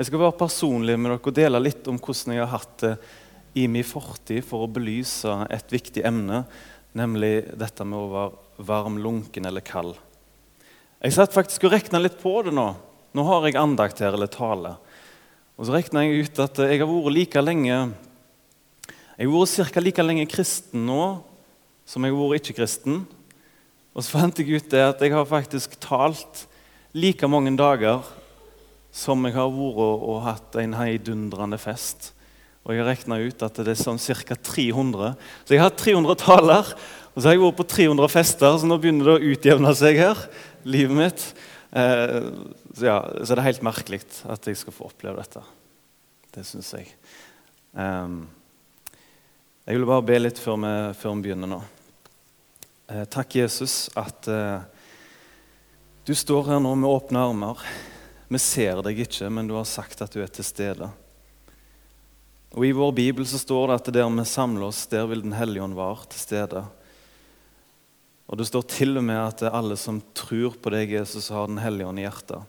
Jeg 0.00 0.06
skal 0.08 0.22
være 0.22 0.32
personlig 0.40 0.94
med 0.96 1.10
dere 1.10 1.20
og 1.20 1.34
dele 1.36 1.58
litt 1.60 1.88
om 1.92 1.98
hvordan 2.00 2.32
jeg 2.32 2.40
har 2.40 2.54
hatt 2.54 2.76
det 2.80 2.90
i 3.60 3.66
min 3.68 3.84
fortid 3.84 4.40
for 4.48 4.64
å 4.64 4.68
belyse 4.72 5.28
et 5.52 5.72
viktig 5.74 6.00
emne, 6.08 6.38
nemlig 6.96 7.50
dette 7.60 7.84
med 7.84 7.98
å 7.98 8.06
være 8.14 8.64
varm, 8.64 8.94
lunken 9.04 9.44
eller 9.44 9.60
kald. 9.60 9.98
Jeg 11.04 11.12
satt 11.12 11.34
faktisk 11.34 11.66
og 11.68 11.74
regna 11.74 12.00
litt 12.00 12.16
på 12.22 12.32
det 12.46 12.54
nå. 12.56 12.64
Nå 13.12 13.24
har 13.28 13.44
jeg 13.44 13.58
andakt 13.60 14.00
her, 14.00 14.16
eller 14.16 14.30
tale. 14.32 14.72
Og 15.60 15.68
så 15.68 15.76
regna 15.76 16.06
jeg 16.06 16.30
ut 16.30 16.40
at 16.46 16.62
jeg 16.64 16.80
har 16.80 16.88
vært 16.88 17.16
like 17.18 17.42
lenge 17.44 17.74
Jeg 17.74 19.28
har 19.28 19.34
vært 19.34 19.74
ca. 19.74 19.84
like 19.84 20.06
lenge 20.06 20.24
kristen 20.32 20.86
nå 20.88 21.02
som 21.84 22.08
jeg 22.08 22.16
har 22.16 22.22
vært 22.24 22.48
ikke-kristen. 22.48 23.04
Og 23.92 24.00
så 24.00 24.16
fant 24.16 24.40
jeg 24.40 24.48
ut 24.48 24.72
det 24.72 24.80
at 24.94 25.04
jeg 25.04 25.12
har 25.12 25.28
faktisk 25.28 25.76
talt 25.84 26.46
like 26.96 27.28
mange 27.28 27.52
dager 27.60 28.00
som 28.90 29.22
jeg 29.26 29.36
har 29.36 29.50
vært 29.54 29.82
og, 29.84 30.06
og 30.10 30.24
hatt 30.26 30.58
en 30.60 30.74
heidundrende 30.78 31.58
fest. 31.60 32.10
Og 32.64 32.74
jeg 32.74 32.82
har 32.82 32.90
regna 32.90 33.16
ut 33.22 33.44
at 33.46 33.60
det 33.64 33.72
er 33.72 33.78
sånn 33.80 34.00
ca. 34.00 34.36
300. 34.36 35.14
Så 35.44 35.54
jeg 35.54 35.62
har 35.62 35.70
hatt 35.70 35.80
300 35.80 36.18
taler, 36.20 36.72
og 37.10 37.16
så 37.16 37.30
har 37.30 37.36
jeg 37.36 37.44
vært 37.44 37.60
på 37.60 37.68
300 37.72 38.12
fester, 38.12 38.58
så 38.60 38.68
nå 38.68 38.76
begynner 38.82 39.08
det 39.08 39.14
å 39.16 39.30
utjevne 39.32 39.72
seg 39.78 40.00
her. 40.02 40.26
livet 40.64 40.96
mitt. 40.96 41.24
Eh, 41.72 42.28
så, 42.74 42.84
ja, 42.84 42.98
så 43.24 43.32
det 43.32 43.40
er 43.40 43.48
helt 43.48 43.64
merkelig 43.64 44.02
at 44.28 44.46
jeg 44.46 44.58
skal 44.60 44.76
få 44.76 44.90
oppleve 44.90 45.22
dette. 45.22 45.42
Det 46.34 46.44
syns 46.46 46.74
jeg. 46.76 46.90
Eh, 47.74 48.14
jeg 49.70 49.78
vil 49.78 49.88
bare 49.88 50.06
be 50.06 50.18
litt 50.20 50.38
før 50.42 50.60
vi, 50.60 50.74
før 50.98 51.16
vi 51.16 51.28
begynner 51.28 51.50
nå. 51.50 51.62
Eh, 52.90 53.06
takk, 53.06 53.36
Jesus, 53.38 53.86
at 53.94 54.26
eh, 54.26 54.60
du 56.06 56.12
står 56.16 56.48
her 56.52 56.60
nå 56.62 56.74
med 56.74 56.90
åpne 56.90 57.24
armer. 57.30 57.64
Vi 58.30 58.38
ser 58.38 58.78
deg 58.86 59.00
ikke, 59.02 59.26
men 59.26 59.48
du 59.50 59.56
har 59.56 59.66
sagt 59.66 60.04
at 60.04 60.12
du 60.14 60.20
er 60.22 60.30
til 60.30 60.46
stede. 60.46 60.86
Og 62.54 62.66
I 62.66 62.74
vår 62.74 62.92
bibel 62.94 63.26
så 63.26 63.40
står 63.42 63.70
det 63.70 63.78
at 63.80 63.90
der 63.94 64.10
vi 64.14 64.26
samler 64.26 64.68
oss, 64.68 64.84
der 64.90 65.08
vil 65.10 65.22
Den 65.22 65.34
hellige 65.34 65.64
ånd 65.64 65.74
være 65.74 66.06
til 66.10 66.22
stede. 66.22 66.62
Og 68.30 68.38
Det 68.38 68.46
står 68.46 68.62
til 68.70 68.98
og 68.98 69.04
med 69.04 69.18
at 69.18 69.42
alle 69.50 69.74
som 69.76 69.98
tror 70.14 70.54
på 70.62 70.70
deg, 70.70 70.94
Jesus, 70.94 71.28
har 71.34 71.50
Den 71.50 71.58
hellige 71.58 71.86
ånd 71.86 71.98
i 71.98 72.06
hjertet. 72.06 72.46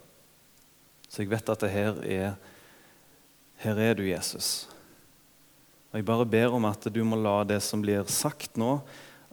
Så 1.09 1.23
jeg 1.23 1.31
vet 1.33 1.49
at 1.49 1.65
det 1.65 1.73
her 1.73 1.97
er 2.05 2.35
Her 3.61 3.77
er 3.77 3.93
du, 3.93 4.03
Jesus. 4.05 4.67
Og 5.91 5.97
Jeg 5.97 6.05
bare 6.05 6.25
ber 6.25 6.53
om 6.53 6.65
at 6.65 6.93
du 6.93 7.03
må 7.03 7.17
la 7.17 7.43
det 7.43 7.61
som 7.61 7.81
blir 7.81 8.05
sagt 8.05 8.57
nå, 8.57 8.81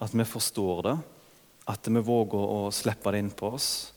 at 0.01 0.13
vi 0.13 0.25
forstår 0.25 0.83
det, 0.83 0.99
at 1.69 1.89
vi 1.89 2.01
våger 2.01 2.41
å 2.41 2.69
slippe 2.73 3.13
det 3.13 3.19
inn 3.21 3.31
på 3.33 3.53
oss. 3.53 3.93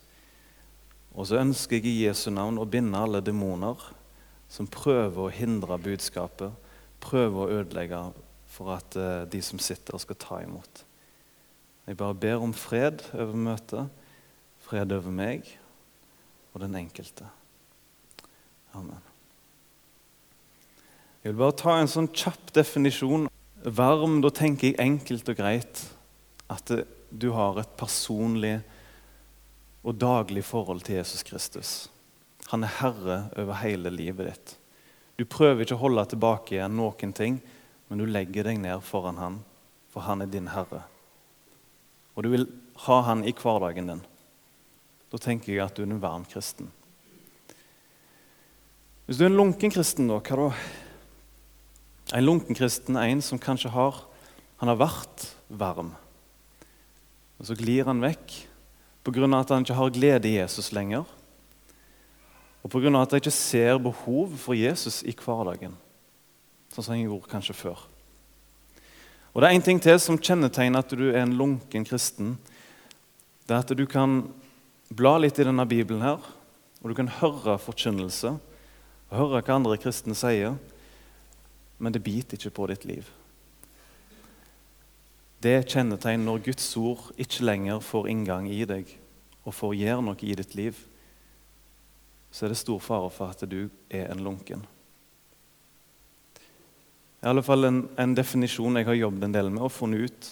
Og 1.15 1.27
så 1.27 1.41
ønsker 1.41 1.79
jeg 1.79 1.89
i 1.89 2.05
Jesu 2.05 2.29
navn 2.31 2.59
å 2.61 2.67
binde 2.69 2.99
alle 2.99 3.19
demoner 3.23 3.79
som 4.51 4.67
prøver 4.67 5.25
å 5.25 5.33
hindre 5.33 5.79
budskapet, 5.79 6.51
prøver 7.03 7.39
å 7.39 7.59
ødelegge 7.61 7.99
for 8.51 8.73
at 8.75 8.95
eh, 8.99 9.23
de 9.31 9.41
som 9.43 9.59
sitter, 9.63 9.97
skal 9.99 10.19
ta 10.19 10.41
imot. 10.43 10.83
Jeg 11.87 11.97
bare 11.99 12.15
ber 12.15 12.43
om 12.43 12.53
fred 12.55 13.03
over 13.15 13.35
møtet, 13.35 13.87
fred 14.61 14.91
over 14.95 15.11
meg 15.11 15.47
og 16.53 16.61
den 16.63 16.75
enkelte. 16.79 17.27
Amen. 18.77 18.99
Jeg 21.21 21.33
vil 21.33 21.41
bare 21.41 21.57
ta 21.59 21.77
en 21.77 21.91
sånn 21.91 22.09
kjapp 22.11 22.53
definisjon. 22.55 23.27
Varm, 23.61 24.19
da 24.23 24.31
tenker 24.33 24.71
jeg 24.71 24.79
enkelt 24.81 25.27
og 25.29 25.37
greit 25.37 25.83
at 26.51 26.71
du 27.11 27.27
har 27.35 27.59
et 27.61 27.75
personlig 27.79 28.57
og 29.81 29.97
daglig 29.97 30.43
forhold 30.45 30.83
til 30.85 30.99
Jesus 30.99 31.23
Kristus. 31.25 31.71
Han 32.51 32.65
er 32.65 32.75
herre 32.81 33.17
over 33.39 33.57
hele 33.61 33.91
livet 33.93 34.27
ditt. 34.29 34.53
Du 35.17 35.25
prøver 35.25 35.63
ikke 35.63 35.77
å 35.77 35.83
holde 35.83 36.05
tilbake 36.11 36.55
igjen 36.55 36.75
noen 36.77 37.13
ting, 37.15 37.39
men 37.89 38.01
du 38.01 38.07
legger 38.07 38.47
deg 38.47 38.61
ned 38.61 38.83
foran 38.85 39.19
han, 39.21 39.39
for 39.91 40.05
han 40.05 40.23
er 40.23 40.29
din 40.31 40.51
herre. 40.53 40.83
Og 42.15 42.25
du 42.25 42.31
vil 42.33 42.47
ha 42.85 43.01
han 43.07 43.23
i 43.25 43.33
hverdagen 43.35 43.89
din. 43.91 44.05
Da 45.11 45.19
tenker 45.19 45.53
jeg 45.53 45.63
at 45.65 45.75
du 45.75 45.83
er 45.83 45.89
en 45.89 46.03
varm 46.03 46.25
kristen. 46.29 46.71
Hvis 49.05 49.19
du 49.19 49.25
er 49.25 49.31
en 49.31 49.39
lunken 49.39 49.73
kristen, 49.73 50.07
da, 50.07 50.21
hva 50.23 50.37
da? 50.39 50.51
En 52.15 52.25
lunken 52.25 52.55
kristen 52.55 52.97
er 52.99 53.11
en 53.11 53.23
som 53.23 53.39
kanskje 53.39 53.71
har 53.73 54.05
han 54.61 54.69
har 54.69 54.77
vært 54.77 55.23
varm. 55.49 55.95
Og 57.41 57.47
Så 57.49 57.55
glir 57.57 57.87
han 57.87 58.03
vekk 58.03 58.35
pga. 59.03 59.39
at 59.39 59.49
han 59.49 59.63
ikke 59.63 59.73
har 59.73 59.89
glede 59.89 60.27
i 60.29 60.37
Jesus 60.37 60.71
lenger. 60.71 61.03
Og 62.63 62.69
pga. 62.69 63.01
at 63.01 63.11
jeg 63.11 63.21
ikke 63.21 63.31
ser 63.31 63.77
behov 63.77 64.37
for 64.37 64.53
Jesus 64.53 65.01
i 65.03 65.13
hverdagen, 65.13 65.73
sånn 66.73 66.83
som 66.83 66.95
jeg 66.95 67.07
gjorde 67.07 67.31
kanskje 67.31 67.53
før. 67.53 67.87
Og 69.33 69.41
Det 69.41 69.47
er 69.47 69.55
én 69.55 69.63
ting 69.63 69.79
til 69.79 69.99
som 69.99 70.19
kjennetegner 70.19 70.79
at 70.79 70.89
du 70.89 71.09
er 71.09 71.23
en 71.23 71.37
lunken 71.37 71.85
kristen. 71.85 72.37
Det 73.47 73.55
er 73.55 73.59
at 73.59 73.77
du 73.77 73.85
kan 73.87 74.33
bla 74.91 75.17
litt 75.17 75.39
i 75.39 75.43
denne 75.43 75.65
Bibelen, 75.65 76.01
her, 76.01 76.19
og 76.81 76.89
du 76.89 76.93
kan 76.93 77.07
høre 77.07 77.57
forkynnelse 77.57 78.35
og 79.11 79.17
høre 79.17 79.41
hva 79.41 79.55
andre 79.55 79.77
kristne 79.79 80.15
sier, 80.15 80.57
men 81.79 81.93
det 81.93 82.03
biter 82.03 82.37
ikke 82.37 82.53
på 82.55 82.67
ditt 82.67 82.85
liv. 82.85 83.07
Det 85.41 85.55
er 85.57 85.67
kjennetegn 85.67 86.25
når 86.27 86.43
Guds 86.45 86.67
ord 86.77 87.07
ikke 87.17 87.45
lenger 87.47 87.81
får 87.81 88.09
inngang 88.11 88.49
i 88.51 88.61
deg 88.69 88.89
og 89.41 89.55
får 89.57 89.77
gjøre 89.79 90.05
noe 90.05 90.27
i 90.27 90.37
ditt 90.37 90.53
liv 90.57 90.77
så 92.31 92.45
er 92.45 92.53
det 92.53 92.61
stor 92.61 92.79
fare 92.79 93.09
for 93.11 93.33
at 93.33 93.43
du 93.49 93.65
er 93.91 94.07
en 94.11 94.23
lunken. 94.23 94.63
I 97.21 97.27
alle 97.29 97.43
fall 97.45 97.67
en, 97.67 97.81
en 97.99 98.15
definisjon 98.17 98.79
jeg 98.79 98.87
har 98.87 98.97
jobbet 98.97 99.27
en 99.27 99.35
del 99.35 99.51
med 99.51 99.65
og 99.67 99.73
funnet 99.75 100.07
ut. 100.07 100.29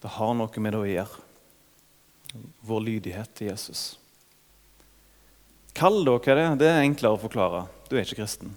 Det 0.00 0.12
har 0.16 0.36
noe 0.38 0.62
med 0.62 0.72
det 0.72 0.80
å 0.80 0.88
gjøre. 0.88 1.26
Vår 2.64 2.84
lydighet 2.86 3.34
til 3.36 3.50
Jesus. 3.50 3.82
Kall 5.76 6.00
dere 6.06 6.30
er 6.30 6.38
det? 6.38 6.62
Det 6.62 6.70
er 6.70 6.86
enklere 6.86 7.18
å 7.18 7.20
forklare. 7.20 7.66
Du 7.90 7.98
er 7.98 8.06
ikke 8.06 8.22
kristen. 8.22 8.54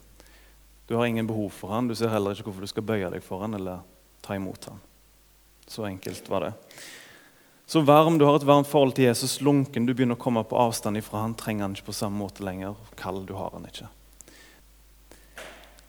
Du 0.88 0.95
har 0.95 1.09
ingen 1.09 1.28
behov 1.28 1.50
for 1.57 1.74
han. 1.74 1.90
Du 1.90 1.97
ser 1.97 2.13
heller 2.13 2.38
ikke 2.38 2.47
hvorfor 2.51 2.63
du 2.63 2.69
skal 2.69 2.85
bøye 2.85 3.12
deg 3.12 3.25
for 3.25 3.44
han 3.44 3.57
eller 3.57 3.81
ta 4.24 4.38
imot 4.38 4.69
han. 4.69 4.80
Så 5.68 5.85
enkelt 5.88 6.29
var 6.29 6.47
det. 6.47 6.53
Så 7.66 7.81
varm, 7.81 8.18
du 8.19 8.25
har 8.25 8.35
et 8.38 8.46
varmt 8.46 8.68
forhold 8.68 8.94
til 8.97 9.07
Jesus, 9.07 9.40
lunken, 9.41 9.88
du 9.88 9.94
begynner 9.96 10.18
å 10.18 10.22
komme 10.22 10.44
på 10.46 10.57
avstand 10.59 11.00
ifra 11.00 11.24
han, 11.24 11.35
trenger 11.40 11.66
han 11.66 11.78
ikke 11.78 11.90
på 11.90 11.96
samme 11.97 12.19
måte 12.19 12.44
lenger. 12.46 12.75
Kald, 13.00 13.24
du 13.29 13.34
har 13.40 13.56
han 13.56 13.66
ikke. 13.69 13.88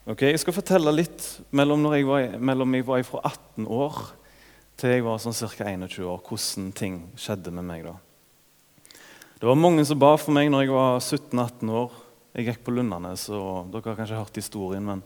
Ok, 0.05 0.23
Jeg 0.29 0.41
skal 0.41 0.57
fortelle 0.57 0.93
litt 0.93 1.27
mellom, 1.51 1.85
jeg 1.97 2.07
var, 2.07 2.39
mellom 2.39 2.75
jeg 2.77 2.87
var 2.87 3.03
fra 3.09 3.23
18 3.25 3.67
år 3.67 4.01
til 4.81 4.91
jeg 4.91 5.05
var 5.07 5.21
sånn 5.23 5.37
ca. 5.37 5.69
21 5.71 6.09
år, 6.09 6.23
hvordan 6.29 6.73
ting 6.77 6.99
skjedde 7.21 7.53
med 7.55 7.67
meg 7.69 7.87
da. 7.87 7.95
Det 9.41 9.49
var 9.49 9.59
mange 9.59 9.85
som 9.85 9.99
ba 10.01 10.15
for 10.17 10.35
meg 10.35 10.51
når 10.53 10.65
jeg 10.65 10.75
var 10.75 10.99
17-18 11.01 11.73
år. 11.83 12.01
Jeg 12.35 12.49
gikk 12.49 12.65
på 12.67 12.75
Lundanes, 12.75 13.27
og 13.31 13.71
dere 13.71 13.93
har 13.93 13.99
kanskje 13.99 14.19
hørt 14.19 14.41
historien, 14.41 14.85
men 14.87 15.03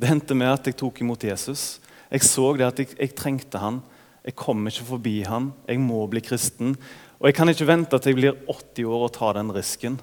det 0.00 0.10
hendte 0.10 0.36
med 0.36 0.50
at 0.52 0.66
jeg 0.68 0.78
tok 0.80 1.00
imot 1.04 1.24
Jesus. 1.24 1.78
Jeg 2.10 2.26
så 2.26 2.50
det 2.58 2.66
at 2.66 2.82
jeg, 2.82 2.94
jeg 2.98 3.14
trengte 3.18 3.62
han. 3.62 3.80
Jeg 4.26 4.36
kommer 4.38 4.72
ikke 4.72 4.88
forbi 4.88 5.16
han. 5.26 5.50
Jeg 5.68 5.80
må 5.82 6.02
bli 6.10 6.22
kristen. 6.24 6.74
Og 7.20 7.28
jeg 7.28 7.36
kan 7.36 7.52
ikke 7.52 7.68
vente 7.68 7.98
til 7.98 8.14
jeg 8.14 8.18
blir 8.18 8.40
80 8.48 8.88
år 8.88 9.04
og 9.06 9.12
ta 9.16 9.32
den 9.36 9.52
risken. 9.54 9.98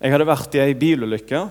Jeg 0.00 0.14
hadde 0.14 0.28
vært 0.28 0.54
i 0.56 0.62
ei 0.62 0.76
bilulykke 0.78 1.48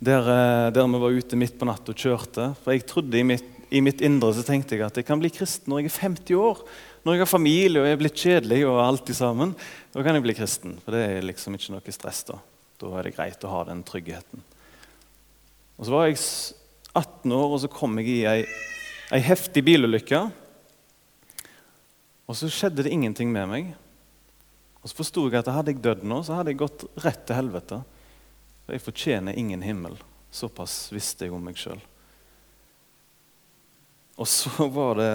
der, 0.00 0.20
eh, 0.24 0.72
der, 0.72 0.86
vi 0.88 1.00
var 1.02 1.12
ute 1.12 1.36
midt 1.36 1.58
på 1.60 1.66
natta 1.68 1.92
og 1.92 1.98
kjørte. 1.98 2.54
For 2.62 2.72
jeg 2.72 2.86
trodde 2.88 3.18
i 3.18 3.26
mitt, 3.26 3.44
i 3.70 3.82
mitt, 3.84 4.00
indre 4.00 4.32
så 4.32 4.44
tenkte 4.46 4.78
jeg 4.78 4.86
at 4.86 4.96
jeg 4.96 5.04
kan 5.06 5.20
bli 5.20 5.28
kristen 5.28 5.68
når 5.68 5.82
jeg 5.82 5.90
er 5.90 5.98
50 6.06 6.38
år. 6.40 6.62
Når 7.04 7.16
jeg 7.16 7.20
har 7.20 7.28
familie 7.28 7.82
og 7.82 7.88
jeg 7.88 7.96
er 7.96 8.00
blitt 8.00 8.22
kjedelig 8.22 8.62
og 8.68 8.80
alt 8.80 9.12
sammen. 9.16 9.52
Da 9.92 10.04
kan 10.06 10.16
jeg 10.16 10.24
bli 10.24 10.36
kristen. 10.38 10.78
For 10.84 10.96
det 10.96 11.02
er 11.04 11.28
liksom 11.28 11.58
ikke 11.58 11.74
noe 11.76 11.92
stress 11.92 12.24
da. 12.30 12.38
Da 12.80 12.94
er 12.96 13.08
det 13.08 13.14
greit 13.18 13.44
å 13.44 13.52
ha 13.52 13.66
den 13.68 13.84
tryggheten. 13.84 14.40
Og 15.76 15.84
Så 15.84 15.92
var 15.92 16.08
jeg 16.08 16.16
18 16.92 17.32
år, 17.32 17.48
og 17.54 17.60
så 17.62 17.70
kom 17.72 17.98
jeg 18.00 18.08
i 18.10 18.18
ei, 18.28 18.40
ei 19.14 19.20
heftig 19.24 19.62
bilulykke. 19.66 20.24
Og 22.30 22.38
så 22.38 22.50
skjedde 22.50 22.84
det 22.86 22.94
ingenting 22.94 23.32
med 23.34 23.48
meg. 23.50 23.72
Og 24.80 24.90
så 24.90 25.00
forsto 25.02 25.26
jeg 25.28 25.40
at 25.42 25.50
hadde 25.52 25.74
jeg 25.74 25.82
dødd 25.84 26.04
nå, 26.08 26.22
så 26.24 26.38
hadde 26.38 26.54
jeg 26.54 26.62
gått 26.62 26.86
rett 27.04 27.24
til 27.28 27.38
helvete. 27.38 27.82
For 28.64 28.76
jeg 28.76 28.84
fortjener 28.84 29.38
ingen 29.38 29.64
himmel. 29.66 29.98
Såpass 30.30 30.88
visste 30.94 31.26
jeg 31.26 31.34
om 31.34 31.42
meg 31.44 31.58
sjøl. 31.58 31.80
Og 34.20 34.28
så 34.28 34.50
var 34.78 34.98
det 35.00 35.12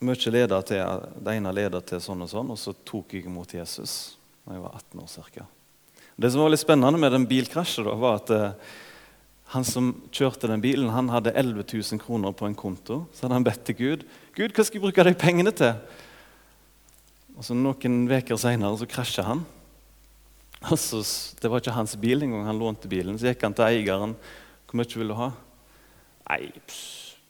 mye 0.00 0.32
leder 0.32 0.62
til, 0.64 1.08
Det 1.20 1.36
ene 1.36 1.52
leder 1.52 1.84
til 1.84 2.00
sånn 2.00 2.24
og 2.24 2.30
sånn, 2.32 2.52
og 2.54 2.58
så 2.58 2.72
tok 2.72 3.14
jeg 3.14 3.28
imot 3.28 3.52
Jesus 3.54 4.16
da 4.46 4.56
jeg 4.56 4.62
var 4.64 4.78
18 4.78 5.02
år 5.02 5.32
ca. 5.34 5.44
Det 6.16 6.30
som 6.32 6.40
var 6.42 6.50
litt 6.52 6.62
spennende 6.62 6.98
med 6.98 7.12
den 7.12 7.26
bilkrasjet, 7.28 7.84
da, 7.84 7.92
var 8.00 8.16
at 8.18 8.30
eh, 8.34 8.70
han 9.50 9.64
som 9.66 9.94
kjørte 10.14 10.46
den 10.46 10.62
bilen, 10.62 10.92
han 10.94 11.08
hadde 11.10 11.32
11 11.34 11.64
000 11.66 11.98
kroner 12.02 12.34
på 12.36 12.46
en 12.46 12.54
konto. 12.54 13.02
Så 13.12 13.24
hadde 13.24 13.38
han 13.40 13.46
bedt 13.46 13.64
til 13.66 13.78
Gud 13.80 14.04
Gud, 14.36 14.52
hva 14.54 14.62
skal 14.62 14.78
jeg 14.78 14.84
bruke 14.84 15.04
de 15.04 15.14
pengene 15.18 15.52
til? 15.54 15.74
Og 17.34 17.46
så 17.46 17.56
Noen 17.56 18.04
uker 18.06 18.38
seinere 18.38 18.86
krasja 18.86 19.24
han. 19.26 19.42
Altså, 20.60 21.00
det 21.40 21.50
var 21.50 21.62
ikke 21.62 21.74
hans 21.74 21.96
bil 21.98 22.22
engang. 22.22 22.46
Han 22.46 22.60
lånte 22.60 22.88
bilen. 22.88 23.18
Så 23.18 23.30
gikk 23.30 23.42
han 23.46 23.56
til 23.56 23.66
eieren. 23.66 24.14
'Hvor 24.68 24.78
mye 24.78 24.98
vil 25.00 25.08
du 25.08 25.14
ha?' 25.18 25.32
'Nei, 26.28 26.52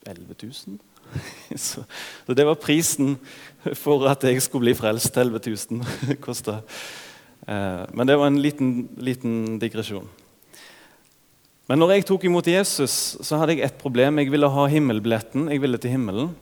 11 0.07 0.35
000.' 0.43 0.79
Så, 1.57 1.83
så, 2.27 2.35
det 2.35 2.47
var 2.47 2.55
prisen 2.55 3.19
for 3.75 4.07
at 4.07 4.23
jeg 4.23 4.43
skulle 4.43 4.69
bli 4.69 4.75
frelst. 4.75 5.17
11 5.17 5.41
000 5.71 6.17
kosta. 6.21 6.61
Eh, 7.49 7.87
men 7.95 8.07
det 8.07 8.19
var 8.19 8.27
en 8.27 8.43
liten, 8.43 8.89
liten 8.99 9.59
digresjon. 9.59 10.09
Men 11.71 11.79
når 11.79 11.93
jeg 11.95 12.07
tok 12.09 12.25
imot 12.27 12.49
Jesus, 12.51 12.95
så 13.23 13.39
hadde 13.39 13.55
jeg 13.55 13.69
et 13.69 13.77
problem. 13.79 14.19
Jeg 14.19 14.33
ville 14.33 14.49
ha 14.51 14.63
himmelbilletten. 14.73 15.47
Jeg 15.53 15.63
ville 15.63 15.79
til 15.79 15.93
himmelen. 15.95 16.33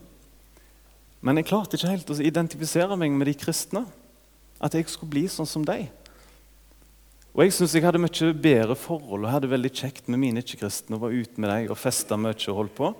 Men 1.21 1.37
jeg 1.37 1.45
klarte 1.51 1.77
ikke 1.77 1.91
helt 1.91 2.09
å 2.09 2.17
identifisere 2.17 2.97
meg 2.97 3.13
med 3.13 3.29
de 3.29 3.35
kristne. 3.37 3.83
At 4.57 4.73
jeg 4.73 4.89
skulle 4.89 5.13
bli 5.13 5.27
sånn 5.29 5.49
som 5.49 5.67
dem. 5.67 5.85
Og 7.37 7.43
jeg 7.45 7.53
syns 7.53 7.77
jeg 7.77 7.85
hadde 7.85 8.01
mye 8.01 8.31
bedre 8.41 8.73
forhold 8.73 9.27
og 9.27 9.29
hadde 9.35 9.51
veldig 9.53 9.69
kjekt 9.69 10.09
med 10.09 10.17
mine 10.23 10.41
ikke-kristne. 10.41 10.97
og 10.97 11.05
var 11.05 11.13
ute 11.13 11.37
med 11.37 11.53
deg 11.53 11.69
og 11.69 11.77
festa 11.77 12.17
mye 12.17 12.33
og 12.49 12.61
holdt 12.63 12.77
på. 12.81 12.91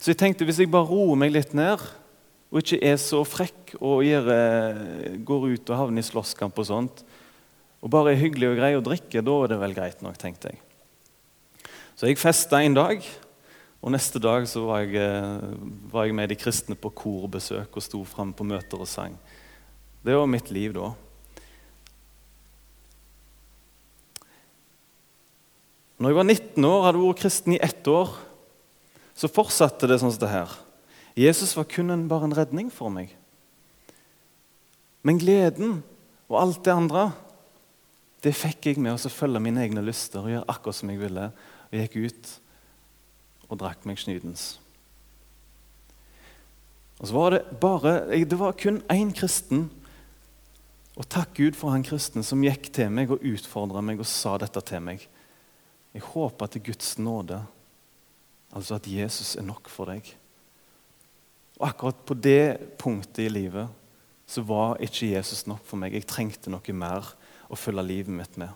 Så 0.00 0.14
jeg 0.14 0.22
tenkte 0.24 0.48
hvis 0.48 0.64
jeg 0.64 0.72
bare 0.72 0.88
roer 0.88 1.20
meg 1.20 1.36
litt 1.36 1.52
ned 1.52 1.76
og 2.54 2.62
ikke 2.62 2.80
er 2.88 2.96
så 2.96 3.20
frekk 3.26 3.76
og 3.82 4.00
gjør, 4.06 4.32
går 5.28 5.50
ut 5.52 5.70
og 5.74 5.76
havner 5.76 6.00
i 6.00 6.08
slåsskamp 6.08 6.56
og 6.56 6.66
sånt, 6.68 7.04
og 7.84 7.90
bare 7.92 8.14
er 8.14 8.22
hyggelig 8.22 8.52
og 8.52 8.60
grei 8.60 8.76
å 8.78 8.84
drikke, 8.84 9.24
da 9.26 9.34
er 9.42 9.52
det 9.52 9.58
vel 9.60 9.74
greit 9.76 10.04
nok, 10.06 10.16
tenkte 10.20 10.54
jeg. 10.54 10.62
Så 11.94 12.10
jeg 12.10 12.18
festa 12.18 12.58
en 12.58 12.74
dag, 12.74 13.04
og 13.84 13.92
neste 13.94 14.18
dag 14.18 14.46
så 14.50 14.64
var 14.66 14.82
jeg, 14.82 14.96
eh, 14.98 15.54
var 15.92 16.08
jeg 16.08 16.14
med 16.16 16.28
de 16.32 16.38
kristne 16.38 16.74
på 16.74 16.90
korbesøk 16.90 17.76
og 17.76 17.84
sto 17.84 18.02
fram 18.04 18.32
på 18.34 18.46
møter 18.46 18.80
og 18.80 18.88
sang. 18.88 19.14
Det 20.04 20.16
var 20.16 20.26
mitt 20.26 20.50
liv 20.50 20.74
da. 20.74 20.90
Når 25.98 26.10
jeg 26.10 26.16
var 26.16 26.26
19 26.26 26.64
år, 26.64 26.84
hadde 26.84 27.00
vært 27.00 27.20
kristen 27.22 27.54
i 27.54 27.62
ett 27.62 27.86
år, 27.86 28.10
så 29.14 29.30
fortsatte 29.30 29.86
det 29.86 30.00
sånn 30.02 30.10
som 30.12 30.24
det 30.24 30.32
her. 30.32 30.50
Jesus 31.14 31.54
var 31.54 31.68
kun 31.70 31.94
en, 31.94 32.08
bare 32.10 32.26
en 32.26 32.34
redning 32.34 32.72
for 32.74 32.90
meg. 32.90 33.14
Men 35.06 35.20
gleden 35.22 35.82
og 36.26 36.40
alt 36.40 36.64
det 36.66 36.74
andre, 36.74 37.12
det 38.24 38.34
fikk 38.34 38.66
jeg 38.66 38.82
med 38.82 38.96
å 38.96 39.12
følge 39.12 39.42
mine 39.44 39.62
egne 39.62 39.84
lyster 39.84 40.24
og 40.24 40.32
gjøre 40.32 40.48
akkurat 40.50 40.78
som 40.80 40.90
jeg 40.90 41.02
ville. 41.04 41.28
Og 41.74 41.80
gikk 41.82 41.96
ut 42.06 42.28
og 43.50 43.58
drakk 43.58 43.82
meg 43.88 43.98
snydens. 43.98 44.54
Og 47.02 47.08
så 47.10 47.14
var 47.16 47.30
Det 47.34 47.58
bare, 47.60 48.24
det 48.24 48.38
var 48.38 48.52
kun 48.52 48.82
én 48.88 49.10
kristen, 49.12 49.70
og 50.96 51.08
takk 51.10 51.34
Gud 51.34 51.56
for 51.58 51.74
han 51.74 51.82
kristne 51.82 52.22
som 52.22 52.42
gikk 52.42 52.70
til 52.72 52.90
meg 52.90 53.10
og 53.10 53.24
utfordra 53.26 53.82
meg 53.82 53.98
og 53.98 54.06
sa 54.06 54.38
dette 54.38 54.60
til 54.62 54.80
meg. 54.80 55.02
Jeg 55.92 56.02
håper 56.02 56.46
til 56.46 56.62
Guds 56.62 56.98
nåde, 56.98 57.42
altså 58.54 58.76
at 58.76 58.86
Jesus 58.86 59.34
er 59.34 59.42
nok 59.42 59.68
for 59.68 59.90
deg. 59.90 60.06
Og 61.58 61.68
Akkurat 61.68 61.98
på 62.06 62.14
det 62.14 62.78
punktet 62.78 63.26
i 63.26 63.28
livet 63.28 63.68
så 64.26 64.42
var 64.46 64.78
ikke 64.80 65.10
Jesus 65.10 65.46
nok 65.46 65.66
for 65.66 65.76
meg. 65.76 65.92
Jeg 65.92 66.06
trengte 66.06 66.50
noe 66.50 66.72
mer 66.72 67.10
å 67.50 67.58
følge 67.58 67.82
livet 67.82 68.14
mitt 68.14 68.38
med. 68.38 68.54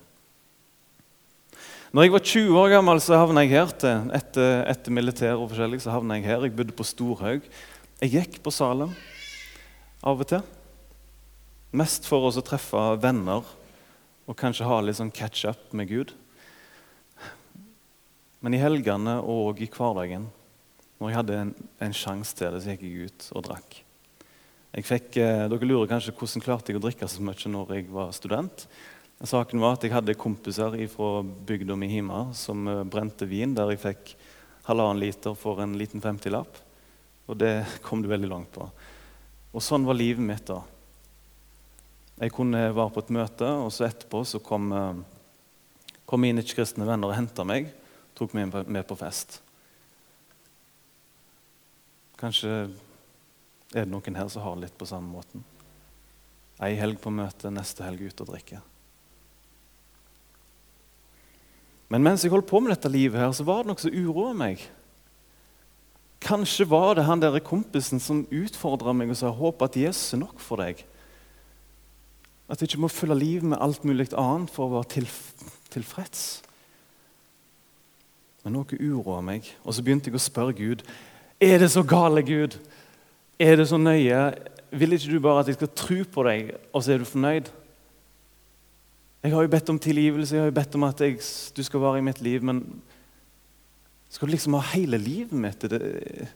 Når 1.88 2.05
jeg 2.05 2.12
var 2.12 2.20
20 2.20 2.56
år 2.61 2.67
gammel, 2.69 2.99
så 3.00 3.17
havna 3.17 3.43
jeg 3.46 3.55
her 3.56 3.70
til. 3.81 4.11
Etter, 4.12 4.58
etter 4.69 4.93
militær 4.93 5.38
og 5.40 5.46
forskjellig 5.49 5.79
så 5.81 5.94
havna 5.94 6.19
jeg 6.19 6.26
her. 6.26 6.43
Jeg 6.44 6.52
bodde 6.58 6.75
på 6.76 6.85
Storhaug. 6.85 7.46
Jeg 8.02 8.12
gikk 8.12 8.35
på 8.44 8.52
Salem 8.52 8.93
av 10.05 10.20
og 10.20 10.29
til. 10.29 10.43
Mest 11.73 12.05
for 12.05 12.29
å 12.29 12.44
treffe 12.44 12.82
venner 13.00 13.40
og 14.29 14.37
kanskje 14.37 14.69
ha 14.69 14.82
litt 14.85 14.99
sånn 15.00 15.14
catch 15.17 15.46
up 15.49 15.73
med 15.73 15.88
Gud. 15.88 16.12
Men 18.44 18.52
i 18.52 18.61
helgene 18.61 19.17
og 19.25 19.64
i 19.64 19.70
hverdagen, 19.73 20.29
når 21.00 21.08
jeg 21.08 21.20
hadde 21.23 21.40
en, 21.40 21.56
en 21.88 21.96
sjanse 21.96 22.37
til 22.37 22.52
det, 22.52 22.61
så 22.67 22.75
gikk 22.75 22.85
jeg 22.85 23.08
ut 23.08 23.31
og 23.32 23.49
drakk. 23.49 23.81
Fikk, 24.76 25.17
eh, 25.17 25.49
dere 25.49 25.67
lurer 25.73 25.88
kanskje 25.88 26.12
hvordan 26.12 26.44
klarte 26.44 26.69
jeg 26.75 26.82
å 26.82 26.85
drikke 26.85 27.08
så 27.08 27.25
mye 27.25 27.56
når 27.56 27.76
jeg 27.79 27.88
var 27.96 28.12
student. 28.12 28.69
Saken 29.26 29.59
var 29.59 29.75
at 29.75 29.82
Jeg 29.82 29.94
hadde 29.97 30.15
kompiser 30.15 30.76
fra 30.93 31.23
bygda 31.23 31.75
mi 31.76 31.88
hjemme 31.91 32.29
som 32.38 32.69
eh, 32.70 32.85
brente 32.87 33.26
vin, 33.26 33.55
der 33.56 33.73
jeg 33.73 33.82
fikk 33.82 34.12
halvannen 34.69 35.00
liter 35.03 35.35
for 35.35 35.59
en 35.62 35.75
liten 35.79 36.03
50-lapp. 36.05 36.61
Og 37.26 37.38
det 37.41 37.67
kom 37.87 38.03
du 38.03 38.09
veldig 38.11 38.31
langt 38.31 38.53
på. 38.55 38.69
Og 39.50 39.65
sånn 39.65 39.88
var 39.88 39.99
livet 39.99 40.23
mitt 40.23 40.47
da. 40.47 40.61
Jeg 42.19 42.35
kunne 42.35 42.69
være 42.75 42.94
på 42.94 43.03
et 43.03 43.12
møte, 43.15 43.49
og 43.65 43.73
så 43.75 43.88
etterpå 43.88 44.23
så 44.26 44.38
kom, 44.44 44.70
eh, 44.73 45.99
kom 46.06 46.23
mine 46.23 46.44
ikke-kristne 46.44 46.87
venner 46.87 47.11
og 47.11 47.19
henta 47.19 47.47
meg 47.47 47.73
tok 48.19 48.35
meg 48.35 48.55
med 48.67 48.87
på 48.87 48.97
fest. 48.99 49.38
Kanskje 52.19 52.50
er 53.71 53.85
det 53.85 53.91
noen 53.93 54.19
her 54.19 54.31
som 54.32 54.43
har 54.43 54.59
litt 54.59 54.75
på 54.79 54.88
samme 54.91 55.12
måten. 55.12 55.44
Ei 56.59 56.75
helg 56.75 56.99
på 56.99 57.12
møte, 57.14 57.53
neste 57.55 57.87
helg 57.87 58.09
ute 58.09 58.25
og 58.25 58.32
drikke. 58.32 58.59
Men 61.88 62.05
mens 62.05 62.25
jeg 62.25 62.32
holdt 62.32 62.49
på 62.50 62.61
med 62.61 62.75
dette 62.75 62.90
livet, 62.93 63.20
her, 63.20 63.32
så 63.32 63.46
var 63.49 63.64
det 63.64 63.73
noe 63.73 63.81
som 63.81 63.94
uroa 63.94 64.35
meg. 64.37 64.62
Kanskje 66.25 66.67
var 66.69 66.99
det 66.99 67.06
han 67.06 67.23
der 67.23 67.38
kompisen 67.44 68.02
som 68.02 68.26
utfordra 68.35 68.93
meg 68.93 69.12
og 69.14 69.20
sa 69.20 69.31
håp 69.32 69.62
at 69.64 69.79
Jesus 69.79 70.17
er 70.17 70.23
nok 70.25 70.43
for 70.43 70.61
deg. 70.61 70.82
At 72.49 72.61
du 72.61 72.67
ikke 72.67 72.81
må 72.82 72.90
følge 72.93 73.17
livet 73.17 73.49
med 73.52 73.61
alt 73.62 73.85
mulig 73.87 74.11
annet 74.12 74.52
for 74.52 74.67
å 74.67 74.81
være 74.81 75.06
tilfreds. 75.73 76.25
Men 78.44 78.56
noe 78.56 78.81
uroa 78.81 79.23
meg, 79.25 79.46
og 79.64 79.76
så 79.76 79.85
begynte 79.85 80.11
jeg 80.11 80.19
å 80.19 80.26
spørre 80.29 80.56
Gud 80.56 80.85
er 81.40 81.58
det 81.58 81.70
så 81.70 81.82
gale, 81.87 82.23
Gud. 82.23 82.58
Er 83.38 83.56
det 83.56 83.69
så 83.70 83.76
nøye? 83.79 84.35
Vil 84.70 84.93
ikke 84.93 85.12
du 85.12 85.20
bare 85.23 85.40
at 85.40 85.46
jeg 85.46 85.55
skal 85.55 85.70
tro 85.75 85.99
på 86.14 86.25
deg, 86.26 86.50
og 86.75 86.82
så 86.82 86.93
er 86.93 86.99
du 86.99 87.06
fornøyd? 87.06 87.50
Jeg 89.23 89.35
har 89.35 89.43
jo 89.43 89.50
bedt 89.50 89.70
om 89.73 89.79
tilgivelse, 89.82 90.35
jeg 90.37 90.44
har 90.44 90.50
jo 90.50 90.59
bedt 90.61 90.76
om 90.79 90.87
at 90.87 91.00
jeg, 91.03 91.19
du 91.56 91.62
skal 91.67 91.82
være 91.82 91.99
i 91.99 92.05
mitt 92.06 92.20
liv, 92.23 92.44
men 92.44 92.62
skal 94.09 94.29
du 94.29 94.32
liksom 94.32 94.55
ha 94.55 94.62
hele 94.73 95.00
livet 95.00 95.35
mitt? 95.37 95.67
Det, 95.69 96.29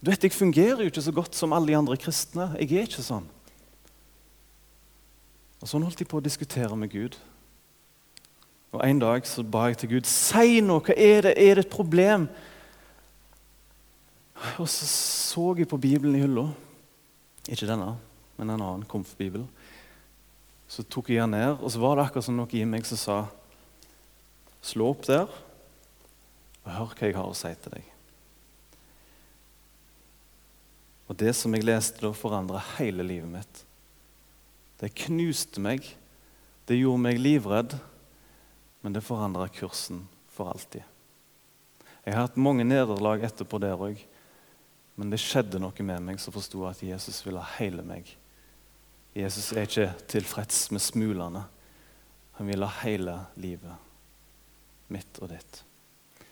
du 0.00 0.10
vet, 0.10 0.22
Jeg 0.22 0.32
fungerer 0.32 0.84
jo 0.84 0.90
ikke 0.92 1.02
så 1.02 1.12
godt 1.12 1.34
som 1.34 1.52
alle 1.52 1.66
de 1.66 1.76
andre 1.76 1.96
kristne. 1.96 2.52
Jeg 2.60 2.70
er 2.72 2.86
ikke 2.86 3.02
sånn. 3.02 3.26
Og 5.58 5.66
Sånn 5.66 5.82
holdt 5.82 5.98
jeg 5.98 6.10
på 6.10 6.20
å 6.20 6.22
diskutere 6.22 6.76
med 6.78 6.92
Gud. 6.92 7.16
Og 8.70 8.84
En 8.84 9.00
dag 9.00 9.26
så 9.26 9.42
ba 9.42 9.66
jeg 9.70 9.80
til 9.80 9.96
Gud 9.96 10.06
si 10.06 10.60
noe. 10.62 10.84
Hva 10.84 10.94
er 10.94 11.26
det? 11.26 11.34
Er 11.34 11.58
det 11.58 11.66
et 11.66 11.72
problem? 11.72 12.28
Og 14.60 14.68
så 14.70 14.86
så 14.86 15.48
jeg 15.58 15.68
på 15.68 15.80
Bibelen 15.80 16.14
i 16.14 16.22
hylla. 16.22 16.46
Ikke 17.48 17.66
denne, 17.66 17.96
men 18.38 18.50
en 18.52 18.60
annen 18.60 18.86
komf-bibel. 18.86 19.48
Så 20.68 20.84
tok 20.84 21.10
jeg 21.10 21.22
den 21.24 21.36
ned, 21.36 21.56
og 21.56 21.72
så 21.72 21.80
var 21.80 21.96
det 21.96 22.06
akkurat 22.06 22.26
som 22.28 22.36
noe 22.36 22.56
i 22.56 22.64
meg 22.68 22.86
som 22.88 23.00
sa 23.00 23.18
Slå 24.68 24.88
opp 24.90 25.04
der, 25.06 25.28
og 26.64 26.72
hør 26.74 26.94
hva 26.98 27.06
jeg 27.06 27.14
har 27.14 27.28
å 27.30 27.36
si 27.38 27.50
til 27.62 27.76
deg. 27.76 27.92
Og 31.08 31.16
det 31.22 31.30
som 31.38 31.54
jeg 31.54 31.64
leste 31.64 32.02
da, 32.02 32.10
forandra 32.12 32.60
hele 32.74 33.06
livet 33.06 33.30
mitt. 33.30 33.60
Det 34.82 34.90
knuste 35.06 35.62
meg. 35.62 35.86
Det 36.66 36.76
gjorde 36.76 37.04
meg 37.06 37.22
livredd 37.22 37.78
men 38.80 38.92
det 38.92 39.00
forandra 39.00 39.48
kursen 39.48 40.06
for 40.28 40.50
alltid. 40.50 40.82
Jeg 42.04 42.14
har 42.14 42.28
hatt 42.28 42.38
mange 42.40 42.64
nederlag 42.64 43.24
etterpå 43.26 43.58
der 43.60 43.76
òg, 43.76 44.00
men 44.98 45.10
det 45.12 45.20
skjedde 45.22 45.60
noe 45.62 45.84
med 45.84 46.04
meg 46.06 46.22
som 46.22 46.34
forsto 46.34 46.62
at 46.66 46.80
Jesus 46.82 47.20
ville 47.26 47.42
hele 47.58 47.84
meg. 47.86 48.08
Jesus 49.18 49.50
er 49.50 49.66
ikke 49.66 49.88
tilfreds 50.10 50.68
med 50.70 50.82
smulene. 50.82 51.42
Han 52.38 52.46
vil 52.46 52.62
ha 52.62 52.70
hele 52.84 53.16
livet 53.40 53.86
mitt 54.94 55.18
og 55.18 55.32
ditt. 55.32 55.62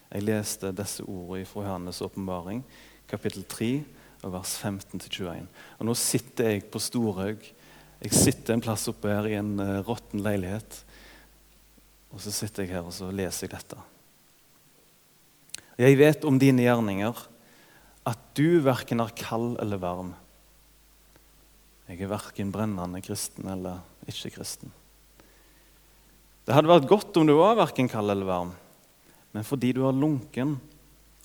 Jeg 0.06 0.22
leste 0.22 0.70
disse 0.76 1.02
ordene 1.02 1.48
fra 1.48 1.64
Johannes' 1.64 2.02
åpenbaring, 2.06 2.62
kapittel 3.10 3.42
3, 3.50 3.70
vers 4.22 4.52
15-21. 4.62 5.48
Og 5.80 5.88
Nå 5.88 5.94
sitter 5.98 6.52
jeg 6.52 6.66
på 6.70 6.80
Storhaug. 6.82 7.42
Jeg 8.02 8.14
sitter 8.14 8.54
en 8.54 8.62
plass 8.62 8.86
oppe 8.90 9.10
her 9.10 9.26
i 9.28 9.36
en 9.38 9.56
uh, 9.58 9.82
råtten 9.86 10.22
leilighet. 10.22 10.78
Og 12.14 12.22
så 12.22 12.32
sitter 12.34 12.64
jeg 12.64 12.76
her 12.76 12.86
og 12.86 12.94
så 12.94 13.10
leser 13.10 13.48
jeg 13.48 13.56
dette. 13.56 13.80
Jeg 15.76 15.98
vet 15.98 16.24
om 16.24 16.38
dine 16.40 16.64
gjerninger, 16.64 17.18
at 18.06 18.22
du 18.38 18.62
verken 18.64 19.02
er 19.02 19.12
kald 19.18 19.58
eller 19.60 19.82
varm. 19.82 20.14
Jeg 21.86 22.02
er 22.02 22.10
verken 22.10 22.50
brennende 22.50 23.00
kristen 23.04 23.46
eller 23.50 23.84
ikke-kristen. 24.10 24.72
Det 26.46 26.54
hadde 26.54 26.70
vært 26.70 26.88
godt 26.90 27.18
om 27.18 27.26
du 27.26 27.34
var 27.38 27.58
verken 27.58 27.90
kald 27.90 28.10
eller 28.10 28.26
varm, 28.26 28.52
men 29.34 29.46
fordi 29.46 29.72
du 29.74 29.84
er 29.86 29.94
lunken 29.94 30.56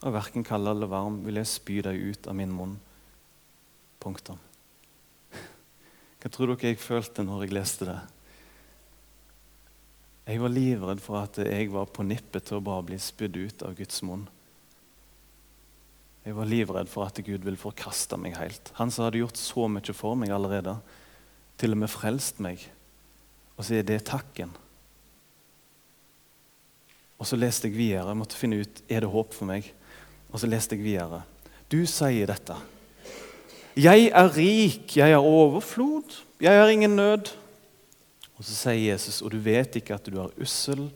og 0.02 0.16
verken 0.16 0.46
kald 0.46 0.70
eller 0.70 0.90
varm, 0.90 1.20
vil 1.26 1.38
jeg 1.38 1.50
spy 1.50 1.82
deg 1.86 1.98
ut 1.98 2.30
av 2.30 2.38
min 2.38 2.54
munn. 2.54 2.80
Punktum. 4.02 4.40
Hva 6.22 6.30
tror 6.30 6.52
dere 6.54 6.72
jeg 6.72 6.82
følte 6.82 7.26
når 7.26 7.46
jeg 7.46 7.54
leste 7.58 7.88
det? 7.90 8.00
Jeg 10.30 10.42
var 10.42 10.54
livredd 10.54 11.02
for 11.02 11.22
at 11.22 11.38
jeg 11.42 11.70
var 11.74 11.90
på 11.90 12.06
nippet 12.06 12.46
til 12.48 12.60
å 12.60 12.66
bare 12.66 12.86
bli 12.90 12.98
spydd 13.02 13.38
ut 13.42 13.66
av 13.66 13.74
Guds 13.78 14.02
munn. 14.06 14.28
Jeg 16.22 16.38
var 16.38 16.50
livredd 16.50 16.90
for 16.92 17.08
at 17.08 17.18
Gud 17.26 17.46
ville 17.46 17.58
forkaste 17.58 18.18
meg 18.22 18.36
helt. 18.38 18.70
Han 18.78 18.92
som 18.94 19.08
hadde 19.08 19.24
gjort 19.24 19.40
så 19.42 19.66
mye 19.72 19.96
for 19.98 20.18
meg 20.20 20.34
allerede. 20.34 20.76
Til 21.58 21.74
og 21.74 21.82
med 21.82 21.90
frelst 21.90 22.42
meg. 22.44 22.62
Og 23.58 23.66
så 23.66 23.80
er 23.80 23.88
det 23.88 24.04
takken. 24.10 24.54
Og 27.22 27.28
så 27.30 27.38
leste 27.38 27.70
jeg 27.70 27.78
videre. 27.78 28.08
Jeg 28.10 28.20
måtte 28.22 28.38
finne 28.38 28.62
ut 28.62 28.84
er 28.90 29.02
det 29.02 29.10
håp 29.14 29.34
for 29.38 29.50
meg. 29.50 29.68
Og 30.30 30.42
så 30.42 30.50
leste 30.50 30.78
jeg 30.78 30.86
videre. 30.86 31.24
Du 31.70 31.82
sier 31.90 32.30
dette. 32.30 32.58
Jeg 33.78 34.10
er 34.12 34.34
rik, 34.36 34.98
jeg 34.98 35.14
har 35.14 35.24
overflod, 35.24 36.18
jeg 36.44 36.60
har 36.60 36.68
ingen 36.68 36.98
nød. 37.00 37.30
Og 38.36 38.44
så 38.44 38.56
sier 38.58 38.92
Jesus, 38.92 39.22
og 39.24 39.32
du 39.32 39.38
vet 39.40 39.78
ikke 39.80 39.96
at 39.96 40.10
du 40.12 40.18
er 40.20 40.34
ussel 40.44 40.90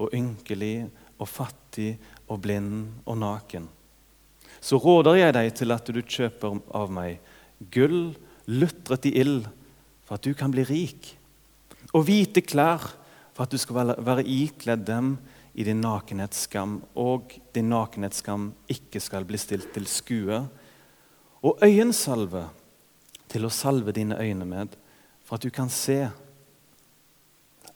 og 0.00 0.14
ynkelig 0.16 0.88
og 1.20 1.28
fattig 1.28 1.98
og 2.30 2.40
blind 2.40 3.02
og 3.04 3.18
naken. 3.20 3.68
Så 4.62 4.78
råder 4.78 5.18
jeg 5.18 5.34
deg 5.34 5.50
til 5.58 5.74
at 5.74 5.90
du 5.90 5.98
kjøper 6.00 6.60
av 6.70 6.92
meg 6.94 7.18
gull 7.74 8.14
lutret 8.46 9.06
i 9.10 9.16
ild, 9.22 9.46
for 10.06 10.18
at 10.18 10.26
du 10.26 10.34
kan 10.38 10.52
bli 10.54 10.64
rik, 10.66 11.12
og 11.92 12.06
hvite 12.06 12.42
klær, 12.46 12.92
for 13.32 13.44
at 13.44 13.52
du 13.52 13.58
skal 13.60 13.94
være 13.98 14.24
ikledd 14.28 14.84
dem 14.86 15.14
i 15.54 15.64
din 15.66 15.82
nakenhetsskam, 15.82 16.80
og 16.94 17.34
din 17.54 17.70
nakenhetsskam 17.72 18.50
ikke 18.72 19.00
skal 19.02 19.26
bli 19.28 19.40
stilt 19.40 19.72
til 19.74 19.88
skue, 19.90 20.42
og 21.42 21.64
øyensalve 21.64 22.46
til 23.32 23.46
å 23.48 23.52
salve 23.52 23.94
dine 23.96 24.18
øyne 24.20 24.46
med, 24.46 24.76
for 25.24 25.36
at 25.36 25.44
du 25.44 25.50
kan 25.54 25.70
se. 25.72 26.04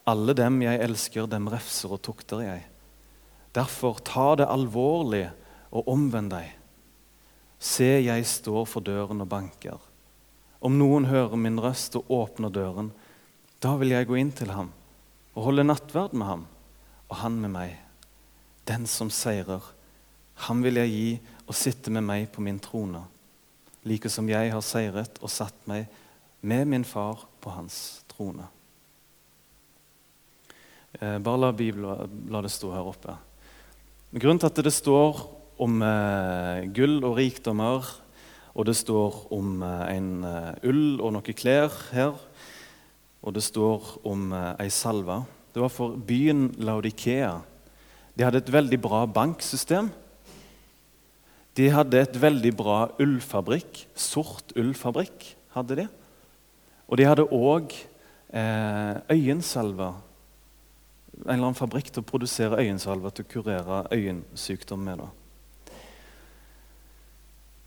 Alle 0.06 0.36
dem 0.38 0.60
jeg 0.62 0.82
elsker, 0.86 1.26
dem 1.26 1.48
refser 1.50 1.96
og 1.96 2.02
tukter 2.04 2.44
jeg. 2.44 2.66
Derfor 3.56 3.98
ta 4.04 4.34
det 4.38 4.48
alvorlig 4.52 5.24
og 5.72 5.88
omvend 5.90 6.30
deg. 6.34 6.55
Se, 7.58 7.88
jeg 8.04 8.26
står 8.28 8.66
for 8.68 8.84
døren 8.84 9.22
og 9.24 9.30
banker. 9.30 9.80
Om 10.60 10.76
noen 10.78 11.08
hører 11.08 11.38
min 11.40 11.60
røst 11.60 11.96
og 11.98 12.10
åpner 12.12 12.52
døren, 12.52 12.90
da 13.62 13.76
vil 13.80 13.94
jeg 13.94 14.08
gå 14.08 14.18
inn 14.20 14.32
til 14.36 14.52
ham 14.52 14.72
og 15.36 15.48
holde 15.48 15.64
nattverd 15.66 16.14
med 16.16 16.28
ham 16.28 16.44
og 17.08 17.18
han 17.22 17.36
med 17.40 17.52
meg. 17.54 17.76
Den 18.66 18.86
som 18.90 19.12
seirer, 19.12 19.62
han 20.48 20.62
vil 20.64 20.80
jeg 20.80 20.92
gi 20.92 21.10
og 21.46 21.54
sitte 21.56 21.92
med 21.94 22.04
meg 22.04 22.26
på 22.32 22.42
min 22.44 22.58
trone, 22.60 23.04
like 23.86 24.10
som 24.12 24.28
jeg 24.28 24.50
har 24.52 24.64
seiret 24.64 25.20
og 25.22 25.32
satt 25.32 25.56
meg 25.70 25.86
med 26.46 26.66
min 26.68 26.84
far 26.84 27.24
på 27.40 27.52
hans 27.54 28.02
trone. 28.10 28.48
Eh, 31.00 31.18
bare 31.18 31.40
la 31.40 31.52
Bibelen 31.52 32.28
la 32.32 32.42
det 32.42 32.52
stå 32.52 32.72
her 32.74 32.88
oppe. 32.88 33.16
Grunnen 34.16 34.40
til 34.40 34.50
at 34.50 34.64
det 34.64 34.72
står 34.74 35.22
om 35.62 35.80
eh, 35.82 36.66
gull 36.76 36.98
og 37.04 37.16
rikdommer, 37.18 37.86
og 38.56 38.66
det 38.68 38.76
står 38.76 39.22
om 39.36 39.62
eh, 39.62 39.86
en 39.96 40.10
ull 40.66 41.00
og 41.00 41.16
noen 41.16 41.36
klær 41.36 41.72
her, 41.92 42.14
og 43.22 43.34
det 43.34 43.42
står 43.42 43.96
om 44.06 44.30
ei 44.60 44.68
salve 44.70 45.24
det 45.56 45.62
var 45.62 45.72
for 45.72 45.94
byen 45.96 46.50
Laudikea. 46.60 47.38
De 48.12 48.24
hadde 48.26 48.42
et 48.42 48.50
veldig 48.52 48.76
bra 48.84 49.06
banksystem. 49.08 49.86
De 51.56 51.70
hadde 51.72 51.96
et 51.96 52.18
veldig 52.20 52.50
bra 52.58 52.90
ullfabrikk. 53.00 53.86
Sort 53.96 54.52
ullfabrikk 54.52 55.30
hadde 55.54 55.78
de. 55.80 55.86
Og 56.84 57.00
de 57.00 57.06
hadde 57.08 57.24
òg 57.32 57.72
eh, 57.72 59.00
øyensalver. 59.16 59.96
En 61.24 61.24
eller 61.24 61.46
annen 61.46 61.56
fabrikk 61.56 61.88
til 61.88 62.04
å 62.04 62.10
produsere 62.10 62.60
øyensalver 62.60 63.16
til 63.16 63.24
å 63.24 63.32
kurere 63.32 63.80
øyensykdom 63.96 64.84
med. 64.90 65.00
Da. 65.00 65.08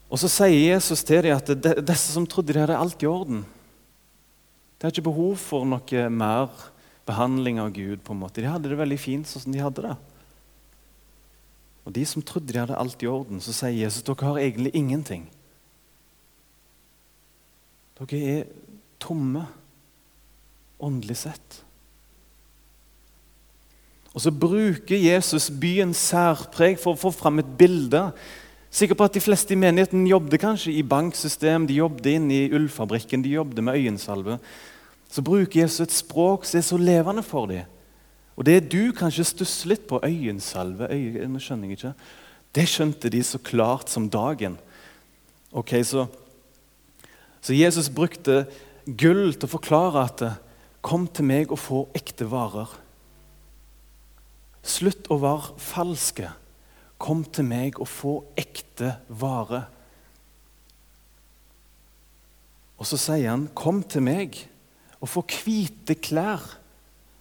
Og 0.10 0.18
Så 0.18 0.30
sier 0.32 0.74
Jesus 0.74 1.04
til 1.06 1.24
dem 1.24 1.38
at 1.38 1.50
disse 1.86 2.14
som 2.14 2.26
trodde 2.28 2.54
de 2.54 2.64
hadde 2.64 2.78
alt 2.78 3.04
i 3.04 3.10
orden 3.10 3.44
De 3.46 4.86
har 4.86 4.94
ikke 4.94 5.06
behov 5.06 5.36
for 5.38 5.68
noe 5.70 6.06
mer 6.10 6.50
behandling 7.06 7.60
av 7.60 7.74
Gud. 7.74 8.00
på 8.04 8.14
en 8.14 8.20
måte. 8.20 8.42
De 8.42 8.48
hadde 8.48 8.70
det 8.70 8.78
veldig 8.78 9.00
fint 9.00 9.28
sånn 9.28 9.42
som 9.42 9.54
de 9.54 9.60
hadde 9.60 9.82
det. 9.82 9.96
Og 11.86 11.94
De 11.94 12.06
som 12.06 12.22
trodde 12.22 12.54
de 12.54 12.60
hadde 12.60 12.78
alt 12.78 13.02
i 13.02 13.08
orden, 13.10 13.42
så 13.42 13.54
sier 13.54 13.74
Jesus 13.74 14.06
dere 14.06 14.28
har 14.28 14.38
egentlig 14.38 14.76
ingenting. 14.78 15.26
Dere 17.98 18.20
er 18.22 18.46
tomme, 19.02 19.48
åndelig 20.80 21.18
sett. 21.26 21.64
Og 24.14 24.22
Så 24.22 24.32
bruker 24.32 24.98
Jesus 24.98 25.50
byens 25.50 25.98
særpreg 26.12 26.80
for 26.80 26.94
å 26.94 27.02
få 27.08 27.12
fram 27.14 27.42
et 27.42 27.58
bilde. 27.58 28.12
Sikker 28.72 28.96
på 28.96 29.04
at 29.04 29.14
De 29.14 29.22
fleste 29.22 29.54
i 29.54 29.58
menigheten 29.58 30.08
jobbet 30.08 30.42
kanskje 30.42 30.76
i 30.78 30.84
banksystem, 30.86 31.68
de 31.68 31.80
jobbet 31.80 32.06
inn 32.06 32.32
i 32.32 32.50
ullfabrikken, 32.54 33.24
de 33.26 33.38
jobbet 33.40 33.64
med 33.64 33.80
øyensalve 33.80 34.40
så 35.10 35.24
bruker 35.26 35.64
Jesus 35.64 35.88
et 35.88 35.96
språk 35.96 36.46
som 36.46 36.60
er 36.60 36.66
så 36.66 36.78
levende 36.78 37.24
for 37.26 37.50
dem. 37.50 37.66
Og 38.38 38.46
det 38.46 38.70
du 38.72 38.94
kanskje 38.96 39.26
stusser 39.28 39.74
litt 39.74 39.88
på, 39.90 40.00
øyensalve 40.06 40.88
øye, 40.94 41.28
nå 41.28 41.42
skjønner 41.42 41.68
jeg 41.68 41.80
ikke, 41.80 41.94
Det 42.56 42.66
skjønte 42.66 43.10
de 43.10 43.24
så 43.24 43.38
klart 43.38 43.90
som 43.90 44.10
dagen. 44.10 44.58
Ok, 45.52 45.84
Så, 45.84 46.08
så 47.42 47.54
Jesus 47.54 47.90
brukte 47.90 48.48
gull 48.86 49.34
til 49.34 49.46
å 49.46 49.56
forklare 49.58 50.06
at 50.06 50.24
Kom 50.82 51.08
til 51.08 51.26
meg 51.26 51.52
og 51.52 51.60
få 51.60 51.90
ekte 51.94 52.24
varer. 52.32 52.70
Slutt 54.64 55.10
å 55.12 55.18
være 55.20 55.58
falske. 55.58 56.30
Kom 57.00 57.24
til 57.24 57.48
meg 57.48 57.80
og 57.80 57.88
få 57.88 58.14
ekte 58.40 58.98
vare. 59.08 59.64
Og 62.80 62.88
så 62.88 62.98
sier 62.98 63.30
han, 63.30 63.50
'Kom 63.56 63.84
til 63.84 64.02
meg' 64.02 64.48
og 65.00 65.10
få 65.10 65.24
hvite 65.24 65.96
klær, 65.96 66.44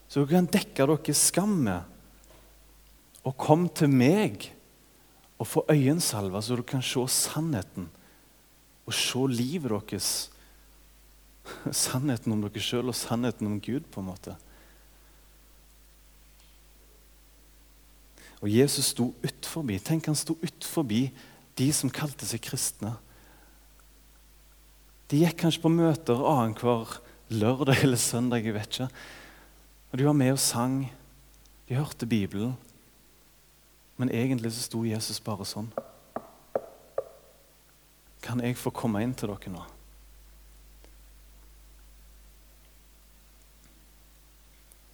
så 0.09 0.23
dere 0.23 0.39
kan 0.39 0.51
dekke 0.51 0.87
dere 0.87 1.15
skam 1.15 1.55
med. 1.67 1.83
Og 3.25 3.37
kom 3.37 3.69
til 3.69 3.91
meg 3.93 4.53
og 5.39 5.47
få 5.47 5.65
øyensalver, 5.71 6.41
så 6.41 6.57
dere 6.57 6.67
kan 6.67 6.83
se 6.83 7.05
sannheten 7.09 7.89
og 8.87 8.95
se 8.95 9.27
livet 9.29 9.71
deres. 9.91 10.31
Sannheten 11.73 12.33
om 12.33 12.43
dere 12.43 12.61
sjøl 12.61 12.91
og 12.91 12.97
sannheten 12.97 13.47
om 13.47 13.61
Gud, 13.61 13.87
på 13.93 14.01
en 14.01 14.09
måte. 14.11 14.35
Og 18.43 18.51
Jesus 18.51 18.93
sto 18.93 19.11
utfor. 19.25 19.67
Tenk, 19.85 20.07
han 20.07 20.19
sto 20.19 20.37
utfor 20.43 20.87
de 20.89 21.69
som 21.75 21.91
kalte 21.91 22.27
seg 22.29 22.43
kristne. 22.45 22.95
De 25.09 25.23
gikk 25.23 25.41
kanskje 25.41 25.65
på 25.65 25.73
møter 25.73 26.21
annenhver 26.21 26.99
lørdag 27.33 27.83
eller 27.83 28.01
søndag, 28.01 28.45
jeg 28.45 28.55
vet 28.55 28.69
ikke. 28.69 28.89
Og 29.91 29.99
De 29.99 30.05
var 30.05 30.17
med 30.17 30.35
og 30.35 30.41
sang, 30.43 30.83
de 31.69 31.77
hørte 31.77 32.07
Bibelen. 32.07 32.57
Men 33.97 34.13
egentlig 34.15 34.53
så 34.53 34.63
sto 34.63 34.85
Jesus 34.87 35.19
bare 35.21 35.47
sånn. 35.49 35.73
Kan 38.23 38.45
jeg 38.45 38.59
få 38.61 38.71
komme 38.71 39.01
inn 39.03 39.15
til 39.17 39.33
dere 39.33 39.53
nå? 39.53 39.65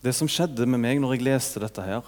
Det 0.04 0.12
som 0.14 0.28
skjedde 0.28 0.66
med 0.68 0.80
meg 0.80 1.00
når 1.00 1.16
jeg 1.16 1.24
leste 1.26 1.62
dette, 1.62 1.82
her, 1.84 2.06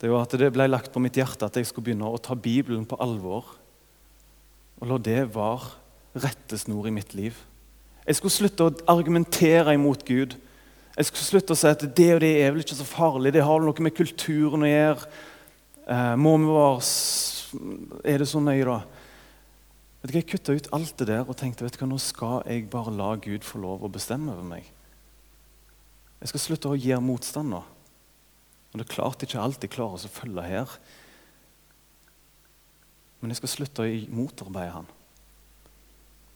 det 0.00 0.08
var 0.08 0.24
at 0.24 0.34
det 0.40 0.48
ble 0.54 0.66
lagt 0.70 0.92
på 0.94 1.02
mitt 1.02 1.18
hjerte 1.18 1.44
at 1.44 1.58
jeg 1.58 1.68
skulle 1.68 1.90
begynne 1.90 2.08
å 2.08 2.20
ta 2.22 2.36
Bibelen 2.36 2.86
på 2.88 2.96
alvor. 3.04 3.44
Og 4.80 4.88
la 4.88 4.96
det 4.96 5.26
være 5.34 5.76
rettesnor 6.24 6.88
i 6.88 6.94
mitt 6.94 7.12
liv. 7.14 7.36
Jeg 8.06 8.16
skulle 8.16 8.32
slutte 8.32 8.66
å 8.66 8.76
argumentere 8.90 9.74
imot 9.76 10.06
Gud. 10.08 10.38
Jeg 10.96 11.08
skulle 11.08 11.26
slutte 11.26 11.54
å 11.54 11.58
si 11.58 11.68
at 11.68 11.84
det 11.84 12.08
og 12.16 12.22
det 12.24 12.32
er 12.40 12.54
vel 12.54 12.64
ikke 12.64 12.78
så 12.78 12.86
farlig, 12.88 13.34
det 13.36 13.44
har 13.44 13.60
noe 13.62 13.84
med 13.84 13.94
kulturen 13.96 14.64
å 14.64 14.70
gjøre. 14.70 15.10
Eh, 15.86 16.16
må 16.16 16.36
vi 16.38 16.48
være 16.54 16.80
Er 18.04 18.22
det 18.22 18.28
så 18.30 18.40
nøye, 18.40 18.64
da? 18.64 18.80
Vet 20.00 20.12
du, 20.12 20.16
jeg 20.16 20.26
kutta 20.30 20.54
ut 20.54 20.68
alt 20.72 20.92
det 21.00 21.06
der 21.10 21.26
og 21.28 21.36
tenkte 21.36 21.64
vet 21.64 21.74
du 21.74 21.80
hva, 21.82 21.88
nå 21.90 21.98
skal 22.00 22.44
jeg 22.46 22.68
bare 22.70 22.92
la 22.94 23.10
Gud 23.20 23.44
få 23.44 23.58
lov 23.60 23.82
å 23.84 23.90
bestemme 23.90 24.32
over 24.32 24.46
meg. 24.46 24.68
Jeg 26.20 26.30
skal 26.30 26.44
slutte 26.44 26.70
å 26.70 26.78
gi 26.78 26.94
motstand 27.02 27.52
nå. 27.52 27.60
Og 28.70 28.78
Det 28.78 28.86
er 28.86 28.94
klart 28.94 29.22
ikke 29.24 29.42
alltid 29.42 29.72
klarer 29.72 30.06
å 30.06 30.12
følge 30.14 30.46
her. 30.46 30.74
Men 33.20 33.32
jeg 33.32 33.40
skal 33.40 33.54
slutte 33.54 33.84
å 33.84 33.96
motarbeide 34.14 34.76
han. 34.78 34.90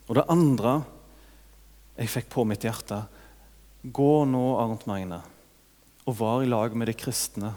Og 0.08 0.18
det 0.18 0.26
andre 0.28 0.74
jeg 1.94 2.10
fikk 2.10 2.32
på 2.32 2.44
mitt 2.48 2.66
hjerte. 2.66 3.04
Gå 3.84 4.24
nå, 4.26 4.42
Arnt 4.58 4.86
Magne, 4.88 5.20
og 6.04 6.18
var 6.18 6.42
i 6.42 6.48
lag 6.48 6.74
med 6.76 6.88
de 6.90 6.96
kristne 6.96 7.52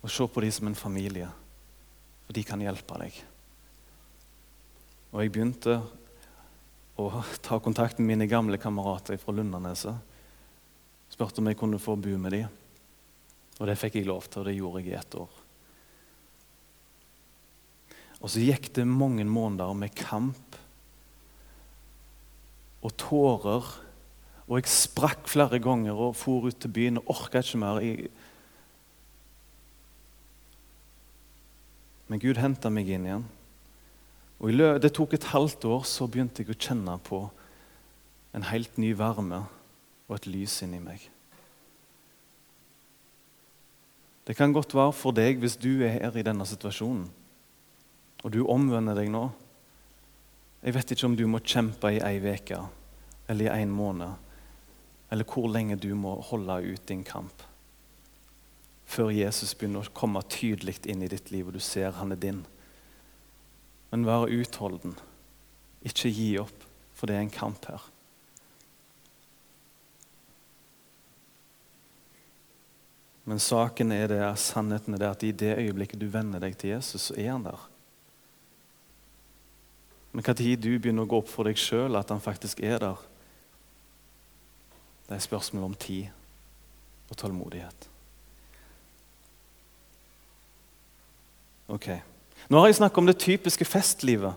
og 0.00 0.12
se 0.12 0.26
på 0.30 0.42
de 0.42 0.50
som 0.54 0.68
en 0.70 0.78
familie, 0.78 1.26
for 2.26 2.36
de 2.36 2.44
kan 2.46 2.62
hjelpe 2.62 2.98
deg. 3.02 3.16
Og 5.10 5.22
jeg 5.22 5.32
begynte 5.34 5.80
å 6.96 7.08
ta 7.42 7.58
kontakt 7.62 7.98
med 7.98 8.12
mine 8.12 8.28
gamle 8.30 8.58
kamerater 8.62 9.18
fra 9.20 9.34
Lundaneset. 9.34 9.98
Spurte 11.10 11.42
om 11.42 11.50
jeg 11.50 11.58
kunne 11.58 11.82
få 11.82 11.96
bo 11.98 12.14
med 12.20 12.36
dem. 12.36 12.54
Og 13.56 13.68
det 13.68 13.78
fikk 13.80 14.00
jeg 14.00 14.08
lov 14.08 14.26
til, 14.28 14.42
og 14.42 14.48
det 14.48 14.56
gjorde 14.58 14.82
jeg 14.82 14.92
i 14.92 14.98
ett 14.98 15.16
år. 15.16 15.42
Og 18.20 18.32
så 18.32 18.42
gikk 18.42 18.70
det 18.76 18.86
mange 18.88 19.24
måneder 19.28 19.72
med 19.76 19.94
kamp 19.96 20.56
og 22.84 22.94
tårer. 23.00 23.68
Og 24.46 24.60
jeg 24.60 24.70
sprakk 24.70 25.26
flere 25.28 25.60
ganger 25.62 25.98
og 25.98 26.16
for 26.18 26.48
ut 26.48 26.58
til 26.62 26.72
byen 26.72 27.00
og 27.00 27.10
orka 27.16 27.42
ikke 27.42 27.60
mer. 27.60 27.80
Men 32.06 32.22
Gud 32.22 32.38
henta 32.38 32.70
meg 32.70 32.92
inn 32.92 33.08
igjen. 33.08 33.26
Og 34.36 34.52
Det 34.80 34.92
tok 34.92 35.14
et 35.16 35.32
halvt 35.32 35.64
år, 35.64 35.84
så 35.88 36.06
begynte 36.06 36.44
jeg 36.44 36.52
å 36.52 36.60
kjenne 36.60 36.98
på 37.02 37.24
en 38.36 38.44
helt 38.52 38.76
ny 38.76 38.92
varme 38.94 39.46
og 40.06 40.16
et 40.18 40.26
lys 40.28 40.60
inni 40.62 40.78
meg. 40.78 41.00
Det 44.26 44.34
kan 44.36 44.52
godt 44.52 44.74
være 44.74 44.92
for 44.96 45.14
deg 45.14 45.38
hvis 45.42 45.58
du 45.62 45.84
er 45.86 45.98
her 46.00 46.16
i 46.18 46.24
denne 46.26 46.46
situasjonen, 46.46 47.06
og 48.24 48.32
du 48.34 48.42
omvender 48.50 48.96
deg 48.98 49.10
nå. 49.12 49.28
Jeg 50.66 50.74
vet 50.74 50.92
ikke 50.92 51.06
om 51.06 51.14
du 51.18 51.26
må 51.30 51.42
kjempe 51.44 51.92
i 51.94 52.02
ei 52.02 52.18
uke 52.18 52.64
eller 53.30 53.50
i 53.50 53.62
en 53.62 53.74
måned, 53.74 54.16
eller 55.10 55.28
hvor 55.30 55.46
lenge 55.50 55.78
du 55.78 55.92
må 55.94 56.16
holde 56.30 56.58
ut 56.72 56.88
din 56.88 57.04
kamp 57.06 57.46
før 58.86 59.10
Jesus 59.10 59.54
begynner 59.58 59.84
å 59.84 59.94
komme 59.96 60.22
tydelig 60.30 60.78
inn 60.86 61.02
i 61.02 61.10
ditt 61.10 61.32
liv, 61.34 61.48
og 61.48 61.56
du 61.56 61.62
ser 61.62 61.96
han 61.98 62.14
er 62.14 62.20
din. 62.22 62.44
Men 63.90 64.06
vær 64.06 64.30
utholden. 64.30 64.94
Ikke 65.86 66.10
gi 66.10 66.30
opp, 66.40 66.64
for 66.94 67.10
det 67.10 67.18
er 67.18 67.26
en 67.26 67.34
kamp 67.34 67.66
her. 67.68 67.82
Men 73.26 73.42
saken 73.42 73.90
er 73.92 74.06
det, 74.10 74.20
sannheten 74.38 74.94
er 74.94 75.02
det 75.02 75.08
at 75.10 75.24
i 75.26 75.32
det 75.34 75.56
øyeblikket 75.58 75.98
du 75.98 76.06
venner 76.12 76.42
deg 76.42 76.54
til 76.58 76.76
Jesus, 76.76 77.08
så 77.08 77.16
er 77.18 77.32
han 77.32 77.46
der. 77.46 77.64
Men 80.14 80.24
når 80.24 80.56
du 80.62 80.70
begynner 80.78 81.04
å 81.04 81.10
gå 81.10 81.18
opp 81.20 81.28
for 81.28 81.44
deg 81.44 81.58
sjøl 81.60 81.98
at 81.98 82.08
han 82.14 82.22
faktisk 82.22 82.62
er 82.64 82.78
der, 82.80 83.02
det 85.06 85.12
er 85.12 85.18
et 85.18 85.26
spørsmål 85.26 85.66
om 85.68 85.74
tid 85.74 86.06
og 87.10 87.18
tålmodighet. 87.18 87.90
Ok. 91.68 91.90
Nå 92.48 92.62
har 92.62 92.70
jeg 92.70 92.78
snakket 92.78 93.02
om 93.02 93.10
det 93.10 93.18
typiske 93.18 93.66
festlivet. 93.66 94.34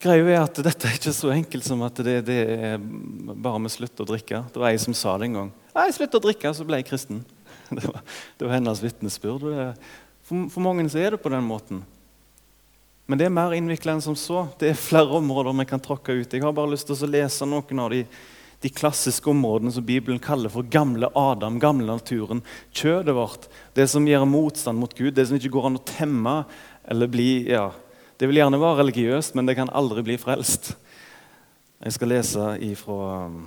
Greia 0.00 0.24
er 0.32 0.38
at 0.40 0.56
Dette 0.64 0.88
er 0.88 0.96
ikke 0.96 1.12
så 1.12 1.28
enkelt 1.34 1.66
som 1.66 1.82
at 1.84 1.98
det, 2.00 2.20
det 2.24 2.38
er 2.56 2.78
bare 2.80 3.60
med 3.60 3.72
slutt 3.72 4.00
å 4.00 4.06
drikke. 4.08 4.46
Det 4.48 4.62
var 4.62 4.72
ei 4.72 4.80
som 4.80 4.96
sa 4.96 5.18
det 5.20 5.28
en 5.28 5.36
gang. 5.36 5.50
'Nei, 5.74 5.90
slutt 5.92 6.16
å 6.16 6.22
drikke, 6.24 6.52
så 6.56 6.64
ble 6.66 6.80
jeg 6.80 6.88
kristen. 6.88 7.24
Det 7.70 7.86
var, 7.86 8.00
det 8.34 8.46
var 8.48 8.56
hennes 8.56 8.80
vitnesbyrd. 8.82 9.44
For, 10.26 10.48
for, 10.50 10.62
mange 10.64 10.88
så 10.90 10.98
er 10.98 11.14
det 11.14 11.20
på 11.22 11.30
den 11.30 11.44
måten. 11.46 11.84
Men 13.06 13.20
det 13.20 13.28
er 13.28 13.36
mer 13.36 13.54
innvikla 13.54 13.94
enn 13.94 14.02
som 14.02 14.16
så. 14.18 14.48
Det 14.58 14.72
er 14.72 14.80
flere 14.80 15.20
områder 15.20 15.54
vi 15.60 15.68
kan 15.70 15.82
tråkke 15.82 16.16
ut. 16.18 16.34
Jeg 16.34 16.42
har 16.42 16.56
bare 16.56 16.72
lyst 16.72 16.88
til 16.90 16.98
å 16.98 17.10
lese 17.12 17.46
noen 17.46 17.84
av 17.84 17.94
de 17.94 18.02
de 18.60 18.68
klassiske 18.68 19.30
områdene 19.30 19.72
som 19.72 19.84
Bibelen 19.84 20.18
kaller 20.20 20.52
for 20.52 20.66
gamle 20.68 21.08
Adam, 21.16 21.56
gamle 21.60 21.86
naturen. 21.88 22.42
Kjødet 22.76 23.14
vårt, 23.16 23.46
det 23.76 23.86
som 23.88 24.04
gjør 24.04 24.26
motstand 24.28 24.80
mot 24.80 24.92
Gud, 24.96 25.14
det 25.16 25.26
som 25.28 25.38
ikke 25.38 25.52
går 25.54 25.68
an 25.70 25.78
å 25.78 25.86
temme 25.88 26.34
eller 26.90 27.08
bli 27.08 27.30
ja, 27.48 27.70
Det 28.20 28.28
vil 28.28 28.36
gjerne 28.36 28.58
være 28.60 28.82
religiøst, 28.82 29.32
men 29.32 29.46
det 29.48 29.54
kan 29.56 29.70
aldri 29.72 30.02
bli 30.04 30.18
frelst. 30.20 30.74
Jeg 31.80 31.94
skal 31.96 32.10
lese 32.12 32.48
ifra 32.66 32.98
um, 33.30 33.46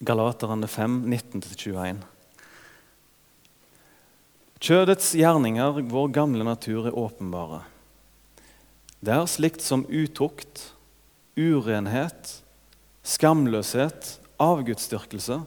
Galaterne 0.00 0.64
5, 0.64 0.94
19-21. 1.12 2.00
Kjødets 4.64 5.10
gjerninger, 5.20 5.82
vår 5.92 6.08
gamle 6.16 6.48
natur, 6.48 6.88
er 6.88 6.96
åpenbare. 6.96 7.60
Det 9.04 9.12
er 9.12 9.28
slikt 9.28 9.60
som 9.60 9.84
utukt, 9.92 10.70
urenhet, 11.36 12.38
skamløshet, 13.04 14.14
avgudsdyrkelse, 14.40 15.42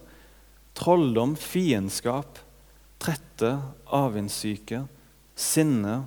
trolldom, 0.78 1.34
fiendskap, 1.34 2.38
trette, 3.02 3.56
avvindssyke, 3.90 4.86
sinne, 5.34 6.04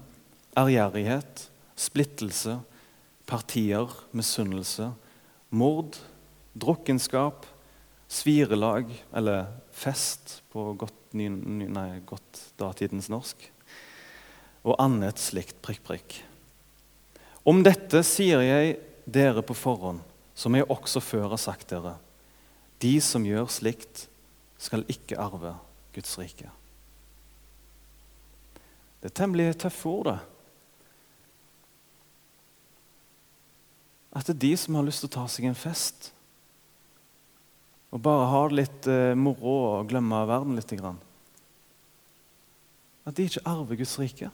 ærgjerrighet, 0.54 1.48
splittelse, 1.82 2.58
partier, 3.28 3.90
misunnelse, 4.14 4.92
mord, 5.50 5.98
drukkenskap, 6.54 7.46
svirelag 8.12 8.90
eller 9.14 9.48
fest 9.72 10.40
på 10.52 10.72
godt, 10.78 10.98
ny, 11.16 11.28
nei, 11.32 12.02
godt 12.08 12.40
datidens 12.60 13.08
norsk, 13.12 13.48
og 14.62 14.78
annet 14.82 15.20
slikt 15.20 15.58
prikk, 15.64 15.82
prikk. 15.86 16.18
Om 17.48 17.64
dette 17.66 18.04
sier 18.06 18.44
jeg 18.44 18.76
dere 19.10 19.42
på 19.42 19.56
forhånd 19.58 20.02
som 20.38 20.54
jeg 20.56 20.68
også 20.70 21.02
før 21.04 21.32
har 21.34 21.40
sagt 21.40 21.72
dere, 21.72 21.96
de 22.82 22.96
som 23.04 23.24
gjør 23.26 23.50
slikt, 23.52 24.06
skal 24.62 24.86
ikke 24.90 25.18
arve 25.18 25.56
Guds 25.94 26.14
rike. 26.18 26.50
Det 29.02 29.10
er 29.10 29.16
temmelig 29.18 29.56
tøffe 29.58 29.90
ord, 29.90 30.06
det. 30.06 30.18
At 34.12 34.28
det 34.28 34.34
er 34.36 34.44
de 34.44 34.56
som 34.60 34.76
har 34.76 34.84
lyst 34.86 35.04
til 35.04 35.10
å 35.10 35.16
ta 35.16 35.24
seg 35.30 35.48
en 35.48 35.58
fest 35.58 36.12
og 37.92 38.00
bare 38.00 38.28
ha 38.30 38.44
det 38.48 38.56
litt 38.56 38.86
eh, 38.88 39.12
moro 39.18 39.56
og 39.68 39.90
glemme 39.90 40.22
verden 40.28 40.56
litt. 40.56 40.72
At 43.04 43.18
de 43.18 43.26
ikke 43.28 43.44
arver 43.44 43.76
Guds 43.76 43.98
rike. 44.00 44.30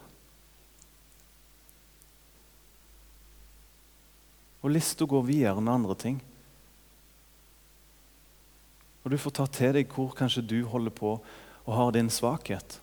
Og 4.63 4.71
lista 4.71 5.07
går 5.07 5.27
videre 5.27 5.59
med 5.59 5.73
andre 5.73 5.95
ting. 5.99 6.21
Og 9.03 9.11
du 9.11 9.19
får 9.19 9.35
ta 9.35 9.47
til 9.51 9.75
deg 9.75 9.91
hvor 9.91 10.15
kanskje 10.15 10.43
du 10.43 10.59
holder 10.67 10.95
på 10.95 11.17
og 11.19 11.75
har 11.75 11.91
din 11.95 12.11
svakhet. 12.11 12.79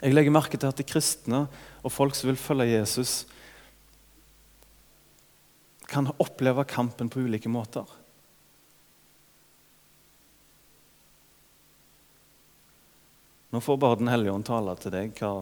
Jeg 0.00 0.12
legger 0.12 0.32
merke 0.32 0.60
til 0.60 0.68
at 0.68 0.76
de 0.76 0.84
kristne 0.84 1.46
og 1.80 1.92
folk 1.92 2.16
som 2.16 2.30
vil 2.30 2.40
følge 2.40 2.72
Jesus, 2.72 3.24
kan 5.90 6.10
oppleve 6.22 6.64
kampen 6.70 7.10
på 7.10 7.24
ulike 7.26 7.50
måter. 7.50 7.88
Nå 13.50 13.58
får 13.60 13.80
bare 13.82 13.98
Den 13.98 14.08
hellige 14.08 14.32
ånd 14.32 14.46
tale 14.46 14.76
til 14.78 14.94
deg 14.94 15.16
hva, 15.18 15.32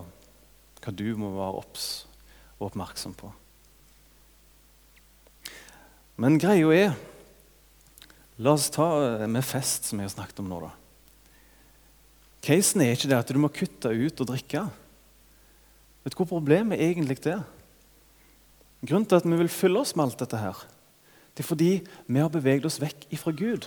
hva 0.81 0.95
du 0.97 1.09
må 1.21 1.35
være 1.37 1.61
obs 1.61 1.89
og 2.57 2.71
oppmerksom 2.71 3.13
på. 3.19 3.29
Men 6.19 6.41
greia 6.41 6.73
er 6.75 6.97
La 8.39 8.53
oss 8.55 8.69
ta 8.71 8.87
eh, 9.03 9.27
med 9.27 9.43
fest, 9.43 9.89
som 9.89 9.99
jeg 9.99 10.07
har 10.07 10.13
snakket 10.15 10.41
om 10.45 10.47
nå. 10.47 10.61
da. 10.63 10.71
Casen 12.47 12.85
er 12.85 12.93
ikke 12.95 13.11
det 13.11 13.17
at 13.19 13.33
du 13.35 13.41
må 13.43 13.51
kutte 13.51 13.91
ut 13.91 14.23
og 14.23 14.29
drikke. 14.31 14.63
Vet 16.05 16.15
du 16.15 16.19
hvor 16.21 16.31
problemet 16.31 16.79
egentlig 16.79 17.19
er? 17.27 17.43
Grunnen 18.87 19.07
til 19.09 19.19
at 19.19 19.27
vi 19.27 19.39
vil 19.41 19.51
fylle 19.51 19.81
oss 19.83 19.95
med 19.97 20.07
alt 20.07 20.21
dette, 20.21 20.39
her, 20.39 20.59
det 21.35 21.45
er 21.45 21.49
fordi 21.49 21.73
vi 22.07 22.21
har 22.23 22.31
beveget 22.31 22.67
oss 22.67 22.81
vekk 22.83 23.09
ifra 23.15 23.33
Gud. 23.35 23.67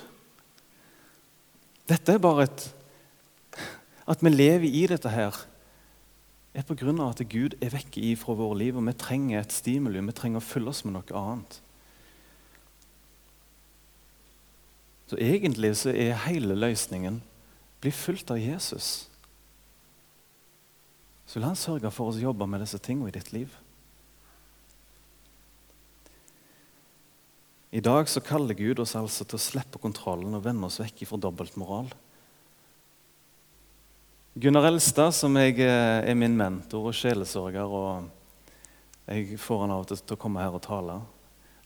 Dette 1.88 2.14
er 2.14 2.22
bare 2.22 2.48
et 2.48 2.70
At 4.08 4.24
vi 4.24 4.30
lever 4.30 4.68
i 4.68 4.88
dette 4.90 5.08
her, 5.10 5.36
er 6.54 6.64
av 6.68 7.10
at 7.10 7.22
Gud 7.30 7.54
er 7.62 7.70
vekk 7.72 7.98
ifra 7.98 8.34
våre 8.36 8.58
liv, 8.58 8.76
og 8.76 8.84
vi 8.84 8.94
trenger 8.94 9.40
et 9.40 9.54
stimuli. 9.54 10.02
Vi 10.02 10.12
trenger 10.12 10.42
å 10.42 10.44
fylle 10.44 10.70
oss 10.70 10.84
med 10.84 10.94
noe 10.98 11.16
annet. 11.16 11.62
Så 15.08 15.16
egentlig 15.16 15.78
så 15.78 15.94
er 15.94 16.26
hele 16.26 16.56
løsningen 16.56 17.22
bli 17.82 17.92
fulgt 17.92 18.32
av 18.32 18.40
Jesus. 18.40 19.10
Så 21.26 21.40
vil 21.40 21.48
han 21.48 21.56
sørge 21.56 21.92
for 21.92 22.12
oss 22.12 22.20
å 22.20 22.28
jobbe 22.28 22.48
med 22.48 22.64
disse 22.64 22.80
tingene 22.84 23.10
i 23.10 23.16
ditt 23.16 23.32
liv. 23.32 23.54
I 27.72 27.80
dag 27.80 28.10
så 28.10 28.20
kaller 28.20 28.54
Gud 28.54 28.82
oss 28.84 28.98
altså 29.00 29.24
til 29.24 29.38
å 29.38 29.42
slippe 29.42 29.80
kontrollen 29.80 30.34
og 30.36 30.44
vende 30.44 30.68
oss 30.68 30.82
vekk 30.82 31.06
fra 31.08 31.20
dobbeltmoral. 31.24 31.86
Gunnar 34.36 34.68
Elstad, 34.68 35.16
som 35.16 35.38
jeg 35.40 35.56
eh, 35.64 36.04
er 36.04 36.18
min 36.20 36.36
mentor 36.36 36.90
og 36.90 36.96
sjelesørger, 36.96 37.72
og 37.72 39.08
jeg 39.08 39.40
får 39.40 39.64
han 39.64 39.74
av 39.76 39.86
og 39.86 39.88
til 39.88 40.02
til 40.04 40.18
å 40.18 40.20
komme 40.20 40.44
her 40.44 40.56
og 40.56 40.64
tale. 40.66 40.98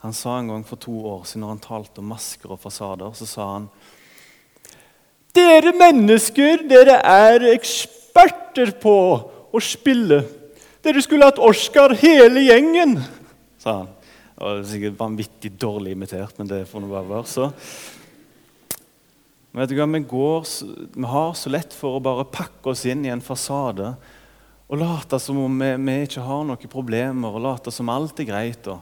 Han 0.05 0.13
sa 0.13 0.37
en 0.37 0.53
gang 0.53 0.67
for 0.69 0.81
to 0.81 0.93
år 1.09 1.25
siden 1.25 1.41
når 1.41 1.55
han 1.55 1.63
talte 1.65 2.03
om 2.03 2.13
masker 2.13 2.53
og 2.53 2.61
fasader, 2.61 3.17
så 3.17 3.29
sa 3.29 3.49
han 3.55 3.67
Dere 5.35 5.73
mennesker, 5.75 6.67
dere 6.69 7.01
er 7.01 7.49
eksperter 7.49 8.75
på 8.79 8.95
å 9.49 9.61
spille. 9.61 10.21
Dere 10.85 11.01
skulle 11.01 11.27
hatt 11.27 11.41
Oscar 11.41 11.97
hele 11.97 12.45
gjengen, 12.45 12.99
sa 13.57 13.81
han. 13.81 13.94
Det 14.35 14.43
var 14.43 14.65
sikkert 14.67 14.99
vanvittig 14.99 15.51
dårlig 15.55 15.93
imitert, 15.95 16.35
men 16.37 16.49
det 16.49 16.65
får 16.67 16.83
nå 16.83 16.89
bare 16.91 17.07
være. 17.07 17.27
så. 17.31 17.45
Men 19.51 19.61
vet 19.63 19.71
du 19.71 19.77
hva, 19.79 19.87
vi, 19.87 20.01
går, 20.11 20.49
vi 20.91 21.07
har 21.07 21.37
så 21.39 21.51
lett 21.53 21.71
for 21.71 21.95
å 21.95 22.03
bare 22.03 22.25
pakke 22.27 22.73
oss 22.73 22.83
inn 22.91 23.05
i 23.07 23.13
en 23.13 23.23
fasade 23.23 23.93
og 24.65 24.81
late 24.81 25.19
som 25.21 25.37
om 25.39 25.61
vi, 25.61 25.69
vi 25.87 25.95
ikke 26.03 26.23
har 26.25 26.41
noen 26.43 26.71
problemer, 26.71 27.37
og 27.37 27.43
late 27.45 27.71
som 27.71 27.91
alt 27.93 28.19
er 28.19 28.27
greit. 28.27 28.67
Og, 28.67 28.81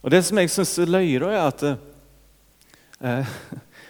og 0.00 0.14
Det 0.14 0.22
som 0.24 0.40
jeg 0.40 0.52
syns 0.54 0.72
er 0.80 0.92
løye, 0.94 1.18
da, 1.20 1.30
er 1.34 1.42
at 1.50 1.64
eh, 3.04 3.34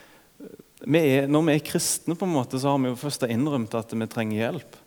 vi 0.96 1.03
er, 1.18 1.29
når 1.31 1.44
vi 1.46 1.55
er 1.55 1.66
kristne, 1.70 2.16
på 2.16 2.26
en 2.26 2.35
måte, 2.35 2.59
så 2.59 2.72
har 2.72 2.83
vi 2.83 2.90
jo 2.90 2.98
først 2.98 3.29
innrømt 3.29 3.76
at 3.79 3.94
vi 3.94 4.11
trenger 4.11 4.40
hjelp. 4.40 4.81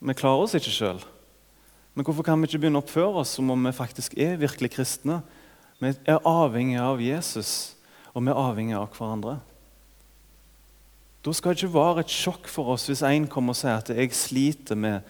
Vi 0.00 0.18
klarer 0.18 0.44
oss 0.44 0.58
ikke 0.58 0.74
sjøl. 0.74 1.00
Men 1.94 2.06
hvorfor 2.06 2.24
kan 2.26 2.40
vi 2.40 2.48
ikke 2.48 2.62
begynne 2.62 2.80
å 2.80 2.84
oppføre 2.84 3.22
oss 3.22 3.34
som 3.36 3.50
om 3.50 3.66
vi 3.66 3.74
faktisk 3.74 4.14
er 4.20 4.38
virkelig 4.40 4.72
kristne? 4.76 5.20
Vi 5.80 5.92
er 6.08 6.20
avhengig 6.28 6.78
av 6.80 7.00
Jesus, 7.02 7.74
og 8.12 8.24
vi 8.24 8.32
er 8.32 8.38
avhengig 8.38 8.76
av 8.78 8.92
hverandre. 8.94 9.38
Da 11.20 11.32
skal 11.36 11.52
det 11.52 11.60
ikke 11.60 11.74
være 11.74 12.04
et 12.04 12.12
sjokk 12.12 12.46
for 12.48 12.72
oss 12.74 12.86
hvis 12.88 13.02
en 13.04 13.26
kommer 13.28 13.52
og 13.52 13.58
sier 13.60 13.80
at 13.80 13.90
jeg 13.92 14.14
sliter 14.16 14.78
med 14.78 15.04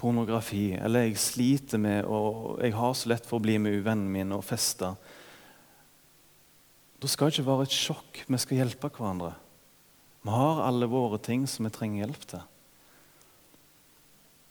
pornografi, 0.00 0.72
eller 0.74 1.06
jeg 1.06 1.20
sliter 1.22 1.78
med 1.78 2.08
og 2.10 2.58
jeg 2.62 2.74
har 2.74 2.96
så 2.98 3.12
lett 3.12 3.28
for 3.28 3.38
å 3.38 3.44
bli 3.44 3.60
med 3.62 3.76
uvennene 3.78 4.16
mine 4.16 4.38
og 4.38 4.46
feste. 4.46 4.90
Da 6.98 7.10
skal 7.10 7.28
det 7.28 7.36
ikke 7.36 7.50
være 7.50 7.68
et 7.68 7.76
sjokk. 7.76 8.24
Vi 8.26 8.40
skal 8.40 8.62
hjelpe 8.62 8.90
hverandre. 8.90 9.34
Vi 10.24 10.32
har 10.32 10.64
alle 10.64 10.88
våre 10.88 11.20
ting 11.22 11.44
som 11.50 11.68
vi 11.68 11.74
trenger 11.74 12.06
hjelp 12.06 12.26
til. 12.30 12.42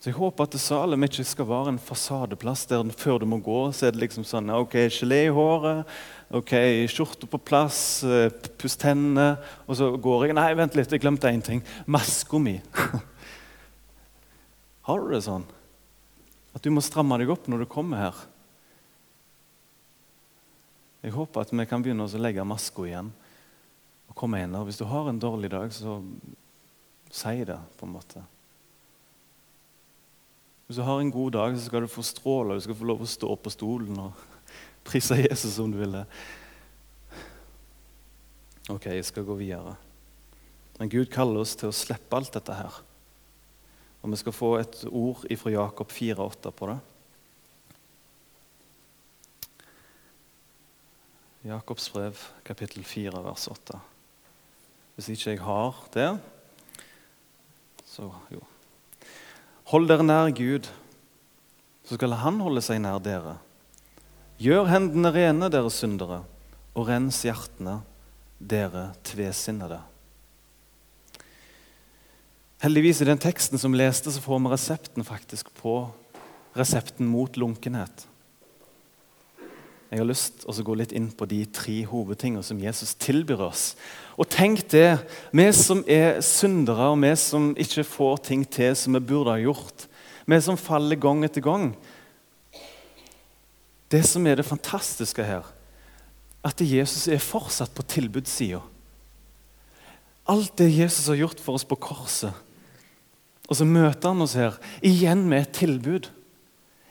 Så 0.04 0.10
Jeg 0.10 0.18
håper 0.18 0.44
at 0.44 0.56
Salem 0.60 1.06
ikke 1.06 1.24
skal 1.24 1.48
være 1.48 1.72
en 1.72 1.78
fasadeplass 1.80 2.66
der 2.68 2.89
før 3.00 3.22
du 3.22 3.26
må 3.32 3.38
gå, 3.39 3.60
så 3.72 3.86
er 3.88 3.94
det 3.96 4.02
liksom 4.02 4.26
sånn 4.28 4.52
Ok, 4.52 4.76
gelé 4.92 5.22
i 5.30 5.32
håret, 5.32 5.88
ok, 6.28 6.52
skjorta 6.92 7.30
på 7.32 7.39
plass, 7.39 7.78
eh, 8.04 8.28
puss 8.60 8.76
tennene 8.76 9.38
Og 9.63 9.78
så 9.80 9.88
går 9.96 10.26
jeg 10.28 10.36
Nei, 10.36 10.50
vent 10.60 10.76
litt, 10.76 10.92
jeg 10.92 11.00
glemte 11.00 11.32
én 11.32 11.39
ting. 11.39 11.63
Maska 11.88 12.36
mi. 12.36 12.58
Har 14.89 15.00
du 15.00 15.16
det 15.16 15.24
sånn? 15.24 15.48
At 16.52 16.68
du 16.68 16.74
må 16.76 16.84
stramme 16.84 17.22
deg 17.24 17.32
opp 17.32 17.48
når 17.48 17.63
du 17.63 17.70
kommer 17.72 18.04
her? 18.04 18.22
Jeg 21.00 21.16
håper 21.16 21.48
at 21.48 21.56
vi 21.56 21.70
kan 21.72 21.80
begynne 21.80 22.04
å 22.04 22.20
legge 22.20 22.44
maska 22.44 22.89
igjen 22.92 23.16
og 24.12 24.20
komme 24.20 24.44
inn 24.44 24.52
her. 24.52 24.68
Hvis 24.68 24.84
du 24.84 24.88
har 24.92 25.08
en 25.08 25.24
dårlig 25.24 25.56
dag, 25.56 25.72
så 25.72 26.02
si 27.08 27.39
det. 27.48 27.62
på 27.80 27.88
en 27.88 27.96
måte. 27.96 28.28
Hvis 30.74 30.80
du 30.82 30.88
har 30.88 31.00
en 31.00 31.12
god 31.12 31.32
dag, 31.32 31.54
så 31.54 31.68
skal 31.68 31.84
du 31.84 31.88
få 31.88 32.02
stråle, 32.02 32.56
du 32.58 32.64
skal 32.66 32.74
få 32.74 32.88
lov 32.90 33.02
å 33.06 33.06
stå 33.06 33.28
på 33.38 33.52
stolen 33.54 33.98
og 34.02 34.22
prise 34.90 35.20
Jesus 35.20 35.60
om 35.62 35.70
du 35.70 35.76
vil 35.78 35.92
det. 35.94 36.00
Ok, 38.74 38.88
jeg 38.90 39.06
skal 39.06 39.28
gå 39.28 39.36
videre. 39.38 39.76
Men 40.80 40.90
Gud 40.90 41.12
kaller 41.14 41.44
oss 41.44 41.54
til 41.62 41.70
å 41.70 41.76
slippe 41.78 42.18
alt 42.18 42.34
dette 42.34 42.56
her. 42.58 42.80
Og 44.02 44.16
vi 44.16 44.18
skal 44.24 44.34
få 44.34 44.50
et 44.64 44.80
ord 44.90 45.22
fra 45.44 45.54
Jakob 45.54 45.94
4,8 45.94 46.54
på 46.58 46.70
det. 46.72 46.80
Jakobs 51.52 51.86
brev, 51.94 52.24
kapittel 52.50 52.82
4, 52.82 53.22
vers 53.30 53.46
8. 53.54 53.78
Hvis 54.98 55.12
ikke 55.14 55.38
jeg 55.38 55.44
har 55.46 55.86
det, 56.00 56.10
så 57.94 58.10
jo. 58.34 58.42
Hold 59.71 59.88
dere 59.88 60.04
nær 60.04 60.34
Gud, 60.36 60.67
så 61.88 61.95
skal 61.95 62.17
Han 62.19 62.41
holde 62.43 62.63
seg 62.63 62.82
nær 62.84 62.99
dere. 63.04 63.38
Gjør 64.41 64.67
hendene 64.67 65.12
rene, 65.13 65.49
dere 65.52 65.71
syndere, 65.71 66.23
og 66.76 66.89
rens 66.89 67.21
hjertene, 67.23 67.80
dere 68.39 68.89
tvesinnede. 69.08 69.80
Heldigvis 72.63 73.02
i 73.04 73.08
den 73.08 73.19
teksten 73.19 73.60
som 73.60 73.76
leste, 73.76 74.12
så 74.12 74.23
får 74.23 74.39
vi 74.39 74.52
resepten 74.52 75.08
faktisk 75.08 75.52
på 75.60 75.78
resepten 76.56 77.08
mot 77.08 77.38
lunkenhet. 77.39 78.08
Jeg 79.94 80.02
har 80.02 80.08
lyst 80.10 80.40
til 80.42 80.50
å 80.50 80.64
gå 80.66 80.74
litt 80.80 80.94
inn 80.98 81.12
på 81.14 81.28
de 81.30 81.44
tre 81.54 81.76
hovedtingene 81.86 82.42
som 82.42 82.58
Jesus 82.58 82.96
tilbyr 82.98 83.44
oss. 83.46 83.76
Og 84.18 84.26
tenk 84.26 84.64
det, 84.74 84.96
vi 85.30 85.46
som 85.54 85.84
er 85.86 86.18
syndere, 86.26 86.88
og 86.90 86.98
vi 87.04 87.12
som 87.22 87.52
ikke 87.62 87.86
får 87.86 88.24
ting 88.26 88.42
til 88.50 88.74
som 88.74 88.98
vi 88.98 89.04
burde 89.06 89.36
ha 89.36 89.44
gjort, 89.44 89.86
vi 90.26 90.40
som 90.42 90.58
faller 90.58 90.98
gang 90.98 91.22
etter 91.28 91.44
gang 91.46 91.74
Det 93.92 94.02
som 94.10 94.26
er 94.26 94.40
det 94.40 94.48
fantastiske 94.50 95.22
her, 95.22 95.46
at 96.42 96.58
Jesus 96.66 97.06
er 97.06 97.22
fortsatt 97.22 97.76
på 97.78 97.86
tilbudssida. 97.86 98.64
Alt 100.26 100.58
det 100.58 100.72
Jesus 100.74 101.12
har 101.12 101.20
gjort 101.22 101.38
for 101.38 101.54
oss 101.54 101.68
på 101.70 101.78
korset. 101.78 102.34
Og 103.46 103.60
så 103.60 103.68
møter 103.70 104.10
han 104.10 104.26
oss 104.26 104.34
her 104.34 104.58
igjen 104.82 105.28
med 105.30 105.44
et 105.44 105.54
tilbud. 105.62 106.10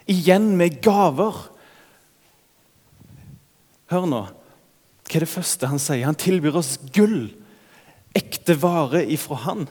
Igjen 0.07 0.53
med 0.55 0.79
gaver. 0.85 1.49
Hør 3.93 4.09
nå. 4.09 4.23
Hva 5.05 5.19
er 5.19 5.25
det 5.27 5.29
første 5.29 5.69
han 5.69 5.81
sier? 5.83 6.07
Han 6.07 6.17
tilbyr 6.17 6.57
oss 6.57 6.79
gull. 6.95 7.27
Ekte 8.17 8.57
vare 8.61 9.03
ifra 9.13 9.37
han. 9.45 9.67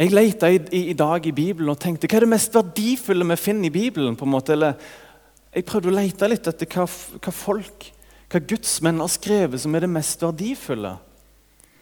Jeg 0.00 0.12
lette 0.12 0.48
i, 0.48 0.58
i, 0.76 0.80
i, 0.92 0.96
dag 0.96 1.24
i 1.28 1.32
Bibelen 1.36 1.72
og 1.72 1.80
tenkte 1.80 2.08
hva 2.08 2.18
er 2.18 2.24
det 2.24 2.32
mest 2.32 2.54
verdifulle 2.56 3.26
vi 3.32 3.38
finner 3.40 3.68
i 3.68 3.72
Bibelen. 3.72 4.16
på 4.16 4.28
en 4.28 4.32
måte? 4.32 4.52
Eller, 4.56 4.76
jeg 5.52 5.66
prøvde 5.68 5.90
å 5.92 5.96
lete 5.96 6.28
litt 6.28 6.48
etter 6.48 6.68
hva, 6.72 6.86
hva 6.86 7.32
folk, 7.34 7.88
hva 8.32 8.40
gudsmenn 8.52 9.00
har 9.00 9.12
skrevet 9.12 9.64
som 9.64 9.76
er 9.76 9.84
det 9.84 9.92
mest 9.92 10.24
verdifulle. 10.24 10.94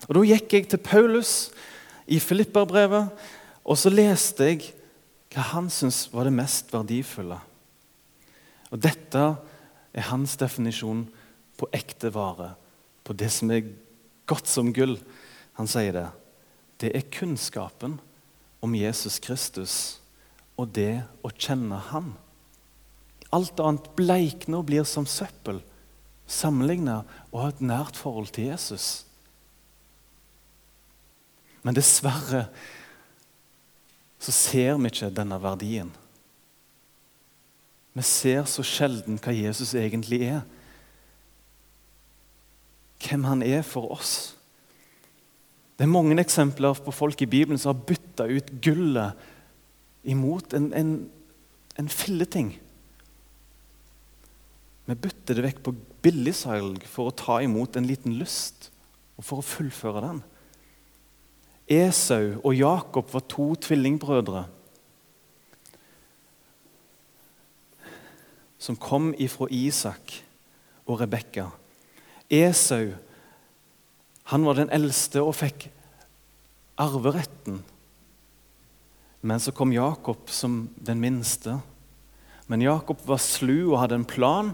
Og 0.07 0.15
Da 0.15 0.25
gikk 0.31 0.55
jeg 0.55 0.71
til 0.71 0.83
Paulus 0.83 1.35
i 2.07 2.19
Filipperbrevet, 2.23 3.11
og 3.67 3.79
så 3.79 3.91
leste 3.93 4.51
jeg 4.51 4.73
hva 5.35 5.51
han 5.53 5.69
syntes 5.71 6.07
var 6.15 6.27
det 6.27 6.39
mest 6.39 6.71
verdifulle. 6.75 7.39
Og 8.71 8.83
Dette 8.83 9.27
er 9.99 10.09
hans 10.13 10.37
definisjon 10.41 11.07
på 11.59 11.69
ekte 11.75 12.13
vare, 12.15 12.53
på 13.03 13.17
det 13.19 13.31
som 13.35 13.51
er 13.51 13.67
godt 14.31 14.51
som 14.51 14.73
gull. 14.77 14.97
Han 15.59 15.71
sier 15.71 15.95
det. 15.97 16.07
Det 16.79 16.93
er 16.95 17.11
kunnskapen 17.11 17.99
om 18.63 18.77
Jesus 18.79 19.19
Kristus 19.23 19.75
og 20.59 20.71
det 20.75 21.03
å 21.27 21.31
kjenne 21.35 21.79
Han. 21.91 22.13
Alt 23.35 23.61
annet 23.61 23.91
bleikner 23.99 24.63
og 24.63 24.71
blir 24.71 24.87
som 24.89 25.07
søppel 25.07 25.61
sammenligna 26.29 27.03
å 27.33 27.43
ha 27.43 27.53
et 27.53 27.63
nært 27.65 27.97
forhold 27.99 28.31
til 28.37 28.51
Jesus. 28.51 29.05
Men 31.65 31.77
dessverre 31.77 32.47
så 34.19 34.35
ser 34.35 34.79
vi 34.79 34.91
ikke 34.91 35.11
denne 35.15 35.39
verdien. 35.41 35.91
Vi 37.99 38.05
ser 38.07 38.45
så 38.47 38.63
sjelden 38.63 39.19
hva 39.19 39.33
Jesus 39.35 39.73
egentlig 39.75 40.21
er. 40.29 40.45
Hvem 43.03 43.25
han 43.27 43.43
er 43.43 43.65
for 43.67 43.91
oss. 43.97 44.13
Det 45.79 45.87
er 45.87 45.91
mange 45.91 46.15
eksempler 46.23 46.79
på 46.83 46.95
folk 46.95 47.19
i 47.23 47.31
Bibelen 47.31 47.59
som 47.59 47.73
har 47.73 47.87
bytta 47.89 48.27
ut 48.31 48.53
gullet 48.63 49.19
imot 50.07 50.55
en, 50.55 50.71
en, 50.75 50.93
en 51.79 51.91
filleting. 51.91 52.53
Vi 54.89 54.97
bytter 54.97 55.39
det 55.39 55.47
vekk 55.49 55.63
på 55.67 55.75
billigsalg 56.03 56.87
for 56.89 57.11
å 57.11 57.17
ta 57.19 57.41
imot 57.43 57.77
en 57.77 57.87
liten 57.87 58.15
lyst 58.19 58.71
og 59.19 59.27
for 59.27 59.43
å 59.43 59.47
fullføre 59.47 60.05
den. 60.07 60.23
Esau 61.69 62.39
og 62.41 62.55
Jakob 62.55 63.11
var 63.13 63.27
to 63.29 63.51
tvillingbrødre. 63.67 64.47
Som 68.59 68.77
kom 68.77 69.13
ifra 69.19 69.47
Isak 69.55 70.19
og 70.87 71.01
Rebekka. 71.01 71.49
Esau 72.29 72.93
han 74.29 74.45
var 74.45 74.59
den 74.59 74.69
eldste 74.75 75.23
og 75.25 75.33
fikk 75.39 75.71
arveretten. 76.77 77.63
Men 79.25 79.41
så 79.41 79.55
kom 79.57 79.73
Jakob 79.73 80.29
som 80.31 80.67
den 80.77 81.01
minste. 81.01 81.57
Men 82.47 82.61
Jakob 82.61 83.01
var 83.09 83.23
slu 83.23 83.71
og 83.71 83.79
hadde 83.81 83.97
en 83.97 84.05
plan. 84.09 84.53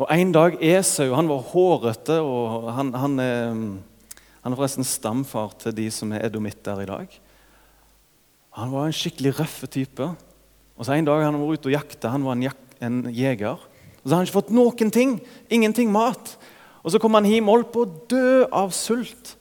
Og 0.00 0.10
En 0.10 0.32
dag 0.34 0.58
Esau 0.58 1.14
han 1.14 1.30
var 1.30 1.46
hårete, 1.52 2.18
og 2.26 2.72
han, 2.74 2.90
han, 2.94 3.22
han 4.42 4.50
er 4.52 4.58
forresten 4.58 4.86
stamfar 4.86 5.54
til 5.62 5.76
de 5.78 5.86
som 5.94 6.10
er 6.12 6.26
edomitter 6.26 6.82
i 6.82 6.88
dag. 6.90 7.16
Han 8.58 8.74
var 8.74 8.88
en 8.88 8.96
skikkelig 8.98 9.36
røff 9.38 9.62
type. 9.70 10.10
Og 10.74 10.84
så 10.84 10.98
En 10.98 11.06
dag 11.06 11.22
han 11.22 11.38
var 11.38 11.54
ute 11.54 11.70
og 11.70 11.76
jakta. 11.76 12.10
Han 12.10 12.26
var 12.26 12.34
en 12.34 12.48
jak 12.50 12.71
en 12.82 13.04
jeger. 13.14 13.60
Og 14.02 14.04
så 14.04 14.14
har 14.14 14.20
han 14.20 14.26
ikke 14.26 14.40
fått 14.40 14.54
noen 14.54 14.90
ting. 14.94 15.16
Ingenting 15.52 15.92
mat. 15.94 16.34
Og 16.82 16.92
så 16.92 17.00
kom 17.02 17.14
han 17.14 17.28
hjem 17.28 17.48
og 17.48 17.60
holdt 17.60 17.72
på 17.74 17.84
å 17.84 17.92
dø 18.10 18.42
av 18.50 18.74
sult. 18.74 19.36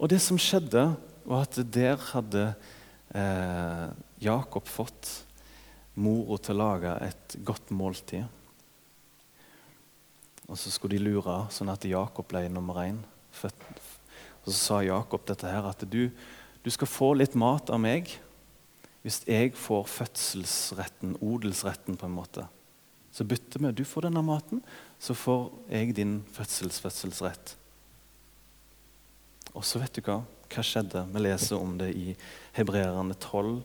Og 0.00 0.10
det 0.12 0.20
som 0.24 0.38
skjedde, 0.40 0.90
var 1.24 1.46
at 1.46 1.58
der 1.72 2.00
hadde 2.10 2.44
eh, 3.14 3.88
Jakob 4.20 4.68
fått 4.68 5.10
mora 6.00 6.38
til 6.40 6.56
å 6.56 6.60
lage 6.60 6.92
et 7.04 7.36
godt 7.44 7.72
måltid. 7.76 8.24
Og 10.50 10.58
så 10.58 10.72
skulle 10.72 10.98
de 10.98 11.04
lure, 11.04 11.44
sånn 11.54 11.70
at 11.70 11.86
Jakob 11.86 12.26
ble 12.28 12.46
nummer 12.50 12.80
én. 12.82 12.98
Og 13.44 14.48
så 14.48 14.56
sa 14.56 14.80
Jakob 14.82 15.22
dette 15.28 15.48
her, 15.48 15.68
at 15.68 15.84
du, 15.86 16.08
du 16.64 16.70
skal 16.72 16.90
få 16.90 17.12
litt 17.20 17.36
mat 17.38 17.70
av 17.70 17.80
meg 17.82 18.10
hvis 19.02 19.22
jeg 19.28 19.54
får 19.56 19.86
fødselsretten, 19.88 21.16
odelsretten, 21.24 21.96
på 21.96 22.06
en 22.06 22.16
måte. 22.16 22.44
Så 23.12 23.24
bytter 23.24 23.62
vi. 23.62 23.72
Du 23.72 23.84
får 23.84 24.06
denne 24.06 24.22
maten, 24.22 24.60
så 25.00 25.16
får 25.16 25.48
jeg 25.70 25.96
din 25.96 26.20
fødselsfødselsrett. 26.36 27.56
Og 29.54 29.64
så 29.64 29.80
vet 29.82 29.96
du 29.96 30.04
hva? 30.04 30.20
Hva 30.50 30.64
skjedde? 30.66 31.06
Vi 31.14 31.22
leser 31.22 31.58
om 31.58 31.76
det 31.78 31.90
i 31.96 32.14
Hebreerne 32.56 33.16
12, 33.16 33.62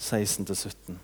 16-17. 0.00 0.96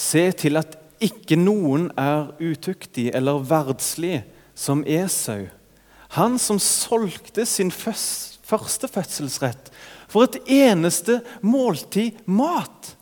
Se 0.00 0.26
til 0.32 0.60
at 0.60 0.76
ikke 1.00 1.36
noen 1.38 1.88
er 1.98 2.32
utuktig 2.40 3.08
eller 3.16 3.40
verdslig 3.48 4.20
som 4.58 4.82
Esau, 4.84 5.46
han 6.16 6.38
som 6.42 6.58
solgte 6.60 7.46
sin 7.46 7.70
første 7.70 8.90
fødselsrett 8.90 9.69
for 10.10 10.26
et 10.26 10.40
eneste 10.50 11.20
måltid 11.46 12.18
mat. 12.26 12.94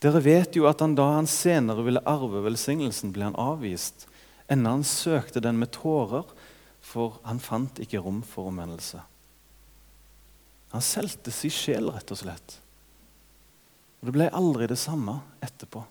Dere 0.00 0.22
vet 0.24 0.56
jo 0.56 0.64
at 0.70 0.80
han 0.80 0.96
da 0.96 1.10
han 1.18 1.28
senere 1.28 1.84
ville 1.84 2.00
arve 2.08 2.40
velsignelsen, 2.46 3.12
ble 3.12 3.28
han 3.28 3.36
avvist, 3.36 4.06
enda 4.48 4.72
han 4.72 4.86
søkte 4.86 5.42
den 5.44 5.60
med 5.60 5.74
tårer, 5.76 6.24
for 6.80 7.20
han 7.26 7.42
fant 7.42 7.82
ikke 7.84 8.00
rom 8.00 8.22
for 8.24 8.48
omvendelse. 8.48 9.02
Han 10.72 10.84
solgte 10.84 11.32
sin 11.34 11.52
sjel, 11.52 11.90
rett 11.92 12.12
og 12.14 12.20
slett. 12.22 12.56
Og 14.00 14.08
det 14.08 14.14
ble 14.16 14.30
aldri 14.32 14.70
det 14.70 14.78
samme 14.80 15.18
etterpå. 15.44 15.82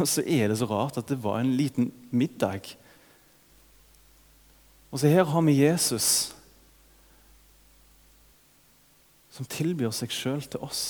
Og 0.00 0.08
så 0.08 0.24
er 0.24 0.48
det 0.48 0.56
så 0.62 0.68
rart 0.70 0.96
at 0.98 1.10
det 1.10 1.18
var 1.22 1.42
en 1.42 1.52
liten 1.58 1.90
middag. 2.10 2.72
Og 4.90 5.02
så 5.02 5.12
her 5.12 5.28
har 5.28 5.44
vi 5.44 5.60
Jesus 5.60 6.32
som 9.36 9.48
tilbyr 9.48 9.92
seg 9.92 10.14
sjøl 10.14 10.42
til 10.48 10.64
oss. 10.64 10.82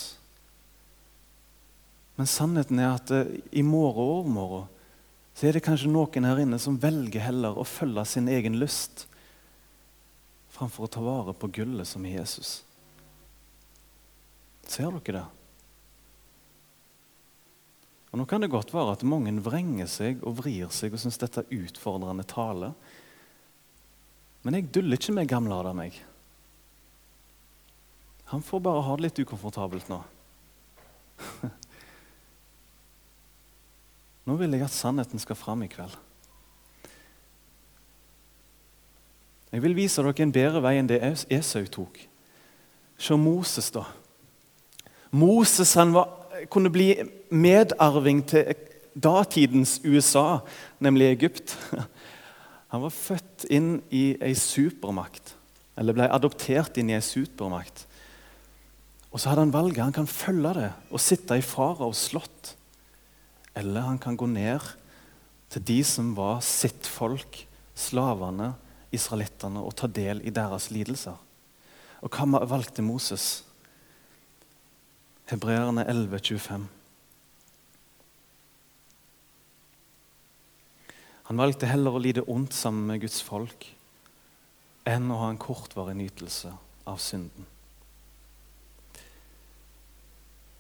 Men 2.17 2.31
sannheten 2.31 2.79
er 2.81 2.95
at 2.95 3.13
eh, 3.13 3.35
i 3.51 3.65
morgen 3.67 4.01
og 4.01 4.13
overmorgen 4.21 4.73
så 5.37 5.49
er 5.49 5.59
det 5.59 5.67
kanskje 5.67 5.91
noen 5.93 6.25
her 6.25 6.39
inne 6.41 6.57
som 6.63 6.79
velger 6.81 7.21
heller 7.27 7.59
å 7.59 7.67
følge 7.69 8.07
sin 8.09 8.31
egen 8.33 8.57
lyst 8.57 9.05
framfor 10.57 10.87
å 10.87 10.93
ta 10.95 11.03
vare 11.05 11.35
på 11.37 11.51
gullet 11.59 11.85
som 11.85 12.07
er 12.09 12.23
Jesus. 12.23 12.63
Ser 14.65 14.95
dere 14.95 15.19
det? 15.19 15.27
Og 18.15 18.23
Nå 18.23 18.25
kan 18.31 18.41
det 18.41 18.49
godt 18.49 18.73
være 18.73 18.95
at 18.97 19.05
mange 19.05 19.35
vrenger 19.45 19.91
seg 19.93 20.25
og 20.25 20.39
vrir 20.39 20.73
seg 20.73 20.95
og 20.97 21.03
syns 21.03 21.21
dette 21.21 21.43
er 21.43 21.59
utfordrende 21.67 22.25
tale. 22.25 22.73
Men 24.47 24.57
jeg 24.57 24.71
duller 24.73 24.97
ikke 24.97 25.19
med 25.19 25.29
gamle 25.29 25.59
Adam. 25.59 25.83
meg. 25.85 26.01
Han 28.33 28.43
får 28.43 28.61
bare 28.61 28.83
ha 28.83 28.97
det 28.97 29.07
litt 29.07 29.21
ukomfortabelt 29.23 29.89
nå. 29.91 30.01
Nå 34.27 34.35
vil 34.41 34.57
jeg 34.57 34.67
at 34.67 34.75
sannheten 34.75 35.23
skal 35.23 35.39
fram 35.39 35.63
i 35.63 35.71
kveld. 35.71 35.95
Jeg 39.55 39.63
vil 39.63 39.77
vise 39.79 40.03
dere 40.03 40.25
en 40.25 40.35
bedre 40.35 40.61
vei 40.65 40.75
enn 40.81 40.91
det 40.91 40.99
Esau 41.33 41.65
tok. 41.71 42.01
Se 42.99 43.15
Moses, 43.17 43.71
da. 43.71 43.85
Moses 45.15 45.75
han 45.79 45.95
var, 45.95 46.11
kunne 46.51 46.73
bli 46.73 46.91
medarving 47.31 48.25
til 48.27 48.51
datidens 48.97 49.79
USA, 49.85 50.41
nemlig 50.83 51.13
Egypt. 51.13 51.55
Han 52.75 52.83
var 52.83 52.93
født 52.93 53.47
inn 53.55 53.77
i 53.95 54.17
ei 54.21 54.35
supermakt, 54.35 55.37
eller 55.79 55.95
ble 55.95 56.09
adoptert 56.11 56.77
inn 56.81 56.91
i 56.91 56.97
ei 56.97 57.05
supermakt. 57.05 57.86
Og 59.17 59.21
så 59.23 59.31
hadde 59.31 59.47
han 59.47 59.55
valget. 59.55 59.81
Han 59.81 59.95
kan 59.97 60.11
følge 60.11 60.51
det 60.59 60.73
og 60.93 61.01
sitte 61.01 61.39
i 61.41 61.45
faraos 61.45 62.03
slott. 62.11 62.51
Eller 63.57 63.87
han 63.87 63.97
kan 63.97 64.19
gå 64.21 64.29
ned 64.29 64.61
til 65.49 65.65
de 65.65 65.79
som 65.89 66.11
var 66.19 66.43
sitt 66.45 66.85
folk, 66.85 67.39
slavene, 67.73 68.51
israelittene, 68.93 69.63
og 69.65 69.73
ta 69.81 69.89
del 69.89 70.21
i 70.21 70.35
deres 70.37 70.69
lidelser. 70.69 71.17
Og 72.05 72.13
hva 72.13 72.45
valgte 72.45 72.85
Moses? 72.85 73.41
Hebreerne 75.33 75.87
11, 75.89 76.21
25. 76.21 76.69
Han 81.33 81.41
valgte 81.41 81.73
heller 81.73 81.97
å 81.97 82.05
lide 82.05 82.29
ondt 82.29 82.53
sammen 82.53 82.85
med 82.93 83.01
Guds 83.09 83.25
folk 83.25 83.71
enn 84.87 85.09
å 85.09 85.23
ha 85.25 85.33
en 85.33 85.41
kortvarig 85.41 85.97
nytelse 86.05 86.53
av 86.85 87.01
synden. 87.03 87.56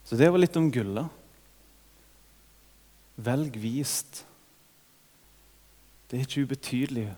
Så 0.06 0.18
det 0.18 0.30
var 0.30 0.38
litt 0.38 0.56
om 0.58 0.70
gullet. 0.70 1.10
Velg 3.16 3.56
vist. 3.58 4.22
Det 6.06 6.18
er 6.18 6.26
ikke 6.26 6.46
ubetydelig 6.46 7.08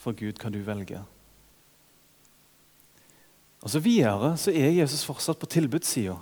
for 0.00 0.16
Gud 0.16 0.40
hva 0.40 0.52
du 0.52 0.60
velger. 0.64 1.04
Og 3.58 3.72
så 3.72 3.82
Videre 3.82 4.32
så 4.40 4.54
er 4.54 4.76
Jesus 4.78 5.04
fortsatt 5.04 5.40
på 5.42 5.50
tilbudssida. 5.50 6.16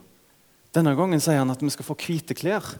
Denne 0.74 0.96
gangen 0.96 1.22
sier 1.22 1.40
han 1.40 1.52
at 1.52 1.62
vi 1.62 1.70
skal 1.72 1.86
få 1.86 1.96
hvite 2.00 2.34
klær. 2.36 2.74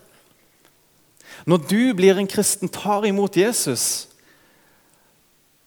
Når 1.47 1.63
du 1.69 1.81
blir 1.97 2.19
en 2.19 2.31
kristen, 2.31 2.71
tar 2.73 3.07
imot 3.07 3.37
Jesus, 3.37 4.09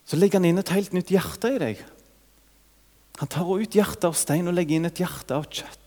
så 0.09 0.17
legger 0.17 0.41
han 0.41 0.49
inn 0.49 0.61
et 0.61 0.73
helt 0.73 0.95
nytt 0.95 1.13
hjerte 1.13 1.53
i 1.53 1.61
deg. 1.61 1.83
Han 3.21 3.29
tar 3.29 3.47
ut 3.47 3.75
hjertet 3.75 4.07
av 4.09 4.17
stein 4.17 4.49
og 4.49 4.55
legger 4.57 4.79
inn 4.79 4.89
et 4.89 5.01
hjerte 5.01 5.37
av 5.37 5.45
kjøtt. 5.47 5.78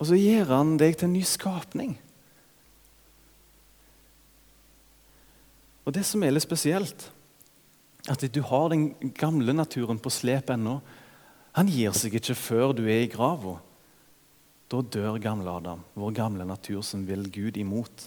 Og 0.00 0.08
så 0.08 0.16
gjør 0.16 0.54
han 0.54 0.76
deg 0.80 0.96
til 0.96 1.10
en 1.10 1.16
ny 1.18 1.22
skapning. 1.28 1.96
Og 5.84 5.92
Det 5.96 6.04
som 6.06 6.22
er 6.24 6.32
litt 6.32 6.46
spesielt, 6.46 7.08
at 8.08 8.22
du 8.32 8.40
har 8.46 8.70
den 8.72 8.94
gamle 9.16 9.52
naturen 9.52 10.00
på 10.00 10.12
slep 10.12 10.52
ennå. 10.54 10.78
Han 11.58 11.68
gir 11.68 11.92
seg 11.96 12.14
ikke 12.16 12.36
før 12.38 12.72
du 12.76 12.84
er 12.86 13.04
i 13.04 13.10
grava. 13.12 13.58
Da 14.70 14.80
dør 14.80 15.18
gamle 15.20 15.50
Adam, 15.50 15.82
vår 15.98 16.14
gamle 16.16 16.46
natur 16.46 16.84
som 16.86 17.02
vil 17.08 17.26
Gud 17.32 17.58
imot. 17.58 18.06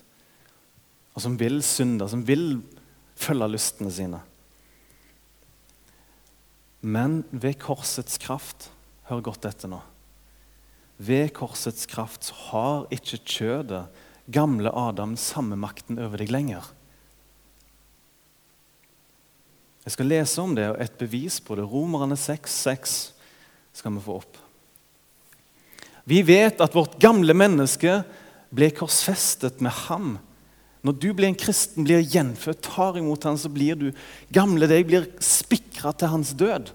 Og 1.13 1.21
som 1.21 1.35
vil 1.37 1.59
synde, 1.61 2.07
som 2.09 2.23
vil 2.25 2.63
følge 3.19 3.51
lystene 3.51 3.91
sine. 3.93 4.21
Men 6.81 7.21
ved 7.31 7.59
korsets 7.61 8.17
kraft 8.19 8.71
Hør 9.03 9.19
godt 9.19 9.43
etter 9.43 9.67
nå. 9.67 9.81
Ved 10.97 11.33
korsets 11.35 11.87
kraft 11.89 12.29
har 12.49 12.85
ikke 12.93 13.19
kjødet, 13.25 13.85
gamle 14.31 14.71
Adam, 14.71 15.17
samme 15.19 15.57
makten 15.59 15.99
over 15.99 16.21
deg 16.21 16.31
lenger. 16.31 16.63
Jeg 19.83 19.97
skal 19.97 20.07
lese 20.07 20.39
om 20.39 20.53
det 20.55 20.69
og 20.71 20.79
et 20.79 20.95
bevis 20.99 21.41
på 21.43 21.57
det. 21.59 21.65
Romerne 21.67 22.15
6, 22.15 22.59
6 22.69 22.93
skal 23.75 23.95
vi 23.97 24.03
få 24.05 24.19
opp. 24.21 24.37
Vi 26.07 26.21
vet 26.23 26.61
at 26.63 26.75
vårt 26.75 26.95
gamle 27.03 27.35
menneske 27.35 28.01
ble 28.53 28.69
korsfestet 28.75 29.59
med 29.63 29.75
ham. 29.87 30.15
Når 30.83 30.95
du 30.99 31.09
blir 31.15 31.29
en 31.29 31.39
kristen, 31.39 31.85
blir 31.87 32.03
gjenfødt, 32.03 32.63
tar 32.63 32.99
imot 32.99 33.23
ham, 33.27 33.37
så 33.39 33.51
blir 33.51 33.79
du 33.79 33.89
gamle 34.35 34.67
deg 34.71 34.87
blir 34.87 35.07
spikra 35.23 35.93
til 35.95 36.11
hans 36.11 36.33
død. 36.39 36.71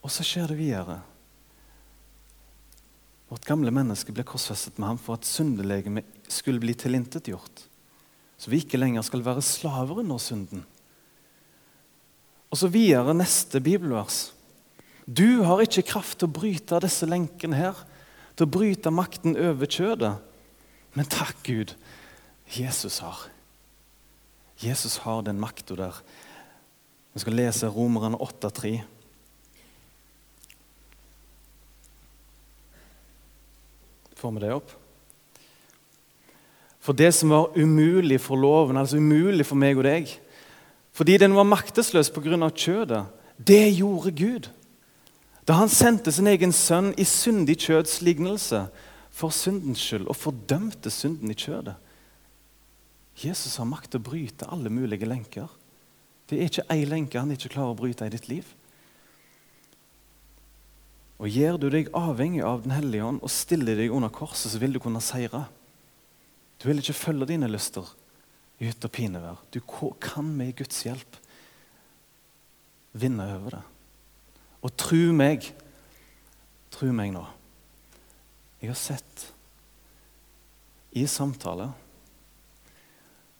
Og 0.00 0.12
så 0.12 0.24
skjer 0.24 0.50
det 0.50 0.58
videre. 0.58 1.00
Vårt 3.30 3.46
gamle 3.46 3.70
menneske 3.74 4.12
ble 4.14 4.24
korsfestet 4.26 4.80
med 4.80 4.90
ham 4.90 4.98
for 4.98 5.18
at 5.18 5.28
syndelegemet 5.28 6.08
skulle 6.32 6.62
bli 6.62 6.74
tilintetgjort. 6.74 7.66
Så 8.40 8.50
vi 8.50 8.62
ikke 8.64 8.80
lenger 8.80 9.04
skal 9.06 9.22
være 9.22 9.44
slaver 9.44 10.00
under 10.02 10.18
synden. 10.18 10.64
Og 12.50 12.58
så 12.58 12.70
videre 12.72 13.14
neste 13.14 13.60
bibelvers. 13.62 14.32
Du 15.06 15.42
har 15.46 15.62
ikke 15.62 15.86
kraft 15.86 16.18
til 16.18 16.30
å 16.30 16.34
bryte 16.40 16.80
disse 16.82 17.06
lenkene 17.06 17.58
her, 17.58 17.78
til 18.34 18.48
å 18.48 18.52
bryte 18.58 18.90
makten 18.94 19.36
over 19.38 19.70
kjødet. 19.70 20.16
Men 20.96 21.10
takk, 21.10 21.36
Gud, 21.46 21.76
Jesus 22.50 22.98
har. 23.04 23.28
Jesus 24.60 24.98
har 25.04 25.22
den 25.22 25.38
makta 25.40 25.76
der. 25.78 26.00
Vi 27.14 27.22
skal 27.22 27.38
lese 27.38 27.70
Romerne 27.70 28.18
8,3. 28.18 28.80
Får 34.20 34.36
vi 34.36 34.42
det 34.44 34.52
opp? 34.52 34.72
For 36.80 36.96
det 36.96 37.10
som 37.16 37.32
var 37.32 37.56
umulig 37.56 38.20
for 38.20 38.40
loven, 38.40 38.76
altså 38.80 39.00
umulig 39.00 39.46
for 39.48 39.60
meg 39.60 39.78
og 39.78 39.84
deg 39.84 40.12
Fordi 40.96 41.16
den 41.20 41.36
var 41.36 41.48
maktesløs 41.48 42.10
pga. 42.10 42.50
kjødet, 42.50 43.04
det 43.38 43.76
gjorde 43.76 44.10
Gud. 44.10 44.50
Da 45.46 45.54
han 45.54 45.68
sendte 45.68 46.12
sin 46.12 46.26
egen 46.26 46.52
sønn 46.52 46.92
i 46.98 47.04
syndig 47.04 47.56
kjøds 47.64 48.02
lignelse 48.02 48.66
for 49.10 49.30
syndens 49.30 49.80
skyld 49.80 50.08
og 50.08 50.16
fordømte 50.16 50.90
synden 50.90 51.30
i 51.30 51.34
kjødet. 51.34 51.74
Jesus 53.24 53.56
har 53.56 53.68
makt 53.68 53.90
til 53.90 54.00
å 54.00 54.08
bryte 54.10 54.48
alle 54.48 54.70
mulige 54.70 55.08
lenker. 55.08 55.48
Det 56.28 56.38
er 56.38 56.50
ikke 56.50 56.68
ei 56.70 56.84
lenke 56.84 57.18
han 57.18 57.32
ikke 57.32 57.50
klarer 57.50 57.74
å 57.74 57.78
bryte 57.78 58.06
i 58.06 58.12
ditt 58.12 58.28
liv. 58.28 58.46
Og 61.20 61.28
Gjør 61.28 61.58
du 61.60 61.66
deg 61.68 61.90
avhengig 61.96 62.40
av 62.46 62.62
Den 62.64 62.72
hellige 62.72 63.04
ånd 63.04 63.20
og 63.20 63.32
stiller 63.32 63.76
deg 63.76 63.92
under 63.92 64.12
korset, 64.12 64.48
så 64.52 64.60
vil 64.60 64.72
du 64.72 64.80
kunne 64.80 65.02
seire. 65.04 65.44
Du 66.60 66.68
vil 66.68 66.80
ikke 66.80 66.96
følge 66.96 67.28
dine 67.34 67.48
lyster 67.50 67.88
i 68.60 68.68
hytt 68.68 68.84
og 68.84 68.92
pinevær. 68.92 69.42
Du 69.52 69.60
kan 70.00 70.24
med 70.36 70.54
Guds 70.56 70.80
hjelp 70.84 71.18
vinne 72.96 73.26
over 73.36 73.58
det. 73.58 73.62
Og 74.64 74.72
tru 74.80 75.12
meg, 75.16 75.46
tru 76.72 76.90
meg 76.92 77.14
nå 77.14 77.22
Jeg 78.60 78.72
har 78.72 78.76
sett 78.76 79.30
i 80.92 81.06
samtale, 81.08 81.70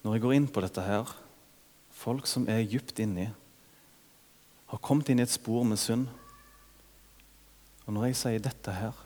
når 0.00 0.14
jeg 0.14 0.22
går 0.22 0.34
inn 0.36 0.46
på 0.48 0.62
dette 0.64 0.84
her, 0.84 1.10
folk 1.92 2.28
som 2.30 2.46
er 2.48 2.62
dypt 2.64 3.02
inni, 3.02 3.26
har 4.70 4.80
kommet 4.80 5.10
inn 5.10 5.20
i 5.20 5.26
et 5.26 5.32
spor 5.32 5.66
med 5.66 5.80
synd. 5.82 6.06
Og 7.86 7.94
når 7.96 8.10
jeg 8.10 8.18
sier 8.20 8.42
dette 8.44 8.74
her, 8.74 8.96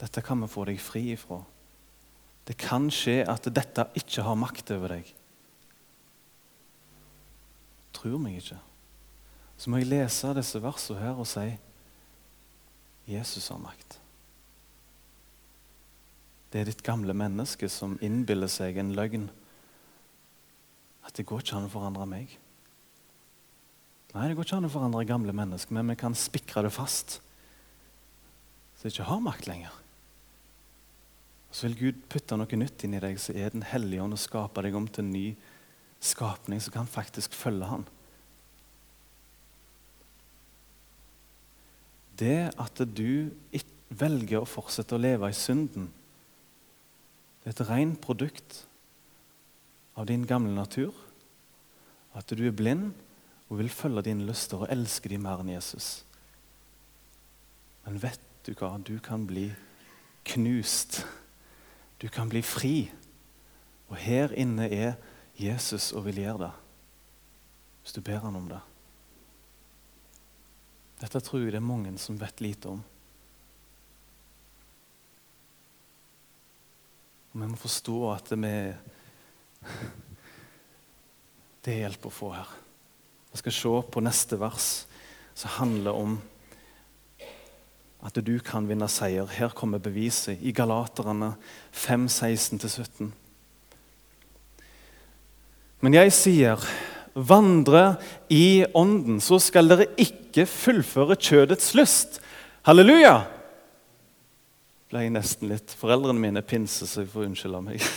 dette 0.00 0.22
kan 0.24 0.40
vi 0.40 0.48
få 0.50 0.64
deg 0.68 0.80
fri 0.80 1.10
ifra. 1.14 1.42
Det 2.48 2.56
kan 2.58 2.88
skje 2.92 3.20
at 3.28 3.46
dette 3.52 3.84
ikke 4.00 4.24
har 4.26 4.38
makt 4.38 4.72
over 4.74 4.96
deg. 4.96 5.10
Tror 7.94 8.18
meg 8.22 8.40
ikke. 8.40 8.58
Så 9.60 9.70
må 9.70 9.80
jeg 9.80 9.90
lese 9.90 10.32
disse 10.38 10.62
versene 10.62 11.02
her 11.02 11.20
og 11.20 11.28
si 11.28 11.46
Jesus 13.10 13.50
har 13.52 13.60
makt. 13.60 13.98
Det 16.50 16.62
er 16.62 16.70
ditt 16.70 16.82
gamle 16.82 17.14
menneske 17.14 17.68
som 17.70 17.98
innbiller 18.02 18.50
seg 18.50 18.80
en 18.80 18.94
løgn. 18.96 19.28
At 21.06 21.14
det 21.18 21.26
går 21.28 21.44
ikke 21.44 21.60
an 21.60 21.68
å 21.68 21.72
forandre 21.72 22.06
meg. 22.08 22.32
Nei, 24.10 24.26
det 24.26 24.34
går 24.34 24.48
ikke 24.48 24.58
an 24.58 24.66
å 24.66 24.72
forandre 24.72 25.06
gamle 25.06 25.34
mennesker, 25.36 25.76
men 25.76 25.92
vi 25.92 26.00
kan 26.00 26.16
spikre 26.18 26.64
det 26.66 26.72
fast 26.74 27.20
det 28.80 28.94
ikke 28.94 29.08
har 29.10 29.22
makt 29.24 29.46
lenger. 29.50 29.74
Og 31.50 31.56
Så 31.56 31.66
vil 31.66 31.78
Gud 31.78 32.02
putte 32.08 32.38
noe 32.38 32.58
nytt 32.58 32.84
inn 32.86 32.94
i 32.94 33.02
deg, 33.02 33.18
så 33.18 33.34
er 33.34 33.50
Den 33.50 33.66
hellige 33.66 34.02
ånd 34.02 34.14
og 34.14 34.22
skape 34.22 34.62
deg 34.62 34.74
om 34.74 34.86
til 34.88 35.04
en 35.04 35.12
ny 35.12 35.26
skapning 36.00 36.60
som 36.62 36.72
kan 36.72 36.86
faktisk 36.86 37.34
følge 37.36 37.66
Han. 37.66 37.86
Det 42.16 42.52
at 42.56 42.82
du 42.94 43.30
velger 43.88 44.40
å 44.40 44.48
fortsette 44.48 44.94
å 44.94 45.00
leve 45.00 45.28
i 45.30 45.36
synden, 45.36 45.90
det 47.40 47.48
er 47.48 47.54
et 47.56 47.68
rent 47.70 48.00
produkt 48.04 48.64
av 49.96 50.06
din 50.06 50.26
gamle 50.28 50.52
natur. 50.54 50.92
At 52.14 52.28
du 52.28 52.42
er 52.46 52.56
blind 52.56 52.92
og 53.48 53.58
vil 53.58 53.72
følge 53.72 54.04
dine 54.10 54.26
lyster 54.28 54.62
og 54.62 54.72
elske 54.72 55.08
dem 55.08 55.24
mer 55.24 55.40
enn 55.42 55.54
Jesus. 55.54 56.04
Men 57.86 58.00
vet 58.02 58.29
du 58.46 58.54
hva? 58.54 58.76
Du 58.78 58.98
kan 59.04 59.26
bli 59.26 59.50
knust 60.24 61.02
du 62.00 62.08
kan 62.08 62.28
bli 62.32 62.40
fri. 62.42 62.90
Og 63.92 63.96
her 64.00 64.32
inne 64.32 64.70
er 64.72 64.94
Jesus 65.36 65.90
og 65.92 66.06
vil 66.06 66.22
gjøre 66.22 66.46
det, 66.46 66.52
hvis 67.82 67.96
du 67.96 68.00
ber 68.04 68.22
han 68.24 68.38
om 68.38 68.46
det. 68.48 68.60
Dette 71.00 71.20
tror 71.24 71.42
jeg 71.42 71.52
det 71.52 71.60
er 71.60 71.64
mange 71.64 71.92
som 72.00 72.20
vet 72.20 72.40
lite 72.44 72.72
om. 72.72 72.80
Og 77.30 77.40
Vi 77.40 77.46
må 77.46 77.56
forstå 77.60 77.98
at 78.14 78.32
vi 78.32 78.54
Det 81.60 81.74
er 81.74 81.82
hjelp 81.84 82.06
å 82.08 82.14
få 82.14 82.30
her. 82.32 82.48
Vi 83.30 83.36
skal 83.36 83.52
se 83.52 83.72
på 83.92 84.00
neste 84.00 84.38
vers, 84.40 84.68
som 85.36 85.58
handler 85.58 85.92
om 85.92 86.16
at 88.00 88.16
du 88.24 88.36
kan 88.44 88.68
vinne 88.68 88.88
seier. 88.88 89.28
Her 89.28 89.52
kommer 89.56 89.82
beviset 89.82 90.40
i 90.40 90.54
Galaterne 90.56 91.34
5, 91.72 92.06
16-17. 92.08 93.10
Men 95.80 95.96
jeg 95.96 96.12
sier, 96.12 96.64
vandre 97.14 97.96
i 98.32 98.64
Ånden, 98.76 99.20
så 99.20 99.40
skal 99.40 99.68
dere 99.70 99.88
ikke 100.00 100.46
fullføre 100.48 101.16
kjødets 101.16 101.74
lyst. 101.76 102.20
Halleluja! 102.68 103.18
Ble 104.90 105.04
jeg 105.04 105.14
nesten 105.14 105.52
litt 105.52 105.70
Foreldrene 105.78 106.18
mine 106.18 106.40
er 106.42 106.46
pinse, 106.46 106.86
så 106.88 107.04
jeg 107.04 107.12
får 107.12 107.28
unnskylde 107.28 107.62
meg. 107.64 107.84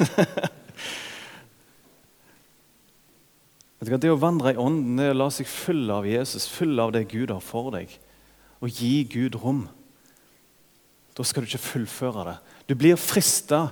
Det 3.84 4.08
å 4.08 4.16
vandre 4.16 4.54
i 4.54 4.60
Ånden 4.60 4.96
det 4.96 5.10
er 5.10 5.12
å 5.12 5.18
la 5.26 5.26
seg 5.34 5.48
fylle 5.50 5.92
av 5.92 6.06
Jesus, 6.08 6.46
fylle 6.48 6.80
av 6.86 6.94
det 6.96 7.02
Gud 7.12 7.34
har 7.34 7.42
for 7.44 7.68
deg, 7.74 7.92
og 8.64 8.72
gi 8.72 9.02
Gud 9.12 9.36
rom. 9.42 9.66
Da 11.14 11.26
skal 11.26 11.44
du 11.44 11.50
ikke 11.50 11.62
fullføre 11.62 12.26
det. 12.32 12.38
Du 12.70 12.76
blir 12.80 12.98
frista. 12.98 13.68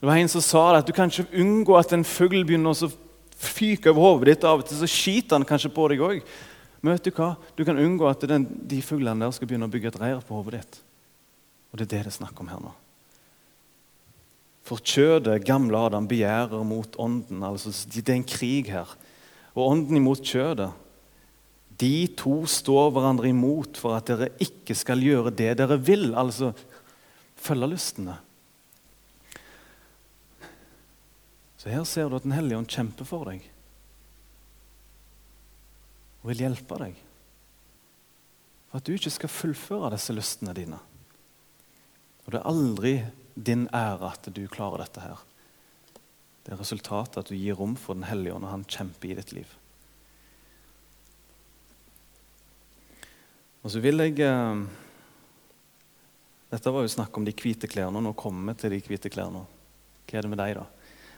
Det 0.00 0.08
var 0.08 0.18
en 0.18 0.30
som 0.30 0.42
sa 0.42 0.64
det, 0.72 0.82
at 0.82 0.88
du 0.90 0.94
kan 0.96 1.10
ikke 1.12 1.30
unngå 1.38 1.76
at 1.78 1.92
en 1.94 2.06
fugl 2.06 2.42
begynner 2.46 2.74
å 2.74 2.90
fyke 3.42 3.92
over 3.92 4.02
hodet 4.02 4.32
ditt. 4.32 4.46
Av 4.48 4.62
og 4.62 4.66
til 4.66 4.80
så 4.80 4.88
skiter 4.90 5.38
han 5.38 5.46
kanskje 5.46 5.70
på 5.74 5.86
deg 5.92 6.02
òg. 6.02 6.22
Men 6.82 6.96
vet 6.96 7.06
du 7.06 7.14
hva? 7.14 7.34
Du 7.54 7.62
kan 7.66 7.78
unngå 7.78 8.08
at 8.10 8.24
den, 8.26 8.48
de 8.66 8.80
fuglene 8.82 9.22
der 9.22 9.34
skal 9.36 9.50
begynne 9.50 9.68
å 9.68 9.72
bygge 9.72 9.92
et 9.92 10.00
reir 10.02 10.22
på 10.26 10.40
hodet 10.40 10.62
ditt. 10.62 10.80
Og 11.70 11.78
det 11.78 11.86
er 11.86 11.92
det 11.92 12.00
det 12.08 12.12
er 12.12 12.18
snakk 12.18 12.40
om 12.42 12.50
her 12.50 12.62
nå. 12.62 12.72
For 14.66 14.82
kjødet, 14.82 15.42
gamle 15.46 15.78
Adam, 15.88 16.06
begjærer 16.10 16.62
mot 16.66 16.98
ånden. 16.98 17.42
altså 17.42 17.70
Det 17.70 18.08
er 18.08 18.18
en 18.18 18.26
krig 18.26 18.70
her. 18.70 18.90
Og 19.54 19.68
ånden 19.68 19.98
imot 19.98 20.22
kjødet. 20.22 20.70
De 21.78 22.06
to 22.18 22.42
står 22.46 22.92
hverandre 22.94 23.30
imot 23.30 23.78
for 23.80 23.96
at 23.96 24.06
dere 24.10 24.30
ikke 24.42 24.74
skal 24.78 25.02
gjøre 25.02 25.32
det 25.34 25.56
dere 25.58 25.78
vil. 25.82 26.12
Altså 26.14 26.52
følge 27.42 27.68
lystene. 27.72 28.18
Så 31.58 31.70
her 31.70 31.84
ser 31.86 32.08
du 32.10 32.16
at 32.18 32.24
Den 32.26 32.34
hellige 32.34 32.58
ånd 32.58 32.70
kjemper 32.70 33.06
for 33.06 33.28
deg 33.30 33.48
og 36.22 36.30
vil 36.30 36.44
hjelpe 36.44 36.78
deg. 36.78 36.98
For 38.70 38.78
at 38.78 38.86
du 38.86 38.94
ikke 38.94 39.10
skal 39.10 39.32
fullføre 39.32 39.90
disse 39.94 40.14
lystene 40.14 40.54
dine. 40.54 40.78
Og 42.22 42.30
det 42.30 42.38
er 42.38 42.46
aldri 42.46 42.92
din 43.34 43.66
ære 43.74 44.12
at 44.12 44.28
du 44.30 44.44
klarer 44.50 44.84
dette 44.84 45.02
her. 45.02 45.24
Det 46.42 46.54
er 46.54 46.60
resultatet 46.62 47.18
at 47.18 47.30
du 47.30 47.34
gir 47.34 47.58
rom 47.58 47.74
for 47.78 47.98
Den 47.98 48.06
hellige 48.06 48.36
ånd, 48.36 48.46
og 48.46 48.54
han 48.54 48.64
kjemper 48.70 49.10
i 49.10 49.18
ditt 49.18 49.34
liv. 49.34 49.50
Og 53.62 53.70
så 53.70 53.82
vil 53.82 54.02
jeg 54.02 54.18
eh, 54.26 54.62
dette 56.52 56.72
var 56.72 56.84
jo 56.84 56.92
snakk 56.92 57.16
om 57.16 57.24
de 57.24 57.32
hvite 57.32 57.68
klærne. 57.70 58.02
Nå 58.04 58.12
kommer 58.18 58.52
vi 58.52 58.60
til 58.60 58.74
de 58.74 58.82
hvite 58.84 59.10
klærne. 59.12 59.46
Hva 60.04 60.18
er 60.18 60.26
det 60.26 60.32
med 60.32 60.40
deg, 60.42 60.58
da? 60.58 60.66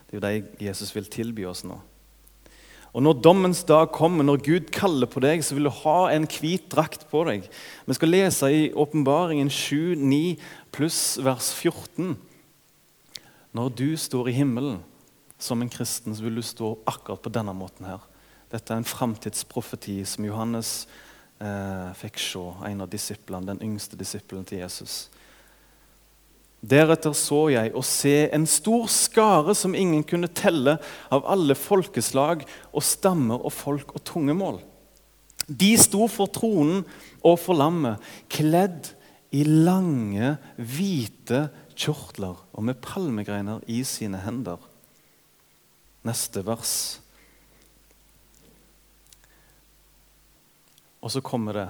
Det 0.07 0.15
er 0.15 0.21
jo 0.21 0.23
de 0.23 0.69
Jesus 0.69 0.93
vil 0.95 1.09
tilby 1.11 1.43
oss 1.49 1.65
nå. 1.67 1.75
Og 2.95 3.03
Når 3.03 3.17
dommens 3.19 3.65
dag 3.67 3.89
kommer, 3.91 4.23
når 4.23 4.39
Gud 4.45 4.69
kaller 4.71 5.09
på 5.11 5.19
deg, 5.19 5.43
så 5.43 5.57
vil 5.57 5.67
du 5.67 5.73
ha 5.81 5.97
en 6.13 6.23
hvit 6.31 6.69
drakt 6.71 7.09
på 7.11 7.25
deg. 7.27 7.49
Vi 7.83 7.97
skal 7.97 8.13
lese 8.13 8.47
i 8.47 8.61
Åpenbaringen 8.71 9.51
7, 9.51 9.99
9 9.99 10.37
pluss 10.71 11.17
vers 11.19 11.51
14. 11.51 12.15
Når 13.51 13.73
du 13.75 13.89
står 13.99 14.31
i 14.31 14.37
himmelen 14.37 14.79
som 15.35 15.59
en 15.59 15.71
kristen, 15.71 16.15
så 16.15 16.23
vil 16.23 16.39
du 16.39 16.45
stå 16.45 16.77
akkurat 16.87 17.19
på 17.19 17.33
denne 17.35 17.51
måten 17.51 17.89
her. 17.89 17.99
Dette 18.51 18.71
er 18.71 18.79
en 18.79 18.87
framtidsprofeti 18.87 19.97
som 20.07 20.23
Johannes 20.23 20.85
eh, 21.43 21.91
fikk 21.99 22.23
se, 22.23 22.45
en 22.71 22.87
av 22.87 22.91
disiplene, 22.95 23.51
den 23.51 23.63
yngste 23.67 23.99
disippelen 23.99 24.47
til 24.47 24.63
Jesus. 24.63 25.09
Deretter 26.65 27.13
så 27.17 27.43
jeg 27.53 27.73
og 27.75 27.83
se 27.85 28.13
en 28.33 28.45
stor 28.49 28.87
skare 28.89 29.53
som 29.57 29.75
ingen 29.77 30.05
kunne 30.07 30.31
telle, 30.33 30.77
av 31.13 31.25
alle 31.29 31.57
folkeslag 31.57 32.45
og 32.71 32.85
stammer 32.85 33.43
og 33.43 33.53
folk 33.53 33.93
og 33.93 34.03
tungemål. 34.07 34.61
De 35.45 35.75
sto 35.77 36.07
for 36.09 36.31
tronen 36.33 36.81
og 37.21 37.37
for 37.41 37.57
lammet, 37.59 38.01
kledd 38.31 38.95
i 39.35 39.43
lange, 39.45 40.35
hvite 40.57 41.47
kjortler 41.75 42.39
og 42.55 42.65
med 42.65 42.79
palmegreiner 42.81 43.61
i 43.69 43.83
sine 43.85 44.21
hender. 44.23 44.61
Neste 46.05 46.41
vers. 46.45 46.75
Og 51.03 51.13
så 51.13 51.21
kommer 51.21 51.59
det. 51.59 51.67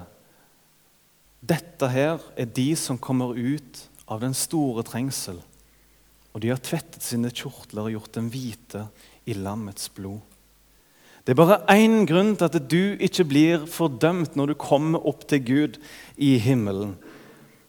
Dette 1.46 1.90
her 1.92 2.22
er 2.38 2.48
de 2.48 2.70
som 2.80 2.96
kommer 3.00 3.36
ut 3.36 3.82
av 4.06 4.22
den 4.22 4.34
store 4.36 4.84
trengsel, 4.86 5.40
og 6.32 6.42
de 6.42 6.52
har 6.52 6.62
tvettet 6.62 7.02
sine 7.02 7.32
kjortler 7.32 7.88
og 7.88 7.94
gjort 7.96 8.16
dem 8.18 8.30
hvite 8.30 8.86
i 9.26 9.34
lammets 9.34 9.88
blod. 9.92 10.20
Det 11.26 11.34
er 11.34 11.40
bare 11.40 11.62
én 11.74 12.04
grunn 12.06 12.36
til 12.38 12.46
at 12.46 12.56
du 12.70 12.94
ikke 13.02 13.24
blir 13.26 13.64
fordømt 13.66 14.36
når 14.38 14.52
du 14.52 14.58
kommer 14.62 15.02
opp 15.10 15.24
til 15.26 15.42
Gud 15.42 15.78
i 16.22 16.36
himmelen. 16.38 16.94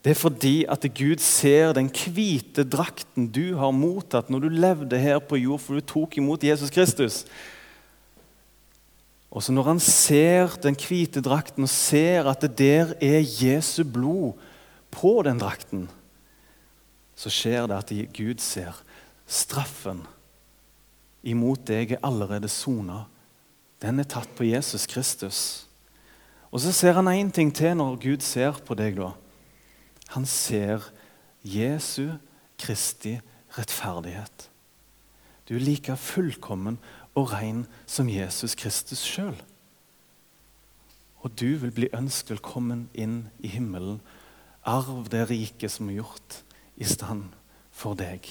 Det 0.05 0.13
er 0.13 0.19
fordi 0.19 0.57
at 0.69 0.85
Gud 0.93 1.23
ser 1.25 1.73
den 1.73 1.89
hvite 1.89 2.63
drakten 2.69 3.31
du 3.33 3.57
har 3.57 3.73
mottatt 3.73 4.29
når 4.29 4.45
du 4.45 4.53
levde 4.53 4.99
her 5.01 5.17
på 5.19 5.39
jord, 5.41 5.63
for 5.63 5.73
du 5.73 5.81
tok 5.81 6.19
imot 6.21 6.45
Jesus 6.45 6.69
Kristus. 6.69 7.23
Og 9.31 9.43
så 9.43 9.51
Når 9.51 9.63
han 9.63 9.79
ser 9.79 10.53
den 10.63 10.77
hvite 10.77 11.21
drakten 11.21 11.63
og 11.63 11.69
ser 11.69 12.29
at 12.29 12.41
det 12.41 12.57
der 12.57 12.93
er 13.01 13.19
Jesu 13.19 13.83
blod 13.83 14.37
på 14.91 15.21
den 15.25 15.41
drakten, 15.41 15.89
så 17.17 17.31
skjer 17.33 17.65
det 17.67 17.77
at 17.81 17.93
Gud 18.13 18.41
ser 18.43 18.77
straffen 19.27 20.05
imot 21.27 21.65
deg 21.67 21.95
er 21.95 22.03
allerede 22.05 22.49
sona. 22.51 23.05
Den 23.81 23.99
er 23.99 24.09
tatt 24.09 24.29
på 24.37 24.45
Jesus 24.47 24.87
Kristus. 24.89 25.39
Og 26.53 26.61
så 26.63 26.71
ser 26.71 26.95
han 26.97 27.09
én 27.11 27.31
ting 27.33 27.51
til 27.53 27.75
når 27.77 27.99
Gud 28.01 28.23
ser 28.25 28.61
på 28.63 28.77
deg. 28.77 28.95
da. 28.95 29.11
Han 30.15 30.25
ser 30.25 30.87
Jesu 31.43 32.15
Kristi 32.57 33.17
rettferdighet. 33.57 34.49
Du 35.49 35.55
er 35.55 35.63
like 35.63 35.95
fullkommen 35.95 36.79
og 37.15 37.33
ren 37.33 37.65
som 37.85 38.09
Jesus 38.09 38.55
Kristus 38.55 39.03
sjøl. 39.03 39.35
Og 41.25 41.33
du 41.39 41.57
vil 41.57 41.71
bli 41.71 41.89
ønsket 41.93 42.37
velkommen 42.37 42.87
inn 42.93 43.27
i 43.39 43.47
himmelen. 43.51 43.99
Arv 44.63 45.09
det 45.11 45.29
riket 45.29 45.71
som 45.71 45.89
er 45.89 46.01
gjort 46.01 46.43
i 46.77 46.85
stand 46.85 47.33
for 47.73 47.97
deg. 47.97 48.29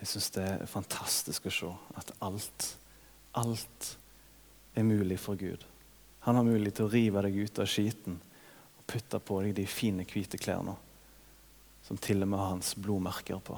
Jeg 0.00 0.10
syns 0.10 0.32
det 0.36 0.44
er 0.44 0.66
fantastisk 0.70 1.48
å 1.48 1.52
se 1.52 1.70
at 2.00 2.12
alt, 2.24 2.66
alt 3.36 3.92
er 4.76 4.86
mulig 4.86 5.18
for 5.20 5.40
Gud. 5.40 5.64
Han 6.26 6.36
har 6.38 6.46
mulighet 6.46 6.80
til 6.80 6.88
å 6.88 6.92
rive 6.92 7.22
deg 7.26 7.38
ut 7.46 7.62
av 7.62 7.70
skiten 7.70 8.18
og 8.76 8.84
putte 8.90 9.20
på 9.22 9.40
deg 9.44 9.56
de 9.56 9.64
fine, 9.70 10.04
hvite 10.06 10.40
klærne 10.40 10.76
som 11.86 11.98
til 12.02 12.24
og 12.24 12.30
med 12.32 12.40
har 12.40 12.50
hans 12.50 12.72
blodmerker 12.82 13.38
på. 13.46 13.56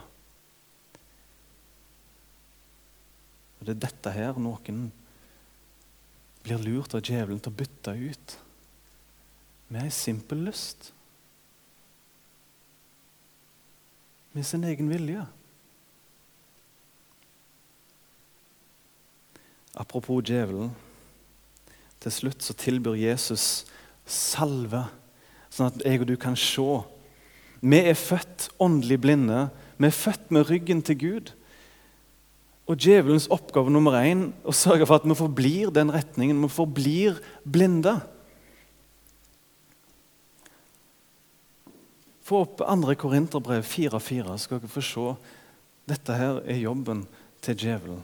Og 3.58 3.62
Det 3.66 3.74
er 3.74 3.84
dette 3.86 4.12
her 4.12 4.36
noen 4.38 4.90
blir 6.44 6.60
lurt 6.62 6.94
av 6.94 7.02
djevelen 7.02 7.40
til 7.40 7.52
å 7.52 7.58
bytte 7.58 7.94
ut 7.96 8.36
med 9.68 9.84
ei 9.84 9.92
simpel 9.92 10.46
lyst. 10.48 10.92
Med 14.32 14.46
sin 14.46 14.64
egen 14.64 14.90
vilje. 14.90 15.24
Apropos 19.78 20.22
djevelen. 20.24 20.70
Til 22.00 22.14
slutt 22.14 22.44
så 22.44 22.54
tilbyr 22.54 22.96
Jesus 22.98 23.66
salve, 24.08 24.84
sånn 25.52 25.72
at 25.72 25.82
jeg 25.84 26.02
og 26.02 26.08
du 26.08 26.16
kan 26.20 26.36
se. 26.38 26.66
Vi 27.60 27.80
er 27.90 27.98
født 27.98 28.48
åndelig 28.62 29.00
blinde. 29.02 29.48
Vi 29.78 29.88
er 29.88 29.94
født 29.94 30.30
med 30.34 30.48
ryggen 30.48 30.82
til 30.82 30.98
Gud. 30.98 31.32
Og 32.68 32.76
Djevelens 32.76 33.28
oppgave 33.32 33.72
nummer 33.72 33.96
én 33.98 34.28
å 34.44 34.52
sørge 34.52 34.86
for 34.86 35.00
at 35.00 35.06
vi 35.08 35.16
forblir 35.16 35.72
den 35.74 35.92
retningen. 35.92 36.40
Vi 36.44 36.52
forblir 36.52 37.20
blinde. 37.44 37.96
Få 42.28 42.42
opp 42.44 42.60
2. 42.60 42.92
Korinterbrev 43.00 43.64
4.4, 43.64 44.36
skal 44.36 44.60
dere 44.60 44.68
få 44.68 44.84
se. 44.84 45.08
Dette 45.88 46.12
her 46.12 46.42
er 46.44 46.60
jobben 46.60 47.06
til 47.40 47.56
djevelen. 47.56 48.02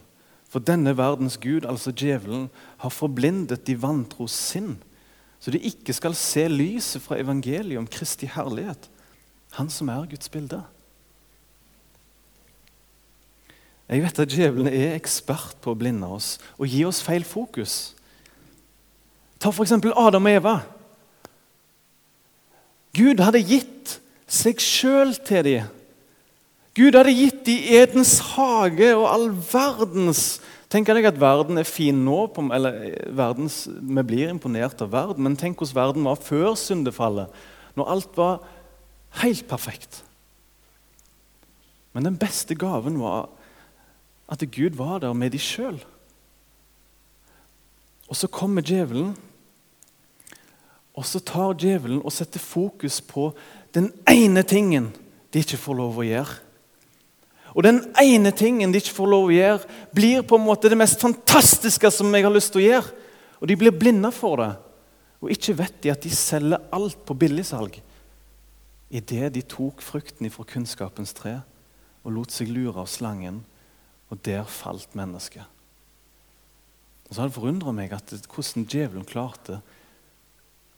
For 0.48 0.64
denne 0.64 0.94
verdens 0.96 1.36
gud, 1.36 1.66
altså 1.68 1.92
djevelen, 1.92 2.46
har 2.80 2.92
forblindet 2.94 3.66
de 3.66 3.74
vantros 3.76 4.32
sinn, 4.32 4.78
så 5.42 5.52
de 5.52 5.60
ikke 5.60 5.92
skal 5.92 6.14
se 6.16 6.46
lyset 6.48 7.02
fra 7.04 7.18
evangeliet 7.20 7.76
om 7.76 7.88
Kristi 7.90 8.30
herlighet, 8.30 8.88
han 9.58 9.68
som 9.68 9.90
er 9.92 10.06
Guds 10.08 10.30
bilde. 10.32 10.62
Jeg 13.90 14.00
vet 14.06 14.22
at 14.24 14.32
djevelen 14.32 14.70
er 14.70 14.94
ekspert 14.94 15.58
på 15.60 15.74
å 15.74 15.76
blinde 15.76 16.08
oss 16.08 16.38
og 16.56 16.70
gi 16.72 16.80
oss 16.88 17.02
feil 17.04 17.26
fokus. 17.28 17.92
Ta 19.36 19.52
f.eks. 19.52 19.76
Adam 19.92 20.30
og 20.30 20.38
Eva. 20.38 20.54
Gud 22.96 23.20
hadde 23.20 23.44
gitt 23.44 23.98
seg 24.34 24.60
sjøl 24.62 25.14
til 25.26 25.46
dem. 25.46 25.70
Gud 26.74 26.96
hadde 26.98 27.14
gitt 27.14 27.44
dem 27.46 27.68
Edens 27.78 28.16
hage 28.34 28.90
og 28.96 29.06
all 29.12 29.30
verdens 29.52 30.26
Tenk 30.74 30.88
deg 30.90 31.06
at 31.06 31.20
verden 31.22 31.60
er 31.60 31.68
fin 31.68 32.00
nå, 32.02 32.16
eller 32.50 32.80
eh, 32.82 33.10
verdens, 33.14 33.60
vi 33.70 34.02
blir 34.02 34.32
imponert 34.32 34.80
av 34.82 34.90
verden, 34.90 35.22
men 35.22 35.36
tenk 35.38 35.60
hvordan 35.60 35.76
verden 35.76 36.08
var 36.08 36.18
før 36.18 36.56
syndefallet, 36.58 37.30
når 37.78 37.92
alt 37.92 38.16
var 38.18 38.40
helt 39.20 39.44
perfekt. 39.46 40.00
Men 41.94 42.08
den 42.08 42.18
beste 42.18 42.56
gaven 42.58 42.98
var 42.98 43.28
at 44.26 44.42
Gud 44.50 44.74
var 44.80 44.98
der 45.04 45.14
med 45.14 45.30
de 45.30 45.38
sjøl. 45.38 45.78
Og 48.10 48.18
så 48.18 48.26
kommer 48.26 48.66
djevelen, 48.66 49.14
og 50.94 51.06
så 51.06 51.20
tar 51.20 51.56
djevelen 51.58 52.02
og 52.04 52.14
setter 52.14 52.42
fokus 52.42 53.00
på 53.02 53.32
den 53.74 53.90
ene 54.10 54.44
tingen 54.46 54.92
de 55.34 55.42
ikke 55.42 55.58
får 55.58 55.78
lov 55.80 55.96
å 55.98 56.06
gjøre. 56.06 56.36
Og 57.54 57.62
den 57.66 57.80
ene 58.02 58.30
tingen 58.34 58.72
de 58.74 58.78
ikke 58.82 58.94
får 58.94 59.10
lov 59.10 59.28
å 59.30 59.34
gjøre, 59.34 59.72
blir 59.94 60.22
på 60.26 60.38
en 60.38 60.46
måte 60.46 60.70
det 60.70 60.78
mest 60.78 61.02
fantastiske 61.02 61.90
som 61.94 62.14
jeg 62.14 62.26
har 62.26 62.34
lyst 62.34 62.54
til 62.54 62.62
å 62.62 62.68
gjøre. 62.68 62.94
Og 63.42 63.50
de 63.50 63.56
blir 63.58 63.74
blinde 63.74 64.10
for 64.14 64.42
det. 64.42 64.52
Og 65.22 65.32
ikke 65.34 65.56
vet 65.58 65.80
de 65.82 65.92
at 65.92 66.06
de 66.06 66.10
selger 66.14 66.62
alt 66.74 67.02
på 67.06 67.16
billigsalg. 67.18 67.80
Idet 68.94 69.32
de 69.34 69.42
tok 69.42 69.82
frukten 69.82 70.30
fra 70.30 70.46
kunnskapens 70.46 71.14
tre 71.16 71.40
og 72.04 72.12
lot 72.12 72.34
seg 72.34 72.50
lure 72.52 72.82
av 72.82 72.90
slangen, 72.90 73.40
og 74.12 74.20
der 74.26 74.44
falt 74.46 74.92
mennesket. 74.94 75.46
Og 77.08 77.14
så 77.14 77.22
har 77.22 77.30
det 77.30 77.36
forundra 77.38 77.72
meg 77.74 77.94
at 77.96 78.12
hvordan 78.28 78.66
djevelen 78.68 79.06
klarte 79.08 79.62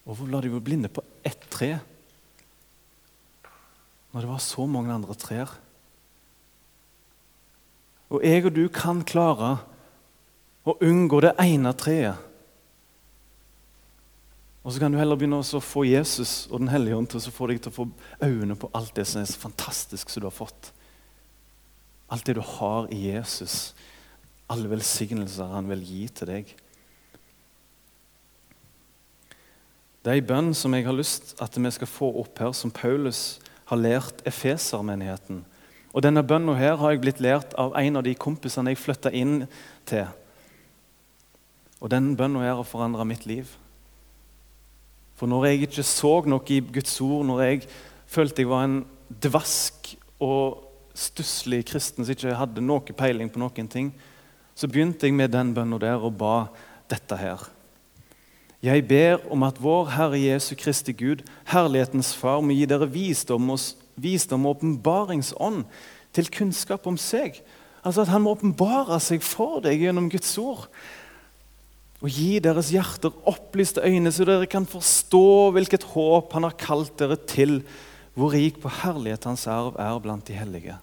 å 0.07 0.17
la 0.31 0.41
de 0.41 0.53
være 0.53 0.65
blinde 0.65 0.91
på 0.93 1.05
ett 1.27 1.49
tre 1.51 1.75
når 4.13 4.25
det 4.25 4.31
var 4.31 4.41
så 4.41 4.65
mange 4.65 4.95
andre 4.95 5.13
trær. 5.19 5.51
Og 8.09 8.23
jeg 8.25 8.47
og 8.47 8.55
du 8.57 8.63
kan 8.73 9.03
klare 9.05 9.59
å 10.65 10.77
unngå 10.81 11.21
det 11.21 11.35
ene 11.43 11.75
treet. 11.77 12.23
Og 14.65 14.73
så 14.73 14.81
kan 14.83 14.95
du 14.95 14.99
heller 14.99 15.19
begynne 15.19 15.39
å 15.39 15.61
få 15.63 15.85
Jesus 15.87 16.49
og 16.49 16.59
Den 16.65 16.73
hellige 16.73 16.97
ånd 16.97 17.11
til 17.13 17.21
å 17.21 17.35
få 17.35 17.51
deg 17.51 17.61
til 17.63 17.71
å 17.71 17.77
få 17.77 17.87
øynene 18.25 18.57
på 18.59 18.71
alt 18.75 18.97
det 18.97 19.05
som 19.07 19.21
er 19.21 19.29
så 19.31 19.43
fantastisk 19.45 20.11
som 20.11 20.25
du 20.25 20.31
har 20.31 20.35
fått. 20.35 20.73
Alt 22.11 22.27
det 22.27 22.39
du 22.39 22.43
har 22.43 22.89
i 22.95 23.05
Jesus. 23.11 23.77
Alle 24.51 24.71
velsignelser 24.73 25.53
han 25.53 25.69
vil 25.71 25.85
gi 25.87 26.03
til 26.09 26.33
deg. 26.33 26.57
Det 30.07 30.13
er 30.13 30.21
en 30.21 30.27
bønn 30.29 30.53
som 30.55 30.75
jeg 30.77 30.85
har 30.87 30.95
lyst 30.95 31.33
at 31.43 31.57
vi 31.59 31.71
skal 31.75 31.89
få 31.91 32.13
opp 32.21 32.39
her, 32.39 32.53
som 32.55 32.71
Paulus 32.71 33.41
har 33.67 33.81
lært 33.81 34.21
Efesermenigheten. 34.23 35.41
Og 35.91 36.05
Denne 36.07 36.23
bønna 36.23 36.55
her 36.55 36.77
har 36.79 36.93
jeg 36.95 37.01
blitt 37.03 37.23
lært 37.25 37.57
av 37.59 37.75
en 37.75 37.99
av 37.99 38.05
de 38.07 38.13
kompisene 38.15 38.71
jeg 38.71 38.79
flytta 38.79 39.11
inn 39.11 39.49
til. 39.91 40.07
Og 41.83 41.91
den 41.91 42.13
bønna 42.15 42.45
her 42.45 42.55
har 42.61 42.69
forandra 42.71 43.03
mitt 43.03 43.27
liv. 43.27 43.51
For 45.19 45.27
når 45.27 45.49
jeg 45.49 45.67
ikke 45.67 45.87
så 45.91 46.13
noe 46.31 46.55
i 46.55 46.61
Guds 46.63 46.95
ord, 47.03 47.27
når 47.27 47.43
jeg 47.43 47.67
følte 48.07 48.45
jeg 48.45 48.53
var 48.53 48.69
en 48.69 48.79
dvask 49.11 49.91
og 50.23 50.63
stusslig 50.95 51.65
kristen 51.67 52.07
som 52.07 52.15
ikke 52.15 52.39
hadde 52.39 52.63
noe 52.63 52.95
peiling 52.95 53.27
på 53.27 53.43
noen 53.43 53.75
ting, 53.75 53.91
så 54.55 54.71
begynte 54.71 55.11
jeg 55.11 55.19
med 55.19 55.35
den 55.35 55.51
bønna 55.57 55.83
der 55.83 55.99
og 55.99 56.15
ba 56.15 56.37
dette 56.87 57.19
her. 57.19 57.51
Jeg 58.67 58.83
ber 58.89 59.21
om 59.31 59.45
at 59.47 59.61
vår 59.63 59.93
Herre 59.95 60.19
Jesu 60.19 60.57
Kristi 60.59 60.91
Gud, 60.97 61.23
herlighetens 61.47 62.11
Far, 62.19 62.41
må 62.43 62.57
gi 62.57 62.65
dere 62.67 62.89
visdom 62.91 63.53
og 63.55 63.63
visdom 64.03 64.47
åpenbaringsånd 64.51 65.63
til 66.17 66.31
kunnskap 66.35 66.89
om 66.91 66.97
seg. 66.99 67.39
Altså 67.87 68.03
At 68.03 68.11
han 68.11 68.25
må 68.25 68.33
åpenbare 68.35 68.99
seg 69.03 69.23
for 69.23 69.61
deg 69.63 69.85
gjennom 69.85 70.09
Guds 70.11 70.33
ord. 70.43 70.65
Og 72.03 72.11
gi 72.11 72.41
deres 72.43 72.73
hjerter 72.75 73.15
opplyste 73.31 73.85
øyne, 73.87 74.11
så 74.13 74.27
dere 74.27 74.49
kan 74.51 74.67
forstå 74.69 75.53
hvilket 75.55 75.87
håp 75.95 76.35
han 76.35 76.49
har 76.49 76.57
kalt 76.59 76.97
dere 76.99 77.17
til, 77.23 77.61
hvor 78.19 78.35
rik 78.35 78.59
på 78.63 78.73
herlighet 78.83 79.29
hans 79.29 79.47
arv 79.47 79.79
er 79.79 80.01
blant 80.03 80.27
de 80.27 80.35
hellige. 80.35 80.75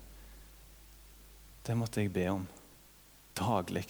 Det 1.68 1.76
måtte 1.76 2.00
jeg 2.00 2.14
be 2.16 2.30
om 2.32 2.48
daglig. 3.36 3.90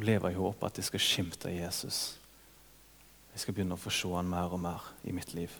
Og 0.00 0.08
leve 0.08 0.32
i 0.32 0.40
håp 0.40 0.66
at 0.66 0.74
de 0.80 0.84
skal 0.86 1.04
skimte 1.04 1.52
Jesus. 1.54 2.18
Jeg 3.32 3.44
skal 3.44 3.56
begynne 3.56 3.78
å 3.78 3.80
få 3.80 3.92
se 3.94 4.10
han 4.12 4.28
mer 4.28 4.52
og 4.52 4.60
mer 4.60 4.90
i 5.08 5.14
mitt 5.16 5.32
liv. 5.36 5.52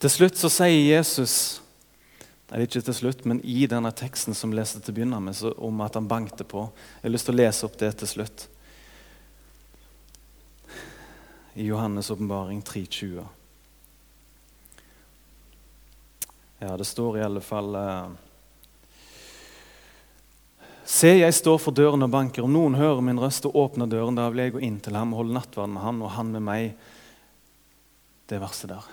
Til 0.00 0.10
slutt 0.10 0.38
så 0.38 0.50
sier 0.52 0.96
Jesus 0.96 1.34
Nei, 2.50 2.64
ikke 2.66 2.80
til 2.82 2.94
slutt, 2.96 3.20
men 3.30 3.38
i 3.46 3.60
denne 3.70 3.92
teksten 3.94 4.34
som 4.34 4.50
leste 4.50 4.80
til 4.82 4.90
å 4.90 4.96
begynne 4.96 5.20
med, 5.22 5.38
om 5.62 5.84
at 5.84 5.94
han 5.94 6.08
bankte 6.10 6.42
på. 6.42 6.64
Jeg 6.98 7.04
har 7.04 7.12
lyst 7.14 7.28
til 7.28 7.36
å 7.36 7.38
lese 7.38 7.68
opp 7.68 7.76
det 7.78 7.92
til 8.00 8.10
slutt. 8.10 8.48
i 11.54 11.66
Johannes' 11.66 12.10
åpenbaring 12.10 12.62
3.20. 12.62 13.24
Ja, 16.58 16.76
det 16.76 16.84
står 16.84 17.18
i 17.18 17.22
alle 17.22 17.40
fall 17.40 17.74
eh, 17.74 18.08
Se, 20.90 21.10
jeg 21.20 21.34
står 21.36 21.60
for 21.62 21.76
døren 21.76 22.02
og 22.02 22.10
banker. 22.10 22.42
Om 22.42 22.50
noen 22.50 22.74
hører 22.74 23.02
min 23.04 23.20
røst 23.22 23.44
og 23.46 23.54
åpner 23.60 23.86
døren, 23.86 24.16
da 24.18 24.24
vil 24.32 24.42
jeg 24.42 24.54
gå 24.56 24.62
inn 24.66 24.80
til 24.82 24.96
ham 24.98 25.12
og 25.14 25.20
holde 25.20 25.36
nattverd 25.36 25.70
med 25.70 25.84
han, 25.84 26.00
og 26.02 26.10
han 26.16 26.32
med 26.34 26.42
meg. 26.42 26.72
Det 28.26 28.40
verset 28.42 28.72
der. 28.72 28.88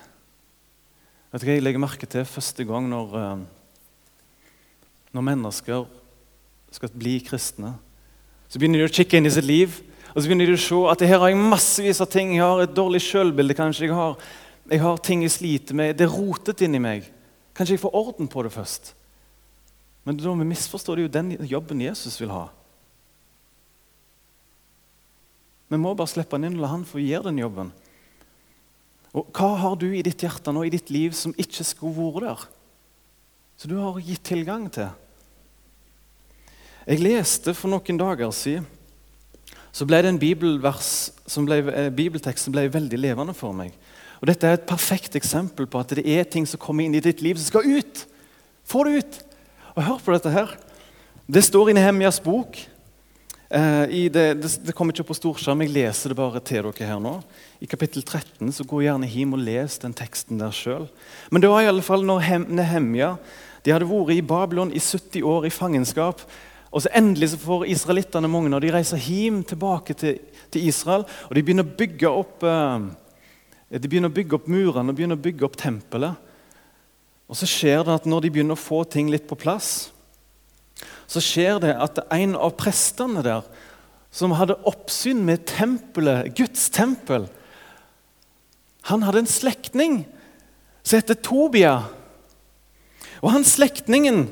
Vet 1.32 1.42
du 1.42 1.48
hva 1.48 1.56
jeg 1.56 1.64
legger 1.64 1.82
merke 1.82 2.06
til 2.10 2.26
første 2.26 2.64
gang 2.68 2.86
når, 2.90 3.16
eh, 3.18 4.52
når 5.18 5.26
mennesker 5.26 5.88
skal 6.76 6.94
bli 6.94 7.16
kristne? 7.26 7.74
Så 8.46 8.62
begynner 8.62 8.84
de 8.84 8.88
å 8.88 8.94
kikke 8.94 9.18
inn 9.18 9.26
i 9.26 9.34
sitt 9.34 9.48
liv, 9.48 9.80
og 10.14 10.22
så 10.22 10.30
begynner 10.30 10.46
de 10.46 10.54
å 10.54 10.62
se 10.62 10.78
at 10.94 11.02
her 11.02 11.18
har 11.18 11.32
jeg 11.32 11.40
massevis 11.42 12.02
av 12.04 12.12
ting. 12.14 12.36
Jeg 12.36 12.46
har 12.46 12.62
et 12.62 12.78
dårlig 12.78 13.02
sjølbilde, 13.02 13.58
kanskje. 13.58 13.88
Jeg 13.88 13.98
har, 13.98 14.14
jeg 14.70 14.84
har 14.86 15.02
ting 15.02 15.26
jeg 15.26 15.34
sliter 15.34 15.74
med. 15.74 15.98
Det 15.98 16.06
er 16.06 16.14
rotet 16.14 16.62
inni 16.62 16.78
meg. 16.78 17.10
Kanskje 17.58 17.74
jeg 17.74 17.82
får 17.82 17.98
orden 18.06 18.30
på 18.30 18.46
det 18.46 18.54
først. 18.54 18.94
Men 20.08 20.16
da 20.16 20.32
vi 20.32 20.44
misforstår 20.48 20.96
det 20.96 21.02
jo 21.04 21.10
den 21.12 21.34
jobben 21.44 21.82
Jesus 21.84 22.14
vil 22.16 22.30
ha. 22.32 22.46
Vi 25.68 25.76
må 25.76 25.92
bare 25.92 26.08
slippe 26.08 26.38
han 26.38 26.46
inn 26.48 26.56
og 26.56 26.62
la 26.64 26.70
han 26.72 26.86
få 26.88 27.02
gjøre 27.02 27.28
den 27.28 27.42
jobben. 27.42 27.74
Og 29.12 29.28
Hva 29.36 29.50
har 29.60 29.76
du 29.76 29.84
i 29.92 30.00
ditt 30.06 30.24
hjerte 30.24 30.54
nå, 30.56 30.62
i 30.64 30.72
ditt 30.72 30.88
liv 30.88 31.12
som 31.12 31.36
ikke 31.36 31.66
skulle 31.66 31.92
vært 31.98 32.24
der? 32.24 32.46
Som 33.60 33.74
du 33.74 33.76
har 33.82 34.00
gitt 34.00 34.24
tilgang 34.30 34.64
til? 34.72 34.88
Jeg 36.88 37.04
leste 37.04 37.52
for 37.52 37.68
noen 37.68 38.00
dager 38.00 38.32
siden 38.32 38.64
så 39.76 39.84
ble 39.84 40.00
det 40.00 40.14
en 40.14 40.24
bibelvers 40.24 40.92
som 41.28 41.44
ble, 41.44 41.60
eh, 41.68 41.92
bibeltekst 41.92 42.48
som 42.48 42.56
ble 42.56 42.64
veldig 42.72 42.96
levende 42.96 43.36
for 43.36 43.52
meg. 43.52 43.76
Og 44.22 44.26
Dette 44.32 44.48
er 44.48 44.56
et 44.56 44.66
perfekt 44.66 45.20
eksempel 45.20 45.68
på 45.68 45.84
at 45.84 45.92
det 46.00 46.08
er 46.08 46.24
ting 46.24 46.48
som 46.48 46.58
kommer 46.58 46.88
inn 46.88 46.96
i 46.96 47.04
ditt 47.04 47.20
liv, 47.20 47.36
som 47.36 47.52
skal 47.52 47.76
ut. 47.76 48.06
Få 48.64 48.88
det 48.88 49.04
ut! 49.04 49.24
Og 49.78 49.84
Hør 49.86 50.00
på 50.02 50.10
dette 50.10 50.30
her. 50.34 50.56
Det 51.30 51.38
står 51.46 51.68
i 51.70 51.74
Nehemjas 51.76 52.16
bok. 52.18 52.56
Eh, 53.46 54.08
det, 54.10 54.24
det, 54.40 54.48
det, 54.66 54.72
kommer 54.74 54.90
ikke 54.90 55.06
på 55.06 55.14
storskjerm, 55.14 55.62
jeg 55.62 55.70
leser 55.70 56.10
det 56.10 56.16
bare 56.18 56.42
til 56.42 56.66
dere 56.66 56.88
her 56.88 56.98
nå. 56.98 57.12
I 57.62 57.68
kapittel 57.70 58.02
13 58.02 58.50
så 58.56 58.66
gå 58.66 58.80
gjerne 58.82 59.06
hjem 59.06 59.36
og 59.36 59.44
les 59.46 59.78
den 59.78 59.94
teksten 59.94 60.42
der 60.42 60.50
sjøl. 60.50 60.88
Men 61.30 61.44
det 61.44 61.52
var 61.52 61.62
i 61.62 61.70
alle 61.70 61.86
fall 61.86 62.02
når 62.02 62.48
Nehemja 62.50 63.12
de 63.62 63.76
hadde 63.76 63.86
vært 63.86 64.16
i 64.16 64.26
Babylon 64.26 64.74
i 64.74 64.82
70 64.82 65.22
år 65.30 65.46
i 65.46 65.54
fangenskap. 65.54 66.26
Og 66.74 66.82
så 66.82 66.90
Endelig 66.98 67.36
så 67.36 67.42
får 67.46 67.68
israelittene 67.70 68.34
mange 68.34 68.50
når 68.50 68.66
de 68.66 68.74
reiser 68.80 69.06
hjem 69.06 69.44
tilbake 69.46 69.94
til, 69.94 70.18
til 70.50 70.66
Israel. 70.66 71.06
Og 71.30 71.38
de 71.38 71.46
begynner 71.46 71.68
å 71.68 71.76
bygge 71.78 72.16
opp 72.18 72.42
eh, 72.42 72.88
de 73.78 73.86
begynner 73.86 74.10
å 74.10 74.18
bygge 74.18 74.40
opp 74.40 74.50
murene 74.50 74.90
og 74.90 74.98
begynner 74.98 75.14
å 75.14 75.28
bygge 75.30 75.46
opp 75.46 75.62
tempelet. 75.62 76.18
Og 77.28 77.36
så 77.36 77.48
skjer 77.48 77.84
det 77.84 77.94
at 78.00 78.08
når 78.08 78.24
de 78.24 78.32
begynner 78.32 78.56
å 78.56 78.60
få 78.60 78.82
ting 78.88 79.10
litt 79.12 79.28
på 79.28 79.36
plass, 79.38 79.90
så 81.08 81.20
skjer 81.24 81.60
det 81.62 81.74
at 81.80 82.00
en 82.12 82.36
av 82.36 82.54
prestene 82.60 83.24
der, 83.24 83.44
som 84.12 84.32
hadde 84.36 84.56
oppsyn 84.68 85.20
med 85.24 85.44
tempelet, 85.48 86.30
Guds 86.32 86.70
tempel 86.72 87.26
Han 88.88 89.02
hadde 89.04 89.20
en 89.20 89.28
slektning 89.28 89.98
som 90.80 90.96
heter 90.96 91.18
Tobia. 91.20 91.74
Og 93.20 93.28
han 93.34 93.44
slektningen, 93.44 94.22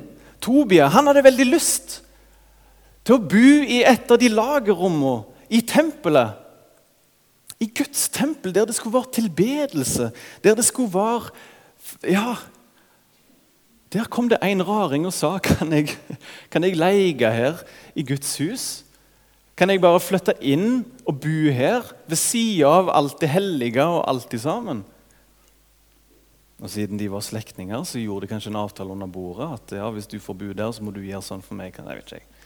Tobia, 0.41 0.87
han 0.89 1.11
hadde 1.11 1.27
veldig 1.27 1.47
lyst 1.51 1.99
til 3.05 3.19
å 3.19 3.21
bo 3.21 3.51
i 3.69 3.83
et 3.85 4.09
av 4.09 4.17
de 4.23 4.31
lagerrommene 4.33 5.27
i 5.53 5.61
tempelet 5.61 6.41
i 7.61 7.69
Guds 7.69 8.09
tempel, 8.13 8.55
der 8.57 8.65
det 8.69 8.79
skulle 8.79 8.97
være 8.97 9.15
tilbedelse, 9.17 10.11
der 10.45 10.57
det 10.57 10.65
skulle 10.65 10.93
være 10.93 11.31
Ja, 12.03 12.35
der 13.97 14.09
kom 14.11 14.29
det 14.31 14.39
en 14.45 14.65
raring 14.67 15.07
og 15.09 15.15
sa 15.15 15.37
kan 15.43 15.73
jeg, 15.75 15.95
kan 16.53 16.65
jeg 16.67 16.79
leie 16.79 17.31
her 17.33 17.63
i 17.95 18.05
Guds 18.07 18.37
hus. 18.43 18.67
Kan 19.57 19.73
jeg 19.73 19.81
bare 19.81 20.03
flytte 20.03 20.35
inn 20.45 20.85
og 21.09 21.21
bo 21.25 21.53
her, 21.55 21.87
ved 22.05 22.21
sida 22.21 22.69
av 22.83 22.91
alt 22.93 23.17
det 23.23 23.31
hellige 23.33 23.85
og 23.85 24.03
alt 24.05 24.29
det 24.33 24.43
sammen? 24.43 24.83
Og 26.61 26.73
Siden 26.73 27.01
de 27.01 27.09
var 27.13 27.25
slektninger, 27.25 27.85
så 27.85 28.01
gjorde 28.01 28.25
de 28.27 28.33
kanskje 28.33 28.53
en 28.53 28.61
avtale 28.61 28.93
under 28.93 29.09
bordet. 29.09 29.49
At 29.59 29.77
ja, 29.77 29.89
hvis 29.93 30.09
du 30.09 30.19
får 30.21 30.37
bo 30.41 30.53
der, 30.53 30.73
så 30.73 30.85
må 30.85 30.93
du 30.93 31.03
gjøre 31.05 31.25
sånn 31.25 31.45
for 31.45 31.57
meg. 31.57 31.77
Jeg 31.77 31.85
vet 31.89 32.15
ikke. 32.17 32.45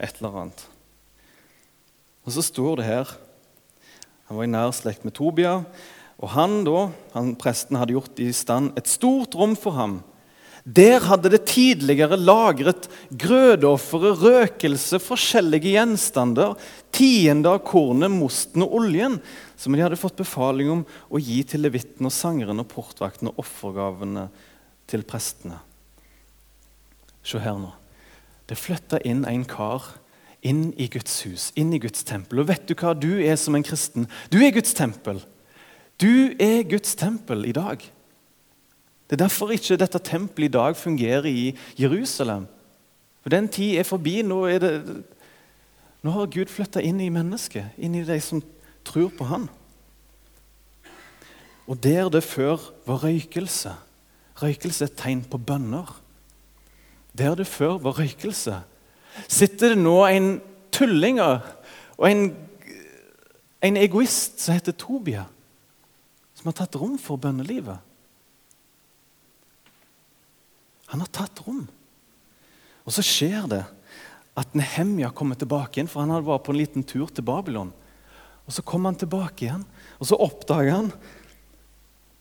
Et 0.00 0.18
eller 0.20 0.40
annet. 0.42 0.64
Og 2.24 2.32
så 2.36 2.44
står 2.44 2.80
det 2.80 2.88
her 2.88 3.14
han 4.24 4.38
var 4.38 4.46
i 4.46 4.48
nær 4.48 4.70
slekt 4.72 5.04
med 5.04 5.12
Tobia. 5.16 5.58
Og 6.16 6.30
han 6.32 6.62
da, 6.64 6.86
han, 7.12 7.34
Presten 7.36 7.76
hadde 7.76 7.92
gjort 7.96 8.20
i 8.22 8.30
stand 8.32 8.72
et 8.78 8.88
stort 8.88 9.36
rom 9.36 9.52
for 9.58 9.76
ham. 9.76 9.98
Der 10.64 11.02
hadde 11.04 11.28
det 11.28 11.42
tidligere 11.44 12.16
lagret 12.16 12.86
grødeoffere, 13.12 14.14
røkelse, 14.16 14.96
forskjellige 14.96 15.74
gjenstander, 15.74 16.54
tiende 16.94 17.50
av 17.52 17.60
kornet, 17.68 18.08
mosten 18.08 18.64
og 18.64 18.78
oljen, 18.80 19.18
som 19.60 19.76
de 19.76 19.84
hadde 19.84 20.00
fått 20.00 20.22
befaling 20.22 20.70
om 20.72 20.86
å 21.12 21.20
gi 21.20 21.42
til 21.44 21.66
levitten 21.66 22.08
og 22.08 22.14
sangeren 22.16 22.62
og 22.62 22.70
portvakten 22.72 23.28
og 23.28 23.42
offergavene 23.44 24.30
til 24.88 25.04
prestene. 25.04 25.60
Se 27.24 27.40
her 27.44 27.60
nå. 27.60 27.74
Det 28.48 28.56
flytta 28.56 29.02
inn 29.04 29.24
en 29.28 29.44
kar 29.48 29.84
inn 30.44 30.70
i 30.80 30.88
Guds 30.92 31.22
hus, 31.24 31.50
inn 31.60 31.72
i 31.76 31.80
Guds 31.80 32.04
tempel. 32.08 32.40
Og 32.40 32.48
vet 32.48 32.64
du 32.68 32.72
hva 32.76 32.92
du 32.96 33.12
er 33.20 33.36
som 33.40 33.56
en 33.56 33.64
kristen? 33.64 34.08
Du 34.32 34.40
er 34.44 34.52
Guds 34.52 34.72
tempel. 34.76 35.20
Du 36.00 36.32
er 36.40 36.64
Guds 36.68 36.96
tempel 37.00 37.44
i 37.48 37.54
dag. 37.56 37.84
Det 39.04 39.16
er 39.16 39.24
derfor 39.24 39.52
ikke 39.52 39.76
dette 39.76 39.98
tempelet 39.98 40.48
i 40.48 40.52
dag 40.56 40.76
fungerer 40.76 41.24
i 41.28 41.56
Jerusalem. 41.80 42.46
For 43.22 43.28
Den 43.28 43.48
tid 43.48 43.78
er 43.78 43.82
forbi. 43.82 44.22
Nå, 44.22 44.44
er 44.44 44.58
det, 44.58 45.04
nå 46.02 46.10
har 46.10 46.26
Gud 46.32 46.52
flytta 46.52 46.80
inn 46.80 47.00
i 47.00 47.12
mennesket, 47.12 47.76
inn 47.76 47.94
i 47.94 48.04
de 48.04 48.20
som 48.20 48.42
tror 48.84 49.10
på 49.16 49.24
Han. 49.24 49.48
Og 51.66 51.82
der 51.82 52.08
det 52.12 52.24
før 52.24 52.60
var 52.86 53.04
røykelse 53.04 53.72
Røykelse 54.34 54.84
er 54.84 54.90
et 54.90 54.96
tegn 54.98 55.20
på 55.30 55.38
bønner. 55.38 56.00
Der 57.18 57.36
det 57.38 57.46
før 57.46 57.78
var 57.78 58.00
røykelse, 58.00 58.56
sitter 59.28 59.68
det 59.68 59.78
nå 59.78 60.06
en 60.06 60.40
tulling 60.74 61.20
og 61.22 62.08
en, 62.10 62.32
en 63.62 63.76
egoist 63.78 64.42
som 64.42 64.56
heter 64.56 64.74
Tobia, 64.74 65.22
som 66.34 66.50
har 66.50 66.56
tatt 66.58 66.74
rom 66.80 66.98
for 66.98 67.16
bønnelivet. 67.16 67.78
Han 70.94 71.02
har 71.02 71.10
tatt 71.10 71.40
rom. 71.42 71.64
Og 72.86 72.94
så 72.94 73.02
skjer 73.02 73.48
det 73.50 73.64
at 74.38 74.52
Nehemja 74.54 75.08
kommer 75.10 75.34
tilbake 75.38 75.80
igjen, 75.80 75.88
for 75.90 76.04
han 76.04 76.12
hadde 76.14 76.28
vært 76.28 76.44
på 76.46 76.54
en 76.54 76.60
liten 76.60 76.86
tur 76.86 77.10
til 77.10 77.26
Babylon. 77.26 77.72
Og 78.46 78.54
Så 78.54 78.62
kommer 78.62 78.92
han 78.92 79.00
tilbake 79.00 79.48
igjen, 79.48 79.64
og 79.98 80.06
så 80.06 80.18
oppdager 80.20 80.74
han 80.76 80.92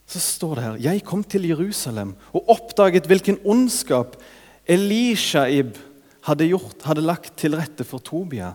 Så 0.08 0.20
står 0.20 0.56
det 0.56 0.64
her 0.64 0.78
Jeg 0.84 1.04
kom 1.04 1.24
til 1.24 1.46
Jerusalem 1.46 2.16
og 2.34 2.50
oppdaget 2.50 3.08
hvilken 3.08 3.38
ondskap 3.44 4.18
Elishaib 4.66 5.78
hadde, 6.24 6.48
gjort, 6.48 6.82
hadde 6.88 7.04
lagt 7.04 7.36
til 7.38 7.56
rette 7.60 7.84
for 7.84 8.00
Tobia. 8.00 8.54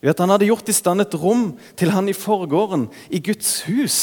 Ved 0.00 0.14
at 0.14 0.22
han 0.22 0.30
hadde 0.30 0.48
gjort 0.48 0.68
i 0.70 0.76
stand 0.76 1.02
et 1.02 1.14
rom 1.18 1.56
til 1.76 1.90
han 1.90 2.08
i 2.08 2.14
forgården, 2.14 2.88
i 3.10 3.18
Guds 3.18 3.62
hus. 3.66 3.96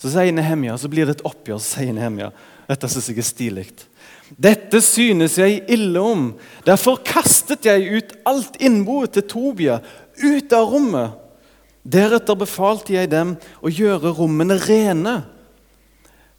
Så 0.00 0.10
sier 0.10 0.32
Nehemia, 0.32 0.76
så 0.80 0.88
blir 0.88 1.06
det 1.06 1.18
et 1.18 1.26
oppgjør. 1.28 1.60
så 1.60 1.80
sier 1.80 1.92
Nehemia, 1.92 2.32
Dette 2.68 2.88
syns 2.88 3.10
jeg 3.10 3.20
er 3.20 3.28
stilig. 3.28 3.66
Dette 4.34 4.80
synes 4.82 5.36
jeg 5.38 5.62
ille 5.70 6.00
om. 6.00 6.24
Derfor 6.66 6.98
kastet 7.06 7.68
jeg 7.68 7.86
ut 7.86 8.14
alt 8.26 8.58
innboet 8.62 9.14
til 9.14 9.26
Tobia, 9.30 9.78
ut 10.18 10.54
av 10.56 10.72
rommet. 10.72 11.20
Deretter 11.84 12.36
befalte 12.40 12.96
jeg 12.96 13.12
dem 13.12 13.34
å 13.60 13.70
gjøre 13.70 14.14
rommene 14.16 14.56
rene. 14.64 15.18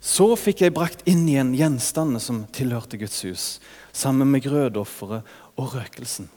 Så 0.01 0.27
fikk 0.37 0.65
jeg 0.65 0.73
brakt 0.75 1.05
inn 1.09 1.23
igjen 1.29 1.53
gjenstandene 1.57 2.21
som 2.21 2.43
tilhørte 2.53 2.99
Guds 3.01 3.21
hus, 3.25 3.45
sammen 3.93 4.29
med 4.33 4.43
grødofferet 4.45 5.25
og 5.57 5.77
røkelsen. 5.77 6.27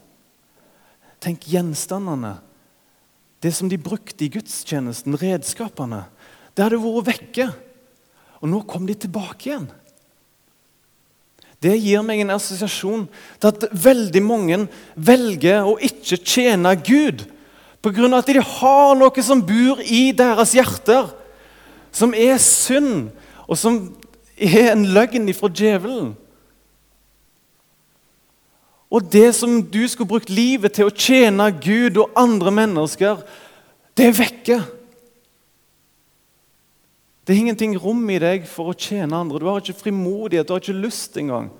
Tenk 1.19 1.49
gjenstandene. 1.51 2.37
Det 3.43 3.51
som 3.55 3.69
de 3.71 3.77
brukte 3.79 4.25
i 4.25 4.31
gudstjenesten, 4.31 5.15
redskapene. 5.19 6.05
Det 6.55 6.65
hadde 6.65 6.79
vært 6.81 7.07
vekke. 7.07 7.49
Og 8.39 8.51
nå 8.51 8.61
kom 8.67 8.87
de 8.87 8.95
tilbake 8.95 9.51
igjen. 9.51 9.67
Det 11.59 11.75
gir 11.75 12.03
meg 12.07 12.21
en 12.23 12.31
assosiasjon 12.37 13.03
til 13.39 13.49
at 13.49 13.65
veldig 13.71 14.21
mange 14.23 14.61
velger 14.95 15.67
å 15.67 15.75
ikke 15.83 16.19
tjene 16.23 16.71
Gud 16.79 17.25
pga. 17.83 18.07
at 18.17 18.27
de 18.27 18.39
har 18.39 18.95
noe 18.95 19.23
som 19.23 19.41
bor 19.43 19.81
i 19.83 20.11
deres 20.11 20.55
hjerter, 20.55 21.11
som 21.91 22.13
er 22.13 22.37
synd, 22.37 23.09
og 23.47 23.57
som 23.57 23.95
er 24.37 24.71
en 24.71 24.85
løgn 24.85 25.27
ifra 25.29 25.49
djevelen. 25.49 26.15
Og 28.89 29.11
det 29.11 29.35
som 29.35 29.61
du 29.61 29.87
skulle 29.87 30.09
brukt 30.09 30.29
livet 30.29 30.73
til 30.73 30.87
å 30.87 30.95
tjene 30.95 31.51
Gud 31.61 31.97
og 31.97 32.15
andre 32.17 32.51
mennesker, 32.51 33.21
det 33.97 34.07
er 34.09 34.17
vekke. 34.17 34.59
Det 37.29 37.35
er 37.35 37.43
ingenting 37.43 37.75
rom 37.77 38.07
i 38.09 38.15
deg 38.17 38.47
for 38.49 38.71
å 38.71 38.73
tjene 38.73 39.13
andre. 39.13 39.37
Du 39.37 39.43
har 39.45 39.59
ikke 39.61 39.83
frimodighet, 39.83 40.47
du 40.49 40.55
har 40.55 40.63
ikke 40.63 40.73
lyst 40.81 41.17
engang. 41.21 41.51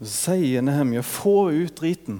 Så 0.00 0.08
sier 0.32 0.64
Nehemja, 0.66 1.04
få 1.06 1.52
ut 1.54 1.76
driten. 1.78 2.18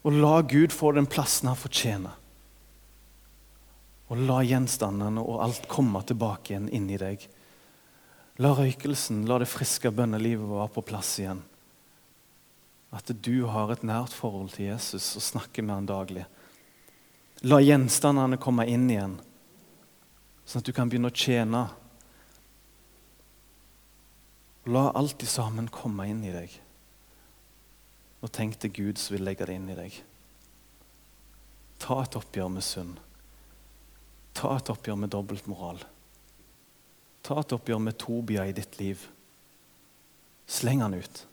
Og 0.00 0.16
la 0.16 0.40
Gud 0.40 0.72
få 0.72 0.94
den 0.96 1.10
plassen 1.12 1.52
han 1.52 1.60
fortjener. 1.60 2.16
Og 4.08 4.24
la 4.24 4.40
gjenstandene 4.40 5.20
og 5.20 5.42
alt 5.44 5.68
komme 5.68 6.00
tilbake 6.08 6.54
igjen 6.54 6.72
inni 6.72 6.96
deg. 7.04 7.28
La 8.40 8.56
røykelsen, 8.56 9.26
la 9.28 9.42
det 9.44 9.52
friske 9.52 9.92
bønnelivet 9.92 10.48
være 10.48 10.72
på 10.72 10.88
plass 10.88 11.18
igjen. 11.20 11.44
At 12.90 13.10
du 13.22 13.46
har 13.46 13.70
et 13.70 13.84
nært 13.86 14.14
forhold 14.16 14.50
til 14.56 14.70
Jesus 14.72 15.14
og 15.16 15.22
snakker 15.22 15.62
med 15.62 15.76
han 15.76 15.90
daglig. 15.90 16.24
La 17.46 17.60
gjenstandene 17.62 18.36
komme 18.40 18.66
inn 18.68 18.88
igjen, 18.90 19.14
sånn 20.44 20.60
at 20.60 20.66
du 20.66 20.74
kan 20.76 20.90
begynne 20.90 21.08
å 21.08 21.16
tjene. 21.16 21.62
La 24.68 24.90
alt 24.98 25.22
sammen 25.24 25.70
komme 25.72 26.08
inn 26.10 26.24
i 26.26 26.34
deg. 26.34 26.58
Og 28.20 28.32
tenk 28.34 28.58
til 28.60 28.74
Gud 28.76 29.00
som 29.00 29.16
vil 29.16 29.24
legge 29.24 29.46
det 29.48 29.56
inn 29.56 29.70
i 29.72 29.78
deg. 29.78 29.94
Ta 31.80 32.02
et 32.02 32.18
oppgjør 32.18 32.50
med 32.52 32.66
synd. 32.66 33.00
Ta 34.36 34.52
et 34.58 34.68
oppgjør 34.72 34.98
med 35.00 35.14
dobbeltmoral. 35.14 35.80
Ta 37.24 37.40
et 37.40 37.56
oppgjør 37.56 37.80
med 37.80 37.96
Tobia 38.00 38.44
i 38.48 38.54
ditt 38.56 38.76
liv. 38.82 39.06
Sleng 40.50 40.84
han 40.84 40.98
ut. 40.98 41.24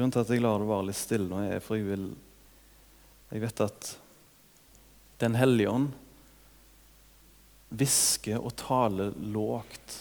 Grunnen 0.00 0.14
til 0.16 0.22
at 0.24 0.30
jeg 0.32 0.40
lar 0.40 0.62
det 0.62 0.64
være 0.64 0.84
litt 0.88 0.96
stille 0.96 1.26
nå, 1.28 1.38
er 1.44 1.58
for 1.60 1.76
jeg 1.76 1.84
vil 1.90 2.04
Jeg 3.28 3.42
vet 3.42 3.60
at 3.60 3.88
Den 5.20 5.36
hellige 5.36 5.68
ånd 5.68 5.90
hvisker 7.68 8.40
og 8.40 8.54
taler 8.56 9.12
lågt 9.20 9.98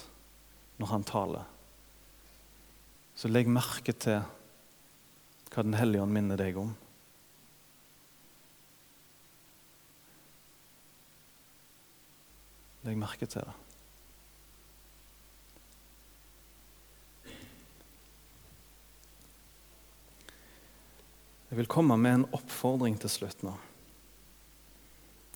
når 0.79 0.91
han 0.93 1.03
taler. 1.03 1.51
Så 3.11 3.27
legg 3.27 3.51
merke 3.51 3.91
til 3.91 4.23
hva 5.51 5.67
Den 5.67 5.75
hellige 5.75 6.07
ånd 6.07 6.15
minner 6.15 6.39
deg 6.39 6.63
om. 6.63 6.71
Legg 12.87 13.03
merke 13.03 13.27
til 13.27 13.43
det. 13.43 13.68
Jeg 21.49 21.57
vil 21.57 21.69
komme 21.69 21.97
med 21.97 22.13
en 22.13 22.27
oppfordring 22.37 22.99
til 23.01 23.09
slutt 23.09 23.41
nå. 23.41 23.55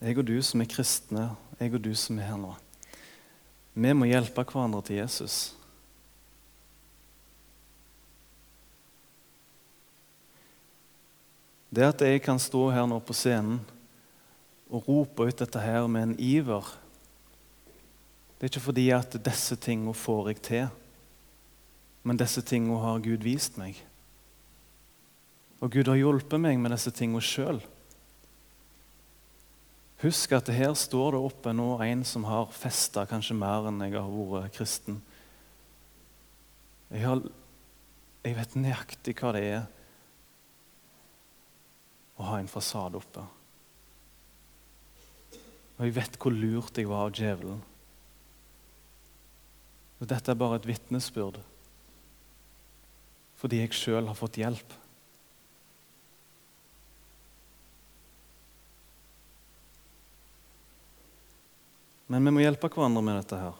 Jeg 0.03 0.19
og 0.19 0.27
du 0.27 0.35
som 0.45 0.61
er 0.61 0.69
kristne, 0.69 1.23
jeg 1.57 1.73
og 1.73 1.81
du 1.81 1.93
som 1.97 2.19
er 2.19 2.27
her 2.29 2.37
nå. 2.37 2.51
Vi 3.73 3.93
må 3.97 4.05
hjelpe 4.05 4.43
hverandre 4.45 4.83
til 4.85 4.99
Jesus. 4.99 5.55
Det 11.73 11.87
at 11.87 12.03
jeg 12.05 12.21
kan 12.21 12.37
stå 12.37 12.67
her 12.69 12.85
nå 12.85 12.99
på 13.01 13.15
scenen 13.17 13.63
og 14.69 14.85
rope 14.85 15.25
ut 15.25 15.39
dette 15.41 15.61
her 15.61 15.87
med 15.89 16.03
en 16.03 16.19
iver 16.21 16.67
Det 18.37 18.45
er 18.45 18.51
ikke 18.51 18.67
fordi 18.67 18.83
at 18.93 19.17
disse 19.25 19.55
tingene 19.55 19.95
får 19.97 20.29
jeg 20.29 20.41
til, 20.45 20.67
men 22.03 22.19
disse 22.19 22.43
tingene 22.45 22.77
har 22.83 23.01
Gud 23.01 23.23
vist 23.25 23.57
meg. 23.57 23.79
Og 25.63 25.71
Gud 25.71 25.87
har 25.87 25.95
hjulpet 25.95 26.41
meg 26.43 26.59
med 26.59 26.73
disse 26.75 26.91
tingene 26.91 27.23
sjøl. 27.23 27.61
Husk 30.03 30.33
at 30.35 30.51
her 30.51 30.73
står 30.75 31.15
det 31.15 31.21
oppe 31.23 31.53
nå 31.55 31.69
en 31.85 32.01
som 32.03 32.25
har 32.27 32.51
festa 32.51 33.05
kanskje 33.07 33.37
mer 33.39 33.69
enn 33.69 33.79
jeg 33.85 33.95
har 33.95 34.09
vært 34.11 34.57
kristen. 34.57 34.97
Jeg, 36.91 37.05
har, 37.07 37.23
jeg 38.27 38.35
vet 38.35 38.57
nøyaktig 38.59 39.15
hva 39.21 39.31
det 39.37 39.45
er 39.53 39.63
å 42.19 42.27
ha 42.27 42.41
en 42.41 42.51
fasade 42.51 42.99
oppe. 42.99 43.23
Og 45.79 45.87
jeg 45.87 45.95
vet 45.95 46.19
hvor 46.19 46.35
lurt 46.35 46.77
jeg 46.77 46.91
var 46.91 47.07
av 47.07 47.15
djevelen. 47.15 47.63
Og 50.03 50.11
dette 50.11 50.35
er 50.35 50.43
bare 50.43 50.59
et 50.59 50.67
vitnesbyrd 50.67 51.39
fordi 53.43 53.57
jeg 53.59 53.75
sjøl 53.75 54.05
har 54.07 54.15
fått 54.15 54.37
hjelp. 54.39 54.82
Men 62.13 62.27
vi 62.27 62.31
må 62.35 62.43
hjelpe 62.43 62.69
hverandre 62.69 63.01
med 63.01 63.15
dette 63.17 63.37
her. 63.41 63.55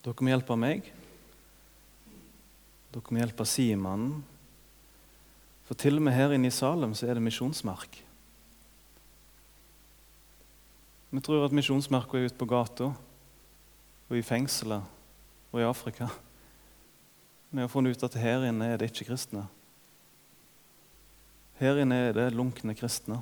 Dere 0.00 0.24
må 0.24 0.30
hjelpe 0.32 0.54
meg. 0.56 0.86
Dere 2.94 3.12
må 3.12 3.20
hjelpe 3.20 3.44
Simon. 3.44 4.06
For 5.68 5.76
til 5.76 6.00
og 6.00 6.06
med 6.06 6.16
her 6.16 6.32
inne 6.32 6.48
i 6.48 6.54
Salem 6.54 6.94
så 6.96 7.10
er 7.10 7.18
det 7.18 7.24
misjonsmerk. 7.26 7.98
Vi 11.10 11.20
tror 11.26 11.44
at 11.44 11.56
misjonsmerka 11.58 12.16
er 12.16 12.30
ute 12.30 12.40
på 12.40 12.48
gata 12.48 12.88
og 12.88 14.16
i 14.16 14.24
fengselet 14.24 14.80
og 15.52 15.60
i 15.60 15.66
Afrika. 15.68 16.08
Vi 17.50 17.60
har 17.60 17.68
funnet 17.68 17.98
ut 17.98 18.06
at 18.08 18.16
her 18.22 18.48
inne 18.48 18.70
er 18.72 18.80
det 18.80 18.88
ikke 18.94 19.10
kristne. 19.10 19.44
Her 21.60 21.82
inne 21.84 22.00
er 22.06 22.16
det 22.16 22.30
lunkne 22.32 22.72
kristne. 22.78 23.20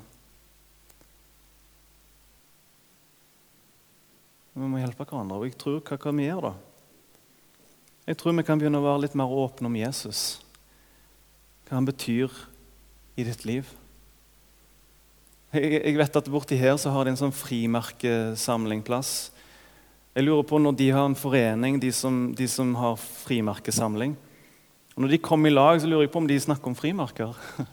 Vi 4.59 4.67
må 4.67 4.81
hjelpe 4.81 5.05
hverandre. 5.07 5.37
Og 5.39 5.47
jeg 5.47 5.55
tror, 5.59 5.79
hva 5.79 5.95
kan 6.01 6.17
vi 6.19 6.27
gjøre 6.27 6.49
da? 6.49 6.53
Jeg 8.09 8.17
tror 8.19 8.33
vi 8.35 8.43
kan 8.43 8.59
begynne 8.59 8.81
å 8.81 8.83
være 8.83 9.05
litt 9.05 9.15
mer 9.15 9.31
åpne 9.31 9.69
om 9.69 9.77
Jesus. 9.79 10.41
Hva 11.69 11.77
han 11.77 11.87
betyr 11.87 12.33
i 13.15 13.23
ditt 13.27 13.45
liv. 13.47 13.69
Jeg, 15.53 15.69
jeg 15.77 15.99
vet 16.01 16.19
at 16.19 16.31
borti 16.31 16.57
her 16.59 16.75
så 16.81 16.91
har 16.91 17.07
de 17.07 17.13
en 17.13 17.21
sånn 17.21 17.35
frimerkesamlingplass. 17.35 19.13
Jeg 20.17 20.27
lurer 20.27 20.43
på 20.49 20.59
når 20.59 20.75
de 20.81 20.89
har 20.91 21.07
en 21.07 21.15
forening, 21.15 21.79
de 21.79 21.93
som, 21.95 22.33
de 22.35 22.47
som 22.51 22.75
har 22.81 22.99
frimerkesamling. 22.99 24.17
Og 24.97 25.05
Når 25.05 25.15
de 25.15 25.21
kommer 25.23 25.47
i 25.47 25.55
lag, 25.55 25.79
så 25.79 25.87
lurer 25.87 26.09
jeg 26.09 26.11
på 26.11 26.19
om 26.19 26.27
de 26.27 26.35
snakker 26.43 26.67
om 26.67 26.75
frimerker. 26.75 27.31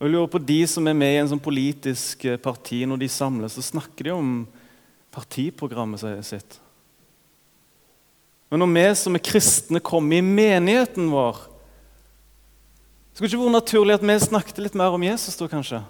Og 0.00 0.08
jeg 0.08 0.16
lurer 0.16 0.32
på 0.32 0.40
De 0.40 0.66
som 0.66 0.88
er 0.88 0.96
med 0.96 1.12
i 1.12 1.20
en 1.20 1.28
sånn 1.34 1.42
politisk 1.42 2.24
parti, 2.42 2.86
når 2.88 3.04
de 3.04 3.12
samles, 3.12 3.54
så 3.54 3.62
snakker 3.74 4.08
de 4.08 4.16
om 4.16 4.32
partiprogrammet 5.12 6.24
sitt. 6.26 6.58
Men 8.52 8.60
når 8.60 8.72
vi 8.74 8.84
som 9.00 9.16
er 9.16 9.24
kristne 9.24 9.80
kommer 9.80 10.18
i 10.18 10.24
menigheten 10.24 11.08
vår 11.08 11.38
Skulle 13.12 13.28
det 13.28 13.34
ikke 13.34 13.44
vært 13.44 13.56
naturlig 13.56 13.94
at 13.96 14.04
vi 14.08 14.16
snakket 14.20 14.58
litt 14.64 14.76
mer 14.76 14.94
om 14.96 15.02
Jesus 15.04 15.36
da, 15.36 15.48
kanskje? 15.48 15.82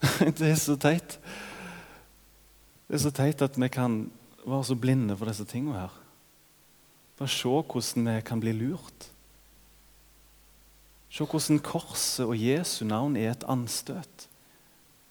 Det 0.38 0.46
er 0.48 0.56
så 0.60 0.76
teit. 0.80 1.18
Det 2.88 2.96
er 2.96 3.02
så 3.02 3.12
teit 3.12 3.42
at 3.44 3.58
vi 3.60 3.68
kan 3.72 3.98
være 4.46 4.68
så 4.70 4.76
blinde 4.78 5.16
for 5.18 5.28
disse 5.28 5.44
tingene 5.48 5.82
her. 5.82 5.98
Bare 7.18 7.32
se 7.32 7.48
hvordan 7.48 8.08
vi 8.08 8.16
kan 8.24 8.40
bli 8.40 8.54
lurt. 8.56 9.10
Se 11.12 11.24
hvordan 11.24 11.60
korset 11.64 12.24
og 12.26 12.36
Jesu 12.40 12.84
navn 12.88 13.16
er 13.16 13.32
et 13.34 13.44
anstøt. 13.48 14.28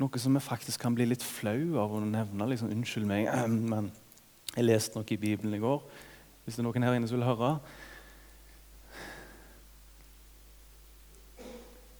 Noe 0.01 0.19
som 0.19 0.35
vi 0.35 0.43
faktisk 0.43 0.81
kan 0.83 0.95
bli 0.95 1.07
litt 1.07 1.23
flau 1.23 1.77
av 1.79 1.93
å 1.95 2.03
nevne. 2.03 2.49
Liksom, 2.51 2.71
'Unnskyld 2.71 3.07
meg, 3.07 3.29
men 3.71 3.91
jeg 4.55 4.67
leste 4.67 4.99
noe 4.99 5.07
i 5.07 5.19
Bibelen 5.19 5.55
i 5.55 5.63
går.' 5.63 5.83
Hvis 6.45 6.57
det 6.57 6.61
er 6.61 6.67
noen 6.67 6.85
her 6.85 6.93
inne 6.93 7.07
som 7.09 7.17
vil 7.17 7.25
høre. 7.25 7.55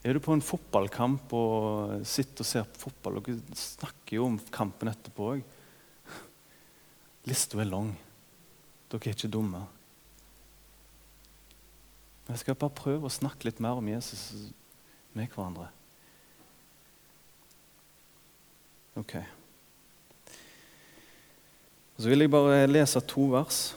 Er 0.05 0.13
du 0.13 0.21
på 0.21 0.35
en 0.35 0.43
fotballkamp 0.45 1.31
og 1.33 2.03
sitter 2.05 2.45
og 2.45 2.49
ser 2.49 2.67
på 2.69 2.83
fotball 2.83 3.23
Dere 3.25 3.57
snakker 3.57 4.19
jo 4.19 4.27
om 4.27 4.35
kampen 4.53 4.91
etterpå 4.91 5.31
òg. 5.31 5.41
Lista 7.31 7.57
er 7.57 7.71
lang. 7.71 7.89
Dere 8.91 9.01
er 9.01 9.17
ikke 9.17 9.31
dumme. 9.33 9.63
Jeg 12.29 12.43
skal 12.43 12.57
bare 12.61 12.77
prøve 12.77 13.09
å 13.09 13.15
snakke 13.15 13.49
litt 13.49 13.63
mer 13.65 13.81
om 13.81 13.89
Jesus 13.89 14.51
med 15.17 15.33
hverandre. 15.33 15.71
Ok. 18.95 19.17
Så 21.97 22.09
vil 22.09 22.23
jeg 22.23 22.31
bare 22.31 22.67
lese 22.67 22.99
to 23.07 23.27
vers 23.31 23.75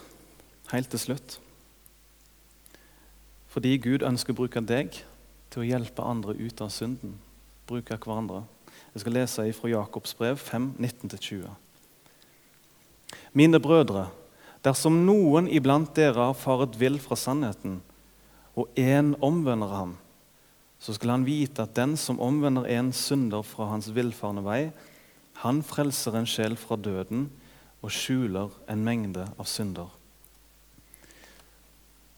helt 0.72 0.90
til 0.90 1.00
slutt. 1.02 1.38
Fordi 3.48 3.76
Gud 3.82 4.04
ønsker 4.06 4.34
å 4.34 4.38
bruke 4.38 4.62
deg 4.62 5.00
til 5.50 5.62
å 5.62 5.66
hjelpe 5.66 6.04
andre 6.06 6.36
ut 6.38 6.60
av 6.62 6.70
synden. 6.70 7.16
Bruke 7.66 7.96
hverandre. 7.98 8.44
Jeg 8.94 9.02
skal 9.02 9.16
lese 9.16 9.46
fra 9.56 9.70
Jakobs 9.72 10.14
brev 10.18 10.38
5, 10.38 10.74
19-20. 10.78 11.48
Mine 13.32 13.60
brødre, 13.62 14.08
dersom 14.64 15.04
noen 15.06 15.48
iblant 15.50 15.90
dere 15.96 16.30
har 16.30 16.36
faret 16.36 16.76
vill 16.78 16.98
fra 17.02 17.16
sannheten, 17.18 17.80
og 18.58 18.70
én 18.78 19.14
omvender 19.22 19.70
ham, 19.70 19.96
så 20.78 20.94
skal 20.94 21.16
han 21.16 21.26
vite 21.26 21.64
at 21.64 21.74
den 21.76 21.96
som 21.98 22.20
omvender 22.22 22.66
en 22.70 22.92
synder 22.94 23.42
fra 23.46 23.68
hans 23.72 23.90
villfarne 23.94 24.42
vei, 24.46 24.62
han 25.42 25.62
frelser 25.62 26.16
en 26.18 26.26
sjel 26.26 26.56
fra 26.58 26.74
døden 26.80 27.28
og 27.78 27.92
skjuler 27.94 28.54
en 28.70 28.82
mengde 28.82 29.28
av 29.38 29.46
synder. 29.46 29.92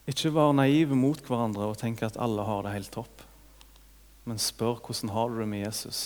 Ikke 0.09 0.31
vær 0.33 0.55
naive 0.57 0.97
mot 0.97 1.21
hverandre 1.27 1.67
og 1.69 1.77
tenk 1.77 2.01
at 2.07 2.17
alle 2.17 2.45
har 2.47 2.65
det 2.65 2.73
helt 2.73 2.91
topp. 2.95 3.21
Men 4.25 4.41
spør 4.41 4.81
hvordan 4.81 5.13
har 5.13 5.29
du 5.29 5.37
det 5.37 5.47
med 5.53 5.63
Jesus. 5.67 6.01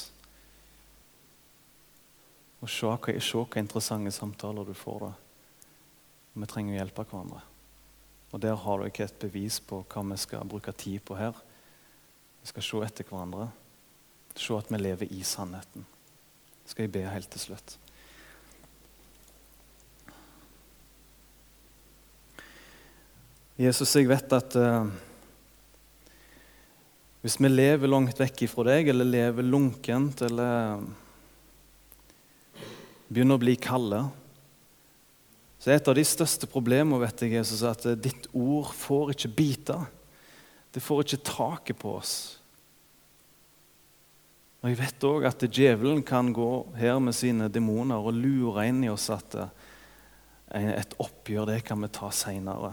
Og 2.60 2.72
se 2.72 2.92
hva, 2.92 3.56
interessante 3.62 4.12
samtaler 4.12 4.68
du 4.68 4.76
får 4.76 5.08
da. 5.08 5.12
Vi 6.36 6.52
trenger 6.52 6.76
å 6.76 6.80
hjelpe 6.82 7.08
hverandre. 7.08 7.42
Og 8.34 8.42
Der 8.44 8.60
har 8.60 8.78
du 8.80 8.90
ikke 8.90 9.08
et 9.08 9.20
bevis 9.22 9.62
på 9.64 9.86
hva 9.88 10.04
vi 10.12 10.20
skal 10.20 10.48
bruke 10.52 10.76
tid 10.76 11.00
på 11.08 11.16
her. 11.16 11.36
Vi 12.42 12.52
skal 12.52 12.64
se 12.68 12.84
etter 12.84 13.08
hverandre, 13.08 13.48
se 14.36 14.58
at 14.58 14.68
vi 14.68 14.84
lever 14.84 15.14
i 15.16 15.24
sannheten. 15.24 15.86
Skal 16.66 16.88
jeg 16.88 16.94
be 16.96 17.04
helt 17.08 17.30
til 17.32 17.44
slutt. 17.44 17.78
Jesus, 23.56 23.94
jeg 23.96 24.10
vet 24.10 24.34
at 24.36 24.58
uh, 24.60 24.90
hvis 27.24 27.40
vi 27.40 27.50
lever 27.50 27.88
langt 27.88 28.20
vekk 28.20 28.44
ifra 28.50 28.68
deg, 28.68 28.92
eller 28.92 29.08
lever 29.08 29.48
lunkent, 29.48 30.26
eller 30.28 30.84
begynner 33.08 33.40
å 33.40 33.46
bli 33.46 33.56
kalde 33.56 34.04
så 35.66 35.72
er 35.72 35.80
Et 35.80 35.88
av 35.90 35.96
de 35.98 36.04
største 36.06 36.46
problemene 36.46 37.00
vet 37.02 37.24
jeg, 37.26 37.32
Jesus, 37.40 37.64
at 37.66 37.88
ditt 37.98 38.28
ord 38.38 38.68
får 38.70 39.16
ikke 39.16 39.32
bite. 39.34 39.78
Det 40.70 40.84
får 40.84 41.02
ikke 41.02 41.26
taket 41.26 41.80
på 41.82 41.96
oss. 41.98 42.12
Og 44.66 44.72
Jeg 44.72 44.80
vet 44.80 45.04
òg 45.06 45.26
at 45.30 45.44
djevelen 45.46 46.00
kan 46.02 46.32
gå 46.34 46.50
her 46.74 46.96
med 46.98 47.14
sine 47.14 47.52
demoner 47.54 48.02
og 48.02 48.16
lure 48.18 48.64
inn 48.66 48.80
i 48.82 48.90
oss 48.90 49.12
at 49.14 49.36
eh, 49.38 50.72
et 50.72 50.96
oppgjør 50.98 51.52
det 51.52 51.60
kan 51.68 51.84
vi 51.86 51.90
ta 51.94 52.10
seinere. 52.10 52.72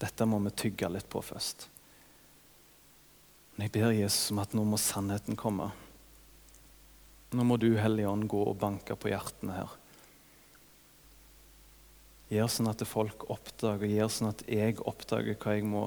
Dette 0.00 0.24
må 0.24 0.38
vi 0.46 0.52
tygge 0.56 0.88
litt 0.88 1.10
på 1.12 1.20
først. 1.20 1.66
Men 3.52 3.66
jeg 3.66 3.74
ber 3.74 3.92
Jesus 3.92 4.32
om 4.32 4.40
at 4.46 4.56
nå 4.56 4.64
må 4.64 4.80
sannheten 4.80 5.36
komme. 5.36 5.66
Nå 7.36 7.44
må 7.44 7.60
du, 7.60 7.74
Hellige 7.76 8.08
Ånd, 8.08 8.24
gå 8.32 8.40
og 8.40 8.56
banke 8.64 8.96
på 8.96 9.12
hjertene 9.12 9.58
her. 9.58 9.76
Gjør 12.32 12.48
sånn 12.56 12.72
at 12.72 12.86
folk 12.88 13.28
oppdager, 13.28 13.92
gjør 13.92 14.08
sånn 14.08 14.32
at 14.32 14.48
jeg 14.48 14.80
oppdager 14.80 15.36
hva 15.36 15.58
jeg 15.60 15.68
må 15.68 15.84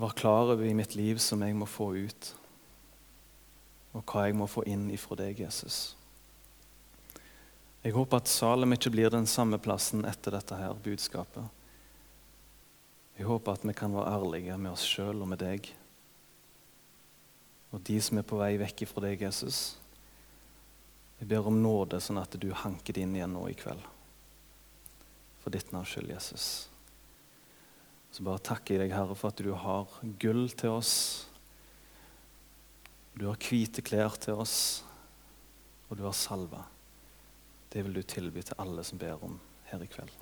være 0.00 0.20
klar 0.24 0.56
over 0.56 0.64
i 0.64 0.72
mitt 0.80 0.96
liv 0.96 1.20
som 1.20 1.44
jeg 1.44 1.60
må 1.60 1.68
få 1.68 1.92
ut. 2.00 2.32
Og 3.96 4.04
hva 4.04 4.26
jeg 4.26 4.36
må 4.36 4.48
få 4.50 4.64
inn 4.68 4.90
ifra 4.92 5.16
deg, 5.18 5.40
Jesus. 5.40 5.96
Jeg 7.82 7.94
håper 7.94 8.20
at 8.20 8.28
Salem 8.28 8.76
ikke 8.76 8.92
blir 8.92 9.12
den 9.14 9.28
samme 9.30 9.58
plassen 9.62 10.04
etter 10.08 10.36
dette 10.36 10.58
her 10.58 10.76
budskapet. 10.84 11.46
Jeg 13.16 13.28
håper 13.30 13.56
at 13.56 13.64
vi 13.64 13.74
kan 13.76 13.94
være 13.94 14.12
ærlige 14.18 14.60
med 14.60 14.74
oss 14.74 14.84
sjøl 14.84 15.22
og 15.24 15.30
med 15.32 15.40
deg. 15.40 15.70
Og 17.72 17.80
de 17.86 17.96
som 18.02 18.20
er 18.20 18.26
på 18.28 18.38
vei 18.40 18.52
vekk 18.60 18.84
ifra 18.84 19.06
deg, 19.06 19.24
Jesus. 19.24 19.78
Jeg 21.16 21.30
ber 21.30 21.48
om 21.48 21.62
nåde, 21.62 22.02
sånn 22.02 22.20
at 22.20 22.36
du 22.36 22.50
hanker 22.52 22.92
det 22.92 23.06
inn 23.06 23.16
igjen 23.16 23.32
nå 23.32 23.46
i 23.48 23.56
kveld 23.56 23.86
for 25.46 25.54
ditt 25.54 25.68
navns 25.70 25.92
skyld, 25.94 26.08
Jesus. 26.10 26.44
Så 28.10 28.24
bare 28.26 28.42
takker 28.42 28.74
jeg 28.74 28.80
deg, 28.82 28.94
Herre, 28.96 29.14
for 29.14 29.30
at 29.30 29.38
du 29.38 29.52
har 29.54 29.92
gull 30.18 30.48
til 30.58 30.72
oss. 30.74 30.94
Du 33.16 33.24
har 33.30 33.40
hvite 33.40 33.80
klær 33.80 34.18
til 34.20 34.36
oss, 34.36 34.84
og 35.88 35.96
du 35.96 36.04
har 36.04 36.16
salva. 36.16 36.66
Det 37.72 37.84
vil 37.84 37.96
du 37.96 38.02
tilby 38.04 38.42
til 38.44 38.60
alle 38.60 38.84
som 38.84 39.00
ber 39.00 39.24
om 39.24 39.38
her 39.70 39.80
i 39.80 39.88
kveld. 39.88 40.12